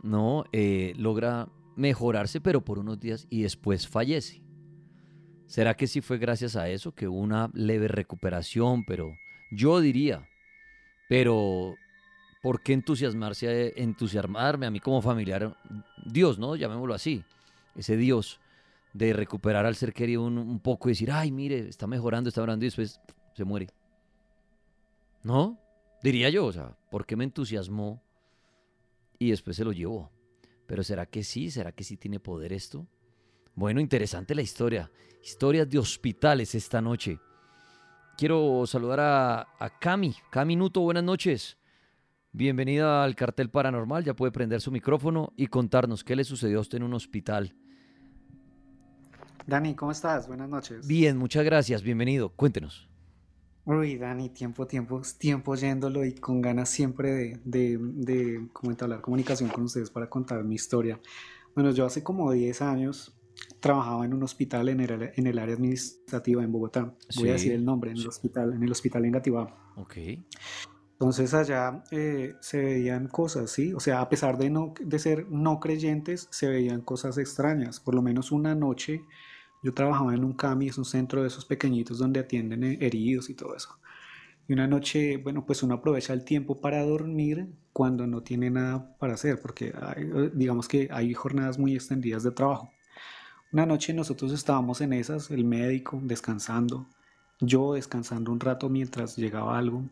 ¿no? 0.04 0.44
Eh, 0.52 0.94
logra 0.96 1.48
mejorarse, 1.74 2.40
pero 2.40 2.60
por 2.60 2.78
unos 2.78 3.00
días 3.00 3.26
y 3.28 3.42
después 3.42 3.88
fallece. 3.88 4.44
¿Será 5.46 5.74
que 5.76 5.88
sí 5.88 6.00
fue 6.00 6.18
gracias 6.18 6.54
a 6.54 6.68
eso, 6.68 6.94
que 6.94 7.08
hubo 7.08 7.18
una 7.18 7.50
leve 7.54 7.88
recuperación? 7.88 8.84
Pero 8.84 9.16
yo 9.50 9.80
diría, 9.80 10.28
pero 11.08 11.74
¿por 12.40 12.62
qué 12.62 12.72
entusiasmarse, 12.72 13.82
entusiasmarme 13.82 14.66
a 14.66 14.70
mí 14.70 14.78
como 14.78 15.02
familiar? 15.02 15.56
Dios, 16.06 16.38
¿no? 16.38 16.54
Llamémoslo 16.54 16.94
así. 16.94 17.24
Ese 17.74 17.96
Dios 17.96 18.39
de 18.92 19.12
recuperar 19.12 19.66
al 19.66 19.76
ser 19.76 19.92
querido 19.92 20.24
un, 20.24 20.60
poco 20.60 20.88
y 20.88 20.92
decir, 20.92 21.10
ay, 21.12 21.30
mire, 21.30 21.68
está 21.68 21.86
mejorando, 21.86 22.28
está 22.28 22.42
orando 22.42 22.64
y 22.64 22.68
después 22.68 23.00
se 23.34 23.44
muere. 23.44 23.68
¿No? 25.22 25.58
Diría 26.02 26.30
yo, 26.30 26.46
o 26.46 26.52
sea, 26.52 26.76
¿por 26.90 27.06
qué 27.06 27.16
me 27.16 27.24
entusiasmó 27.24 28.02
y 29.18 29.30
después 29.30 29.56
se 29.56 29.64
lo 29.64 29.72
llevó? 29.72 30.10
Pero 30.66 30.82
¿será 30.82 31.06
que 31.06 31.22
sí? 31.22 31.50
¿Será 31.50 31.72
que 31.72 31.84
sí 31.84 31.96
tiene 31.96 32.20
poder 32.20 32.52
esto? 32.52 32.86
Bueno, 33.54 33.80
interesante 33.80 34.34
la 34.34 34.42
historia. 34.42 34.90
Historias 35.22 35.68
de 35.68 35.78
hospitales 35.78 36.54
esta 36.54 36.80
noche. 36.80 37.18
Quiero 38.16 38.66
saludar 38.66 39.00
a, 39.00 39.40
a 39.58 39.78
Cami. 39.78 40.14
Cami 40.30 40.56
Nuto, 40.56 40.80
buenas 40.80 41.04
noches. 41.04 41.58
Bienvenida 42.32 43.04
al 43.04 43.14
cartel 43.16 43.50
paranormal. 43.50 44.04
Ya 44.04 44.14
puede 44.14 44.32
prender 44.32 44.60
su 44.60 44.70
micrófono 44.70 45.32
y 45.36 45.48
contarnos 45.48 46.04
qué 46.04 46.16
le 46.16 46.24
sucedió 46.24 46.58
a 46.58 46.62
usted 46.62 46.78
en 46.78 46.84
un 46.84 46.94
hospital. 46.94 47.54
Dani, 49.50 49.74
¿cómo 49.74 49.90
estás? 49.90 50.28
Buenas 50.28 50.48
noches. 50.48 50.86
Bien, 50.86 51.18
muchas 51.18 51.44
gracias. 51.44 51.82
Bienvenido. 51.82 52.28
Cuéntenos. 52.28 52.88
Uy, 53.64 53.98
Dani, 53.98 54.28
tiempo, 54.28 54.64
tiempo, 54.64 55.02
tiempo 55.18 55.56
yéndolo 55.56 56.04
y 56.04 56.14
con 56.14 56.40
ganas 56.40 56.68
siempre 56.68 57.10
de, 57.10 57.40
de, 57.44 57.78
de 57.80 58.48
hablar 58.80 59.00
comunicación 59.00 59.50
con 59.50 59.64
ustedes 59.64 59.90
para 59.90 60.08
contar 60.08 60.44
mi 60.44 60.54
historia. 60.54 61.00
Bueno, 61.52 61.72
yo 61.72 61.84
hace 61.84 62.04
como 62.04 62.30
10 62.30 62.62
años 62.62 63.12
trabajaba 63.58 64.04
en 64.04 64.14
un 64.14 64.22
hospital 64.22 64.68
en 64.68 64.82
el, 64.82 65.10
en 65.16 65.26
el 65.26 65.36
área 65.36 65.56
administrativa 65.56 66.44
en 66.44 66.52
Bogotá. 66.52 66.94
Voy 67.16 67.30
a 67.30 67.32
decir 67.32 67.50
el 67.50 67.64
nombre, 67.64 67.90
en 67.90 67.96
el 67.96 68.06
hospital, 68.06 68.52
en 68.54 68.62
el 68.62 68.70
hospital 68.70 69.04
en 69.04 69.10
Gativá. 69.10 69.72
Ok. 69.74 69.96
Entonces 70.92 71.34
allá 71.34 71.82
eh, 71.90 72.34
se 72.40 72.62
veían 72.62 73.08
cosas, 73.08 73.50
¿sí? 73.50 73.74
O 73.74 73.80
sea, 73.80 74.00
a 74.00 74.08
pesar 74.08 74.38
de, 74.38 74.48
no, 74.48 74.74
de 74.80 74.98
ser 75.00 75.28
no 75.28 75.58
creyentes, 75.58 76.28
se 76.30 76.46
veían 76.46 76.82
cosas 76.82 77.18
extrañas. 77.18 77.80
Por 77.80 77.96
lo 77.96 78.02
menos 78.02 78.30
una 78.30 78.54
noche 78.54 79.02
yo 79.62 79.74
trabajaba 79.74 80.14
en 80.14 80.24
un 80.24 80.32
CAMI, 80.32 80.68
es 80.68 80.78
un 80.78 80.84
centro 80.84 81.22
de 81.22 81.28
esos 81.28 81.44
pequeñitos 81.44 81.98
donde 81.98 82.20
atienden 82.20 82.64
eh, 82.64 82.78
heridos 82.80 83.30
y 83.30 83.34
todo 83.34 83.54
eso. 83.54 83.78
Y 84.48 84.52
una 84.52 84.66
noche, 84.66 85.16
bueno, 85.18 85.46
pues 85.46 85.62
uno 85.62 85.74
aprovecha 85.74 86.12
el 86.12 86.24
tiempo 86.24 86.60
para 86.60 86.84
dormir 86.84 87.46
cuando 87.72 88.06
no 88.06 88.22
tiene 88.22 88.50
nada 88.50 88.96
para 88.98 89.14
hacer, 89.14 89.40
porque 89.40 89.72
eh, 89.96 90.30
digamos 90.34 90.66
que 90.66 90.88
hay 90.90 91.14
jornadas 91.14 91.58
muy 91.58 91.74
extendidas 91.74 92.22
de 92.22 92.32
trabajo. 92.32 92.70
Una 93.52 93.66
noche 93.66 93.92
nosotros 93.92 94.32
estábamos 94.32 94.80
en 94.80 94.92
esas, 94.92 95.30
el 95.30 95.44
médico 95.44 96.00
descansando, 96.02 96.86
yo 97.40 97.74
descansando 97.74 98.32
un 98.32 98.40
rato 98.40 98.68
mientras 98.68 99.16
llegaba 99.16 99.58
algo. 99.58 99.84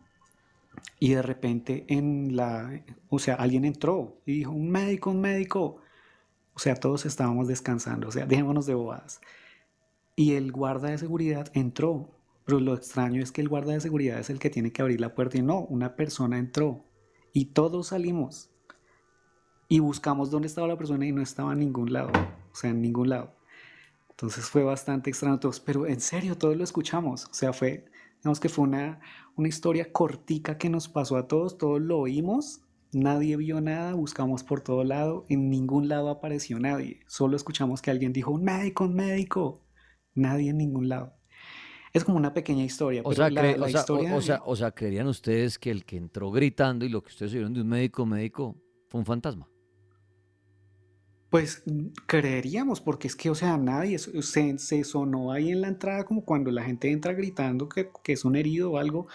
Y 1.01 1.11
de 1.15 1.23
repente 1.23 1.85
en 1.89 2.37
la, 2.37 2.83
o 3.09 3.19
sea, 3.19 3.35
alguien 3.35 3.65
entró 3.65 4.21
y 4.27 4.39
dijo, 4.39 4.53
un 4.53 4.71
médico, 4.71 5.11
un 5.11 5.21
médico. 5.21 5.79
O 6.55 6.59
sea, 6.59 6.75
todos 6.75 7.07
estábamos 7.07 7.49
descansando, 7.49 8.09
o 8.09 8.11
sea, 8.11 8.27
dejémonos 8.27 8.67
de 8.67 8.75
bobadas. 8.75 9.21
Y 10.19 10.35
el 10.35 10.51
guarda 10.51 10.91
de 10.91 10.99
seguridad 10.99 11.49
entró, 11.55 12.11
pero 12.45 12.59
lo 12.59 12.75
extraño 12.75 13.23
es 13.23 13.31
que 13.31 13.41
el 13.41 13.49
guarda 13.49 13.75
de 13.75 13.81
seguridad 13.81 14.19
es 14.19 14.31
el 14.31 14.41
que 14.41 14.51
tiene 14.51 14.73
que 14.73 14.83
abrir 14.83 15.01
la 15.01 15.15
puerta 15.15 15.39
y 15.39 15.43
no, 15.43 15.61
una 15.61 15.95
persona 15.95 16.39
entró 16.39 16.85
y 17.33 17.53
todos 17.53 17.87
salimos 17.87 18.51
y 19.69 19.79
buscamos 19.79 20.33
dónde 20.33 20.49
estaba 20.49 20.67
la 20.67 20.77
persona 20.77 21.07
y 21.07 21.13
no 21.13 21.23
estaba 21.23 21.53
en 21.53 21.61
ningún 21.61 21.93
lado, 21.93 22.11
o 22.51 22.55
sea, 22.57 22.71
en 22.71 22.83
ningún 22.83 23.11
lado. 23.11 23.33
Entonces 24.11 24.47
fue 24.47 24.65
bastante 24.65 25.09
extraño 25.09 25.39
todos, 25.39 25.61
pero 25.61 25.87
en 25.87 26.01
serio, 26.01 26.37
todos 26.37 26.57
lo 26.57 26.65
escuchamos. 26.65 27.27
O 27.27 27.35
sea, 27.35 27.53
fue, 27.53 27.85
digamos 28.17 28.41
que 28.41 28.49
fue 28.49 28.65
una, 28.65 28.99
una 29.37 29.47
historia 29.47 29.93
cortica 29.93 30.59
que 30.59 30.69
nos 30.69 30.89
pasó 30.89 31.17
a 31.17 31.29
todos, 31.29 31.59
todos 31.59 31.81
lo 31.81 31.97
oímos, 31.97 32.63
nadie 32.93 33.37
vio 33.37 33.61
nada, 33.61 33.95
buscamos 33.95 34.43
por 34.43 34.63
todo 34.63 34.83
lado, 34.83 35.27
en 35.29 35.49
ningún 35.49 35.87
lado 35.87 36.11
apareció 36.11 36.59
nadie. 36.59 37.03
Solo 37.07 37.37
escuchamos 37.37 37.83
que 37.83 37.93
alguien 37.93 38.13
dijo, 38.13 38.33
un 38.33 38.43
médico, 38.43 38.83
un 38.83 38.97
médico. 38.97 39.63
Nadie 40.19 40.51
en 40.51 40.59
ningún 40.59 40.89
lado. 40.89 41.15
Es 41.93 42.05
como 42.05 42.19
una 42.19 42.35
pequeña 42.35 42.65
historia. 42.65 43.03
O, 43.05 43.15
sea, 43.15 43.31
la, 43.31 43.69
historia 43.69 44.15
o, 44.15 44.21
sea, 44.21 44.43
o 44.45 44.57
sea, 44.57 44.71
¿creerían 44.73 45.07
ustedes 45.07 45.59
que 45.59 45.71
el 45.71 45.85
que 45.85 45.97
entró 45.97 46.31
gritando 46.31 46.85
y 46.85 46.89
lo 46.89 47.03
que 47.03 47.09
ustedes 47.09 47.33
oyeron 47.33 47.55
de 47.55 47.63
un 47.63 47.69
médico 47.69 48.05
médico 48.05 48.57
fue 48.89 49.01
un 49.01 49.07
fantasma? 49.07 49.49
Pues 51.31 51.63
creeríamos, 52.07 52.81
porque 52.81 53.07
es 53.07 53.15
que, 53.15 53.29
o 53.29 53.35
sea, 53.35 53.59
nadie 53.59 53.99
se, 53.99 54.59
se, 54.59 54.85
sonó 54.85 55.31
ahí 55.33 55.51
en 55.51 55.61
la 55.61 55.69
entrada 55.69 56.05
como 56.05 56.25
cuando 56.25 56.51
la 56.51 56.63
gente 56.63 56.91
entra 56.91 57.13
gritando 57.13 57.69
que, 57.69 57.91
que, 58.03 58.15
es 58.15 58.25
un 58.25 58.35
herido 58.35 58.73
o 58.73 58.79
algo, 58.79 59.09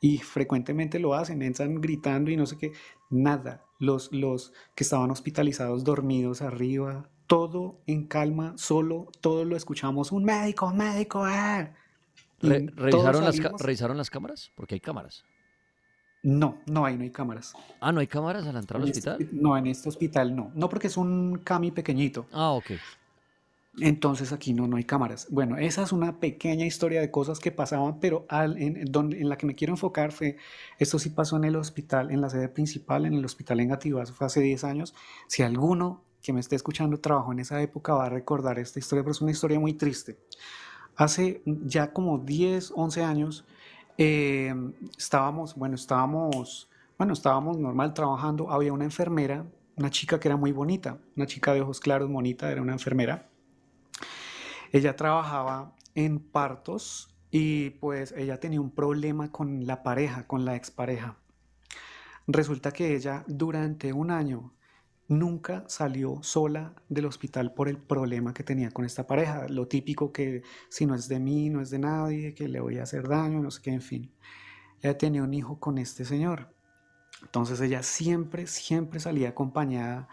y 0.00 0.18
frecuentemente 0.18 0.98
lo 0.98 1.12
hacen, 1.12 1.42
entran 1.42 1.80
gritando 1.80 2.30
y 2.30 2.36
no 2.36 2.46
sé 2.46 2.56
qué, 2.56 2.72
nada. 3.10 3.66
Los, 3.78 4.10
los 4.12 4.52
que 4.74 4.84
estaban 4.84 5.10
hospitalizados 5.10 5.84
dormidos 5.84 6.40
arriba, 6.40 7.10
todo 7.30 7.80
en 7.86 8.08
calma, 8.08 8.54
solo, 8.56 9.06
todo 9.20 9.44
lo 9.44 9.54
escuchamos, 9.54 10.10
un 10.10 10.24
médico, 10.24 10.66
un 10.66 10.78
médico, 10.78 11.28
eh. 11.28 11.72
¿revisaron, 12.40 13.24
las, 13.24 13.38
¿Revisaron 13.38 13.96
las 13.96 14.10
cámaras? 14.10 14.50
Porque 14.56 14.74
hay 14.74 14.80
cámaras. 14.80 15.24
No, 16.24 16.58
no 16.66 16.84
hay, 16.84 16.96
no 16.96 17.04
hay 17.04 17.10
cámaras. 17.10 17.54
Ah, 17.80 17.92
¿no 17.92 18.00
hay 18.00 18.08
cámaras 18.08 18.48
al 18.48 18.56
entrar 18.56 18.82
al 18.82 18.88
este 18.88 19.08
hospital? 19.08 19.28
no, 19.40 19.56
en 19.56 19.68
este 19.68 19.88
hospital 19.88 20.34
no. 20.34 20.50
No 20.56 20.68
porque 20.68 20.88
es 20.88 20.96
un 20.96 21.38
CAMI 21.44 21.70
pequeñito. 21.70 22.26
Ah, 22.32 22.50
ok. 22.50 22.72
Entonces 23.78 24.32
aquí 24.32 24.52
no, 24.52 24.66
no 24.66 24.76
hay 24.76 24.82
cámaras. 24.82 25.28
Bueno, 25.30 25.56
esa 25.56 25.84
es 25.84 25.92
una 25.92 26.18
pequeña 26.18 26.66
historia 26.66 27.00
de 27.00 27.12
cosas 27.12 27.38
que 27.38 27.52
pasaban, 27.52 28.00
pero 28.00 28.26
en, 28.28 28.86
donde, 28.86 29.20
en 29.20 29.28
la 29.28 29.38
que 29.38 29.46
me 29.46 29.54
quiero 29.54 29.72
enfocar 29.72 30.10
fue, 30.10 30.36
esto 30.80 30.98
sí 30.98 31.10
pasó 31.10 31.36
en 31.36 31.44
el 31.44 31.54
hospital, 31.54 32.10
en 32.10 32.22
la 32.22 32.28
sede 32.28 32.48
principal, 32.48 33.06
en 33.06 33.14
el 33.14 33.24
hospital 33.24 33.60
en 33.60 33.68
Gativas, 33.68 34.10
fue 34.10 34.26
hace 34.26 34.40
10 34.40 34.64
años. 34.64 34.94
Si 35.28 35.44
alguno 35.44 36.02
que 36.22 36.32
me 36.32 36.40
esté 36.40 36.56
escuchando 36.56 36.98
trabajó 36.98 37.32
en 37.32 37.40
esa 37.40 37.60
época 37.62 37.94
va 37.94 38.06
a 38.06 38.08
recordar 38.08 38.58
esta 38.58 38.78
historia, 38.78 39.02
pero 39.02 39.12
es 39.12 39.20
una 39.20 39.30
historia 39.30 39.58
muy 39.58 39.74
triste. 39.74 40.18
Hace 40.96 41.42
ya 41.44 41.92
como 41.92 42.18
10, 42.18 42.72
11 42.76 43.02
años, 43.02 43.44
eh, 43.96 44.54
estábamos, 44.96 45.54
bueno, 45.54 45.74
estábamos, 45.74 46.70
bueno, 46.98 47.12
estábamos 47.12 47.58
normal 47.58 47.94
trabajando, 47.94 48.50
había 48.50 48.72
una 48.72 48.84
enfermera, 48.84 49.46
una 49.76 49.90
chica 49.90 50.20
que 50.20 50.28
era 50.28 50.36
muy 50.36 50.52
bonita, 50.52 50.98
una 51.16 51.26
chica 51.26 51.54
de 51.54 51.62
ojos 51.62 51.80
claros, 51.80 52.10
bonita, 52.10 52.50
era 52.50 52.60
una 52.60 52.72
enfermera. 52.72 53.28
Ella 54.72 54.94
trabajaba 54.94 55.74
en 55.94 56.20
partos 56.20 57.16
y 57.30 57.70
pues 57.70 58.12
ella 58.12 58.38
tenía 58.38 58.60
un 58.60 58.70
problema 58.70 59.32
con 59.32 59.66
la 59.66 59.82
pareja, 59.82 60.26
con 60.26 60.44
la 60.44 60.56
expareja. 60.56 61.16
Resulta 62.26 62.72
que 62.72 62.94
ella 62.94 63.24
durante 63.26 63.92
un 63.92 64.10
año 64.10 64.52
nunca 65.10 65.64
salió 65.66 66.22
sola 66.22 66.72
del 66.88 67.06
hospital 67.06 67.52
por 67.52 67.68
el 67.68 67.78
problema 67.78 68.32
que 68.32 68.44
tenía 68.44 68.70
con 68.70 68.84
esta 68.84 69.06
pareja. 69.06 69.48
Lo 69.48 69.66
típico 69.66 70.12
que 70.12 70.42
si 70.68 70.86
no 70.86 70.94
es 70.94 71.08
de 71.08 71.18
mí, 71.18 71.50
no 71.50 71.60
es 71.60 71.70
de 71.70 71.80
nadie, 71.80 72.32
que 72.32 72.48
le 72.48 72.60
voy 72.60 72.78
a 72.78 72.84
hacer 72.84 73.08
daño, 73.08 73.40
no 73.40 73.50
sé 73.50 73.60
qué, 73.60 73.72
en 73.72 73.82
fin. 73.82 74.12
Ella 74.80 74.96
tenía 74.96 75.24
un 75.24 75.34
hijo 75.34 75.58
con 75.58 75.78
este 75.78 76.04
señor. 76.04 76.54
Entonces 77.22 77.60
ella 77.60 77.82
siempre, 77.82 78.46
siempre 78.46 79.00
salía 79.00 79.30
acompañada 79.30 80.08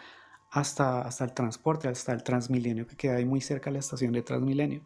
hasta, 0.52 1.02
hasta 1.02 1.26
el 1.26 1.34
transporte, 1.34 1.88
hasta 1.88 2.12
el 2.12 2.24
Transmilenio, 2.24 2.88
que 2.88 2.96
queda 2.96 3.18
ahí 3.18 3.26
muy 3.26 3.40
cerca 3.40 3.70
de 3.70 3.76
la 3.76 3.80
estación 3.80 4.14
de 4.14 4.24
Transmilenio, 4.24 4.82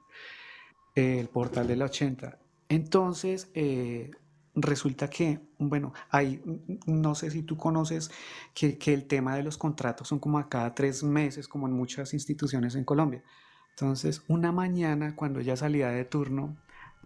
el 0.93 1.29
portal 1.29 1.67
de 1.67 1.77
la 1.77 1.85
80. 1.85 2.37
Entonces, 2.67 3.49
eh, 3.53 4.11
resulta 4.55 5.09
que, 5.09 5.39
bueno, 5.57 5.93
hay, 6.09 6.41
no 6.85 7.15
sé 7.15 7.31
si 7.31 7.43
tú 7.43 7.57
conoces 7.57 8.11
que, 8.53 8.77
el 8.87 9.07
tema 9.07 9.35
de 9.35 9.43
los 9.43 9.57
contratos 9.57 10.07
son 10.07 10.19
como 10.19 10.39
a 10.39 10.49
cada 10.49 10.73
tres 10.75 11.03
meses, 11.03 11.47
como 11.47 11.67
en 11.67 11.73
muchas 11.73 12.13
instituciones 12.13 12.75
en 12.75 12.83
Colombia. 12.83 13.23
Entonces, 13.71 14.23
una 14.27 14.51
mañana 14.51 15.15
cuando 15.15 15.39
ella 15.39 15.55
salía 15.55 15.89
de 15.89 16.05
turno, 16.05 16.57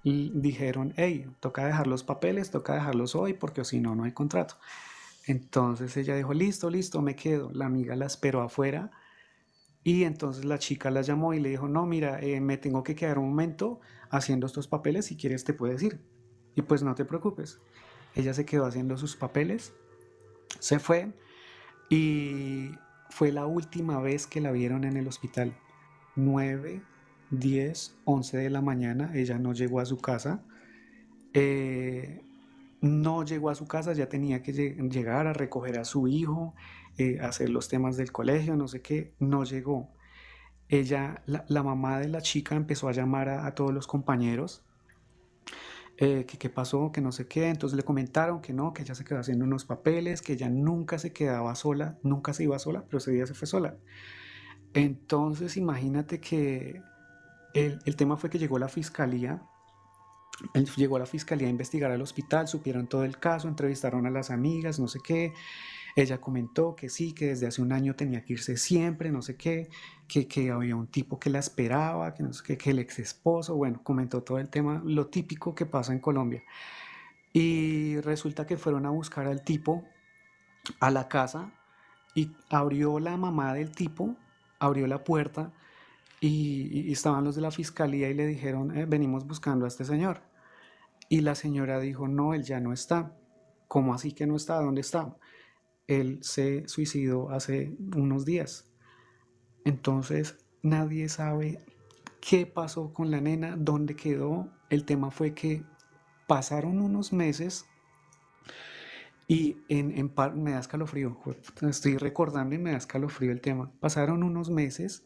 dijeron, 0.03 0.93
hey, 0.97 1.27
toca 1.39 1.65
dejar 1.65 1.87
los 1.87 2.03
papeles, 2.03 2.51
toca 2.51 2.75
dejarlos 2.75 3.15
hoy 3.15 3.33
porque 3.33 3.63
si 3.65 3.79
no, 3.79 3.95
no 3.95 4.03
hay 4.03 4.11
contrato. 4.11 4.55
Entonces 5.25 5.97
ella 5.97 6.15
dijo, 6.15 6.33
listo, 6.33 6.69
listo, 6.69 7.01
me 7.01 7.15
quedo. 7.15 7.49
La 7.53 7.65
amiga 7.65 7.95
la 7.95 8.05
esperó 8.05 8.41
afuera 8.41 8.91
y 9.83 10.03
entonces 10.03 10.45
la 10.45 10.59
chica 10.59 10.91
la 10.91 11.01
llamó 11.01 11.33
y 11.33 11.39
le 11.39 11.49
dijo, 11.49 11.67
no, 11.67 11.85
mira, 11.85 12.19
eh, 12.19 12.39
me 12.41 12.57
tengo 12.57 12.83
que 12.83 12.95
quedar 12.95 13.17
un 13.17 13.29
momento 13.29 13.79
haciendo 14.09 14.47
estos 14.47 14.67
papeles, 14.67 15.05
si 15.05 15.17
quieres 15.17 15.43
te 15.43 15.53
puedes 15.53 15.81
ir. 15.81 15.99
Y 16.55 16.61
pues 16.61 16.83
no 16.83 16.95
te 16.95 17.05
preocupes. 17.05 17.59
Ella 18.15 18.33
se 18.33 18.45
quedó 18.45 18.65
haciendo 18.65 18.97
sus 18.97 19.15
papeles, 19.15 19.73
se 20.59 20.79
fue 20.79 21.11
y 21.89 22.71
fue 23.09 23.31
la 23.31 23.45
última 23.45 23.99
vez 23.99 24.25
que 24.25 24.41
la 24.41 24.51
vieron 24.51 24.83
en 24.83 24.97
el 24.97 25.07
hospital. 25.07 25.53
9, 26.15 26.81
10, 27.31 27.97
11 28.05 28.37
de 28.37 28.49
la 28.49 28.61
mañana, 28.61 29.11
ella 29.15 29.37
no 29.37 29.53
llegó 29.53 29.79
a 29.79 29.85
su 29.85 29.97
casa. 29.97 30.43
Eh, 31.33 32.21
no 32.81 33.23
llegó 33.23 33.49
a 33.49 33.55
su 33.55 33.67
casa, 33.67 33.93
ya 33.93 34.07
tenía 34.07 34.41
que 34.41 34.53
llegar 34.53 35.27
a 35.27 35.33
recoger 35.33 35.79
a 35.79 35.85
su 35.85 36.07
hijo, 36.07 36.53
eh, 36.97 37.19
hacer 37.19 37.49
los 37.49 37.67
temas 37.67 37.97
del 37.97 38.11
colegio, 38.11 38.55
no 38.55 38.67
sé 38.67 38.81
qué, 38.81 39.13
no 39.19 39.43
llegó. 39.43 39.89
Ella, 40.69 41.21
la, 41.25 41.63
mamá 41.63 41.99
de 41.99 42.07
la 42.07 42.21
chica 42.21 42.55
empezó 42.55 42.87
a 42.87 42.91
llamar 42.91 43.29
a, 43.29 43.53
todos 43.53 43.73
los 43.73 43.87
compañeros, 43.87 44.63
eh, 45.97 46.25
que 46.25 46.37
qué 46.37 46.49
pasó, 46.49 46.91
que 46.91 47.01
no 47.01 47.11
sé 47.11 47.27
qué, 47.27 47.49
entonces 47.49 47.77
le 47.77 47.83
comentaron 47.83 48.41
que 48.41 48.53
no, 48.53 48.73
que 48.73 48.83
ella 48.83 48.95
se 48.95 49.05
quedó 49.05 49.19
haciendo 49.19 49.45
unos 49.45 49.65
papeles, 49.65 50.21
que 50.21 50.33
ella 50.33 50.49
nunca 50.49 50.99
se 50.99 51.13
quedaba 51.13 51.55
sola, 51.55 51.97
nunca 52.03 52.33
se 52.33 52.43
iba 52.43 52.59
sola, 52.59 52.83
pero 52.85 52.97
ese 52.99 53.11
día 53.11 53.25
se 53.27 53.33
fue 53.33 53.47
sola. 53.47 53.77
Entonces 54.73 55.57
imagínate 55.57 56.19
que 56.19 56.81
el, 57.53 57.79
el 57.85 57.95
tema 57.95 58.17
fue 58.17 58.29
que 58.29 58.39
llegó 58.39 58.59
la 58.59 58.67
fiscalía 58.67 59.41
llegó 60.77 60.97
a 60.97 60.99
la 60.99 61.05
fiscalía 61.05 61.47
a 61.47 61.51
investigar 61.51 61.91
al 61.91 62.01
hospital, 62.01 62.47
supieron 62.47 62.87
todo 62.87 63.03
el 63.03 63.17
caso, 63.17 63.47
entrevistaron 63.47 64.05
a 64.05 64.09
las 64.09 64.31
amigas, 64.31 64.79
no 64.79 64.87
sé 64.87 64.99
qué. 65.03 65.33
Ella 65.95 66.19
comentó 66.19 66.75
que 66.75 66.89
sí, 66.89 67.13
que 67.13 67.27
desde 67.27 67.47
hace 67.47 67.61
un 67.61 67.71
año 67.71 67.95
tenía 67.95 68.23
que 68.23 68.33
irse 68.33 68.57
siempre, 68.57 69.11
no 69.11 69.21
sé 69.21 69.37
qué, 69.37 69.69
que, 70.07 70.51
había 70.51 70.75
un 70.75 70.87
tipo 70.87 71.17
que 71.19 71.29
la 71.29 71.39
esperaba, 71.39 72.13
que 72.13 72.21
no 72.23 72.33
sé 72.33 72.57
qué, 72.57 72.69
el 72.71 72.79
ex 72.79 72.99
esposo, 72.99 73.55
bueno, 73.55 73.81
comentó 73.81 74.21
todo 74.21 74.39
el 74.39 74.49
tema, 74.49 74.81
lo 74.85 75.07
típico 75.07 75.55
que 75.55 75.65
pasa 75.65 75.93
en 75.93 75.99
Colombia. 75.99 76.43
Y 77.31 77.99
resulta 78.01 78.45
que 78.45 78.57
fueron 78.57 78.85
a 78.85 78.89
buscar 78.89 79.27
al 79.27 79.43
tipo 79.43 79.85
a 80.79 80.91
la 80.91 81.07
casa 81.07 81.51
y 82.13 82.35
abrió 82.49 82.99
la 82.99 83.17
mamá 83.17 83.53
del 83.53 83.71
tipo, 83.71 84.15
abrió 84.59 84.87
la 84.87 85.03
puerta 85.03 85.53
y, 86.19 86.91
estaban 86.91 87.23
los 87.23 87.35
de 87.35 87.41
la 87.41 87.51
fiscalía 87.51 88.09
y 88.09 88.13
le 88.13 88.27
dijeron, 88.27 88.77
eh, 88.77 88.85
venimos 88.85 89.27
buscando 89.27 89.65
a 89.65 89.67
este 89.69 89.85
señor. 89.85 90.21
Y 91.09 91.21
la 91.21 91.35
señora 91.35 91.79
dijo, 91.79 92.07
no, 92.07 92.33
él 92.33 92.43
ya 92.43 92.59
no 92.59 92.73
está. 92.73 93.13
¿Cómo 93.67 93.93
así 93.93 94.11
que 94.13 94.25
no 94.27 94.35
está? 94.35 94.55
¿Dónde 94.61 94.81
está? 94.81 95.15
Él 95.87 96.19
se 96.21 96.67
suicidó 96.67 97.29
hace 97.29 97.75
unos 97.95 98.25
días. 98.25 98.71
Entonces, 99.63 100.37
nadie 100.61 101.09
sabe 101.09 101.59
qué 102.21 102.45
pasó 102.45 102.93
con 102.93 103.11
la 103.11 103.21
nena, 103.21 103.55
dónde 103.57 103.95
quedó. 103.95 104.49
El 104.69 104.85
tema 104.85 105.11
fue 105.11 105.33
que 105.33 105.63
pasaron 106.27 106.79
unos 106.79 107.13
meses 107.13 107.65
y 109.27 109.57
en, 109.69 110.13
me 110.35 110.51
da 110.51 110.59
escalofrío. 110.59 111.17
Estoy 111.61 111.97
recordando 111.97 112.55
y 112.55 112.59
me 112.59 112.71
da 112.71 112.77
escalofrío 112.77 113.31
el 113.31 113.41
tema. 113.41 113.71
Pasaron 113.79 114.23
unos 114.23 114.49
meses 114.49 115.05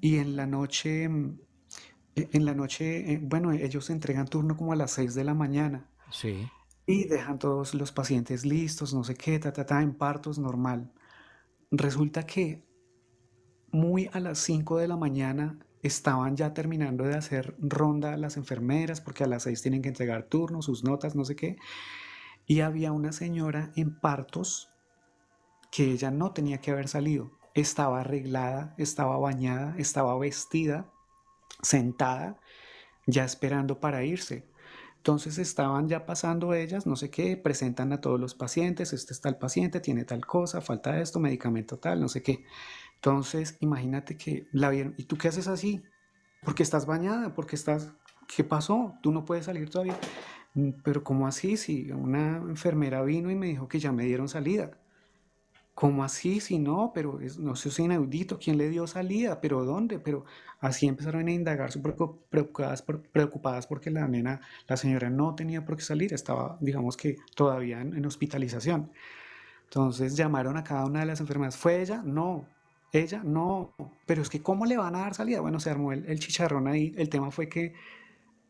y 0.00 0.18
en 0.18 0.36
la 0.36 0.46
noche, 0.46 1.08
mm, 1.08 1.38
e, 2.16 2.28
en 2.32 2.44
la 2.44 2.54
noche, 2.54 3.12
eh, 3.12 3.20
bueno, 3.22 3.52
ellos 3.52 3.90
entregan 3.90 4.26
turno 4.26 4.56
como 4.56 4.72
a 4.72 4.76
las 4.76 4.92
6 4.92 5.14
de 5.14 5.24
la 5.24 5.34
mañana. 5.34 5.88
Sí. 6.10 6.48
Y 6.86 7.04
dejan 7.08 7.38
todos 7.38 7.74
los 7.74 7.92
pacientes 7.92 8.46
listos, 8.46 8.94
no 8.94 9.02
sé 9.02 9.14
qué, 9.14 9.38
ta, 9.38 9.52
ta, 9.52 9.66
ta, 9.66 9.82
en 9.82 9.94
partos 9.94 10.38
normal. 10.38 10.92
Resulta 11.70 12.24
que 12.24 12.62
muy 13.72 14.08
a 14.12 14.20
las 14.20 14.38
5 14.38 14.78
de 14.78 14.88
la 14.88 14.96
mañana 14.96 15.58
estaban 15.82 16.36
ya 16.36 16.54
terminando 16.54 17.04
de 17.04 17.16
hacer 17.16 17.56
ronda 17.58 18.16
las 18.16 18.36
enfermeras, 18.36 19.00
porque 19.00 19.24
a 19.24 19.26
las 19.26 19.42
6 19.42 19.62
tienen 19.62 19.82
que 19.82 19.88
entregar 19.88 20.24
turno, 20.24 20.62
sus 20.62 20.84
notas, 20.84 21.16
no 21.16 21.24
sé 21.24 21.34
qué. 21.34 21.56
Y 22.46 22.60
había 22.60 22.92
una 22.92 23.12
señora 23.12 23.72
en 23.74 23.98
partos 23.98 24.70
que 25.72 25.90
ella 25.90 26.12
no 26.12 26.32
tenía 26.32 26.60
que 26.60 26.70
haber 26.70 26.88
salido 26.88 27.36
estaba 27.56 28.00
arreglada, 28.00 28.74
estaba 28.76 29.16
bañada, 29.16 29.74
estaba 29.78 30.16
vestida, 30.18 30.92
sentada, 31.62 32.38
ya 33.06 33.24
esperando 33.24 33.80
para 33.80 34.04
irse. 34.04 34.46
Entonces 35.06 35.38
estaban 35.38 35.88
ya 35.88 36.04
pasando 36.04 36.52
ellas, 36.52 36.84
no 36.84 36.96
sé 36.96 37.10
qué, 37.10 37.36
presentan 37.36 37.92
a 37.92 38.00
todos 38.00 38.18
los 38.18 38.34
pacientes, 38.34 38.92
este 38.92 39.12
está 39.12 39.28
el 39.28 39.36
paciente, 39.36 39.78
tiene 39.78 40.04
tal 40.04 40.26
cosa, 40.26 40.60
falta 40.60 41.00
esto, 41.00 41.20
medicamento 41.20 41.78
tal, 41.78 42.00
no 42.00 42.08
sé 42.08 42.24
qué. 42.24 42.44
Entonces 42.96 43.56
imagínate 43.60 44.16
que 44.16 44.48
la 44.50 44.68
vieron, 44.68 44.94
¿y 44.96 45.04
tú 45.04 45.16
qué 45.16 45.28
haces 45.28 45.46
así? 45.46 45.80
Porque 46.42 46.64
estás 46.64 46.86
bañada, 46.86 47.34
porque 47.34 47.54
estás, 47.54 47.92
¿qué 48.26 48.42
pasó? 48.42 48.94
Tú 49.00 49.12
no 49.12 49.24
puedes 49.24 49.44
salir 49.44 49.70
todavía. 49.70 49.96
Mm, 50.54 50.70
pero 50.82 51.04
¿cómo 51.04 51.28
así? 51.28 51.56
Si 51.56 51.88
una 51.92 52.38
enfermera 52.38 53.00
vino 53.02 53.30
y 53.30 53.36
me 53.36 53.46
dijo 53.46 53.68
que 53.68 53.78
ya 53.78 53.92
me 53.92 54.06
dieron 54.06 54.28
salida. 54.28 54.72
¿Cómo 55.76 56.04
así? 56.04 56.40
Si 56.40 56.58
no, 56.58 56.92
pero 56.94 57.20
no 57.38 57.54
sé, 57.54 57.68
es 57.68 57.78
inaudito. 57.78 58.38
¿Quién 58.38 58.56
le 58.56 58.70
dio 58.70 58.86
salida? 58.86 59.42
¿Pero 59.42 59.66
dónde? 59.66 59.98
Pero 59.98 60.24
así 60.58 60.86
empezaron 60.88 61.28
a 61.28 61.30
indagar, 61.30 61.70
preocupadas, 62.30 62.80
preocupadas 62.80 63.66
porque 63.66 63.90
la 63.90 64.08
nena, 64.08 64.40
la 64.68 64.78
señora 64.78 65.10
no 65.10 65.34
tenía 65.34 65.66
por 65.66 65.76
qué 65.76 65.82
salir, 65.82 66.14
estaba, 66.14 66.56
digamos 66.62 66.96
que 66.96 67.16
todavía 67.34 67.82
en, 67.82 68.06
hospitalización. 68.06 68.90
Entonces 69.64 70.16
llamaron 70.16 70.56
a 70.56 70.64
cada 70.64 70.86
una 70.86 71.00
de 71.00 71.06
las 71.06 71.20
enfermeras. 71.20 71.58
¿Fue 71.58 71.82
ella? 71.82 72.02
No. 72.02 72.46
Ella, 72.90 73.22
no. 73.22 73.74
Pero 74.06 74.22
es 74.22 74.30
que, 74.30 74.42
¿cómo 74.42 74.64
le 74.64 74.78
van 74.78 74.96
a 74.96 75.00
dar 75.00 75.14
salida? 75.14 75.42
Bueno, 75.42 75.60
se 75.60 75.68
armó 75.68 75.92
el, 75.92 76.18
chicharrón 76.20 76.68
ahí. 76.68 76.94
El 76.96 77.10
tema 77.10 77.30
fue 77.30 77.50
que, 77.50 77.74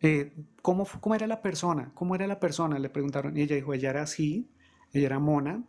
eh, 0.00 0.32
¿cómo, 0.62 0.86
¿cómo 1.00 1.16
era 1.16 1.26
la 1.26 1.42
persona? 1.42 1.90
¿Cómo 1.94 2.14
era 2.14 2.28
la 2.28 2.38
persona? 2.38 2.78
Le 2.78 2.88
preguntaron. 2.88 3.36
Y 3.36 3.42
ella 3.42 3.56
dijo, 3.56 3.74
ella 3.74 3.90
era 3.90 4.02
así, 4.02 4.48
ella 4.92 5.06
era 5.06 5.18
mona 5.18 5.64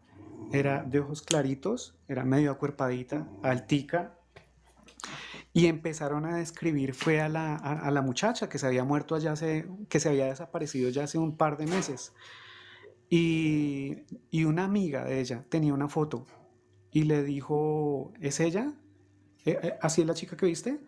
era 0.51 0.83
de 0.83 0.99
ojos 0.99 1.21
claritos, 1.21 1.95
era 2.07 2.23
medio 2.23 2.51
acuerpadita, 2.51 3.27
altica, 3.43 4.17
y 5.53 5.65
empezaron 5.65 6.25
a 6.25 6.37
describir, 6.37 6.93
fue 6.93 7.19
a 7.19 7.29
la, 7.29 7.55
a, 7.55 7.89
la 7.89 8.01
muchacha 8.01 8.47
que 8.47 8.59
se 8.59 8.67
había 8.67 8.83
muerto 8.83 9.15
allá 9.15 9.31
hace, 9.31 9.67
que 9.89 9.99
se 9.99 10.09
había 10.09 10.25
desaparecido 10.25 10.89
ya 10.91 11.05
hace 11.05 11.17
un 11.17 11.35
par 11.35 11.57
de 11.57 11.65
meses. 11.65 12.13
Y, 13.09 14.03
y 14.29 14.43
una 14.43 14.65
amiga 14.65 15.05
de 15.05 15.19
ella 15.19 15.45
tenía 15.49 15.73
una 15.73 15.87
foto 15.87 16.27
y 16.91 17.03
le 17.03 17.23
dijo, 17.23 18.13
¿es 18.21 18.39
ella? 18.39 18.73
¿E, 19.45 19.51
e, 19.51 19.73
¿Así 19.81 20.01
es 20.01 20.07
la 20.07 20.13
chica 20.13 20.37
que 20.37 20.45
viste? 20.45 20.79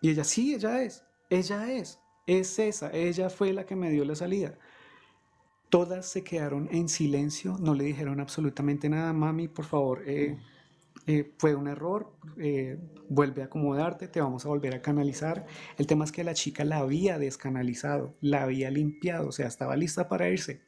Y 0.00 0.10
ella, 0.10 0.24
sí, 0.24 0.54
ella 0.54 0.82
es, 0.82 1.04
ella 1.28 1.72
es, 1.72 1.98
es 2.26 2.58
esa, 2.58 2.90
ella 2.92 3.28
fue 3.30 3.52
la 3.52 3.66
que 3.66 3.76
me 3.76 3.90
dio 3.90 4.04
la 4.04 4.14
salida. 4.14 4.56
Todas 5.70 6.06
se 6.06 6.24
quedaron 6.24 6.68
en 6.72 6.88
silencio, 6.88 7.56
no 7.60 7.74
le 7.74 7.84
dijeron 7.84 8.18
absolutamente 8.20 8.88
nada. 8.88 9.12
Mami, 9.12 9.46
por 9.46 9.64
favor, 9.64 10.02
eh, 10.04 10.36
eh, 11.06 11.32
fue 11.38 11.54
un 11.54 11.68
error, 11.68 12.12
eh, 12.38 12.76
vuelve 13.08 13.42
a 13.42 13.44
acomodarte, 13.44 14.08
te 14.08 14.20
vamos 14.20 14.44
a 14.44 14.48
volver 14.48 14.74
a 14.74 14.82
canalizar. 14.82 15.46
El 15.78 15.86
tema 15.86 16.04
es 16.04 16.10
que 16.10 16.24
la 16.24 16.34
chica 16.34 16.64
la 16.64 16.78
había 16.78 17.18
descanalizado, 17.18 18.16
la 18.20 18.42
había 18.42 18.68
limpiado, 18.70 19.28
o 19.28 19.32
sea, 19.32 19.46
estaba 19.46 19.76
lista 19.76 20.08
para 20.08 20.28
irse. 20.28 20.60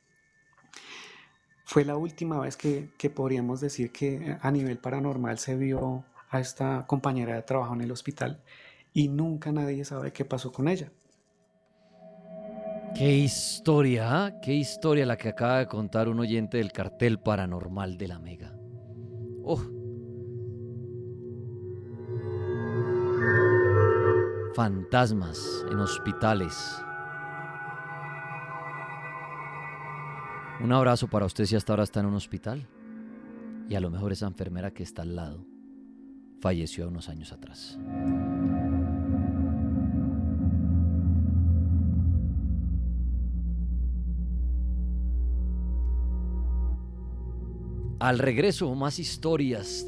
Fue 1.65 1.85
la 1.85 1.97
última 1.97 2.39
vez 2.39 2.57
que, 2.57 2.91
que 2.97 3.11
podríamos 3.11 3.61
decir 3.61 3.91
que 3.91 4.37
a 4.41 4.51
nivel 4.53 4.79
paranormal 4.79 5.39
se 5.39 5.57
vio 5.57 6.05
a 6.31 6.39
esta 6.39 6.87
compañera 6.87 7.35
de 7.35 7.43
trabajo 7.43 7.75
en 7.75 7.81
el 7.81 7.91
hospital 7.91 8.43
y 8.93 9.09
nunca 9.09 9.51
nadie 9.53 9.85
sabe 9.85 10.13
qué 10.13 10.25
pasó 10.25 10.53
con 10.53 10.69
ella. 10.69 10.93
Qué 12.95 13.17
historia, 13.17 14.25
¿ah? 14.25 14.41
qué 14.41 14.53
historia 14.53 15.07
la 15.07 15.17
que 15.17 15.31
acaba 15.31 15.59
de 15.59 15.67
contar 15.67 16.09
un 16.09 16.21
oyente 16.21 16.59
del 16.59 16.73
cartel 16.73 17.19
paranormal 17.19 17.97
de 17.97 18.09
la 18.09 18.19
Mega. 18.19 18.55
Oh. 19.45 19.61
Fantasmas 24.55 25.65
en 25.71 25.79
hospitales. 25.79 26.83
Un 30.61 30.73
abrazo 30.73 31.09
para 31.09 31.27
usted 31.27 31.47
si 31.47 31.57
hasta 31.57 31.73
ahora 31.73 31.85
está 31.85 32.01
en 32.01 32.07
un 32.07 32.15
hospital. 32.15 32.69
Y 33.69 33.75
a 33.75 33.81
lo 33.81 33.91
mejor 33.91 34.13
esa 34.13 34.27
enfermera 34.27 34.71
que 34.71 34.83
está 34.83 35.03
al 35.03 35.17
lado 35.17 35.47
falleció 36.43 36.89
unos 36.89 37.09
años 37.09 37.33
atrás. 37.33 37.79
Al 48.03 48.19
regreso, 48.19 48.75
más 48.75 48.99
historias 48.99 49.87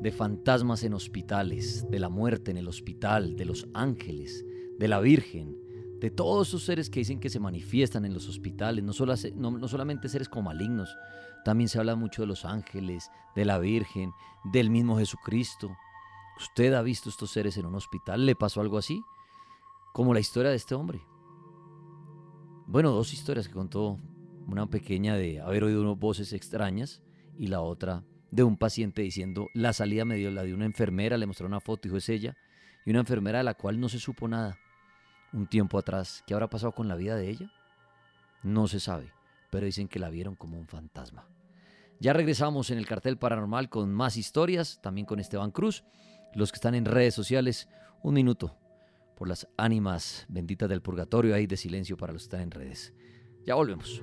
de 0.00 0.10
fantasmas 0.10 0.82
en 0.82 0.94
hospitales, 0.94 1.88
de 1.88 2.00
la 2.00 2.08
muerte 2.08 2.50
en 2.50 2.56
el 2.56 2.66
hospital, 2.66 3.36
de 3.36 3.44
los 3.44 3.68
ángeles, 3.72 4.44
de 4.80 4.88
la 4.88 4.98
Virgen, 4.98 5.56
de 6.00 6.10
todos 6.10 6.48
esos 6.48 6.64
seres 6.64 6.90
que 6.90 6.98
dicen 6.98 7.20
que 7.20 7.30
se 7.30 7.38
manifiestan 7.38 8.04
en 8.04 8.14
los 8.14 8.28
hospitales, 8.28 8.82
no, 8.82 9.68
solamente 9.68 10.08
seres 10.08 10.28
como 10.28 10.48
malignos, 10.48 10.92
también 11.44 11.68
se 11.68 11.78
habla 11.78 11.94
mucho 11.94 12.22
de 12.22 12.26
los 12.26 12.44
ángeles, 12.44 13.08
de 13.36 13.44
la 13.44 13.60
Virgen, 13.60 14.10
del 14.52 14.68
mismo 14.68 14.98
Jesucristo. 14.98 15.70
¿Usted 16.40 16.74
ha 16.74 16.82
visto 16.82 17.10
estos 17.10 17.30
seres 17.30 17.56
en 17.58 17.66
un 17.66 17.76
hospital? 17.76 18.26
¿Le 18.26 18.34
pasó 18.34 18.60
algo 18.60 18.76
así? 18.76 19.04
Como 19.92 20.12
la 20.12 20.18
historia 20.18 20.50
de 20.50 20.56
este 20.56 20.74
hombre. 20.74 21.00
Bueno, 22.66 22.90
dos 22.90 23.12
historias 23.12 23.46
que 23.46 23.54
contó 23.54 24.00
una 24.48 24.68
pequeña 24.68 25.14
de 25.14 25.40
haber 25.40 25.62
oído 25.62 25.94
voces 25.94 26.32
extrañas 26.32 27.04
y 27.36 27.48
la 27.48 27.60
otra 27.60 28.04
de 28.30 28.42
un 28.42 28.56
paciente 28.56 29.02
diciendo 29.02 29.48
la 29.54 29.72
salida 29.72 30.04
me 30.04 30.16
dio 30.16 30.30
la 30.30 30.42
de 30.42 30.54
una 30.54 30.64
enfermera, 30.64 31.18
le 31.18 31.26
mostró 31.26 31.46
una 31.46 31.60
foto, 31.60 31.82
dijo 31.84 31.96
es 31.96 32.08
ella, 32.08 32.36
y 32.84 32.90
una 32.90 33.00
enfermera 33.00 33.38
de 33.38 33.44
la 33.44 33.54
cual 33.54 33.78
no 33.78 33.88
se 33.88 33.98
supo 33.98 34.26
nada 34.26 34.58
un 35.32 35.46
tiempo 35.46 35.78
atrás. 35.78 36.22
¿Qué 36.26 36.34
habrá 36.34 36.48
pasado 36.48 36.72
con 36.72 36.88
la 36.88 36.96
vida 36.96 37.16
de 37.16 37.28
ella? 37.28 37.52
No 38.42 38.68
se 38.68 38.80
sabe. 38.80 39.12
pero 39.50 39.66
dicen 39.66 39.86
que 39.86 39.98
la 39.98 40.08
vieron 40.08 40.34
como 40.34 40.58
un 40.58 40.66
fantasma. 40.66 41.28
Ya 42.00 42.14
regresamos 42.14 42.70
en 42.70 42.78
el 42.78 42.86
cartel 42.86 43.18
paranormal 43.18 43.68
con 43.68 43.92
más 43.92 44.16
historias, 44.16 44.80
también 44.82 45.06
con 45.06 45.20
Esteban 45.20 45.50
Cruz. 45.50 45.84
Los 46.34 46.50
que 46.50 46.56
están 46.56 46.74
en 46.74 46.86
redes 46.86 47.14
sociales, 47.14 47.68
un 48.02 48.14
minuto 48.14 48.56
por 49.14 49.28
las 49.28 49.46
ánimas 49.58 50.24
benditas 50.28 50.70
del 50.70 50.80
purgatorio 50.80 51.34
ahí 51.34 51.46
de 51.46 51.58
silencio 51.58 51.98
para 51.98 52.14
los 52.14 52.22
que 52.22 52.26
están 52.26 52.40
en 52.40 52.50
redes. 52.50 52.94
Ya 53.44 53.54
volvemos. 53.54 54.02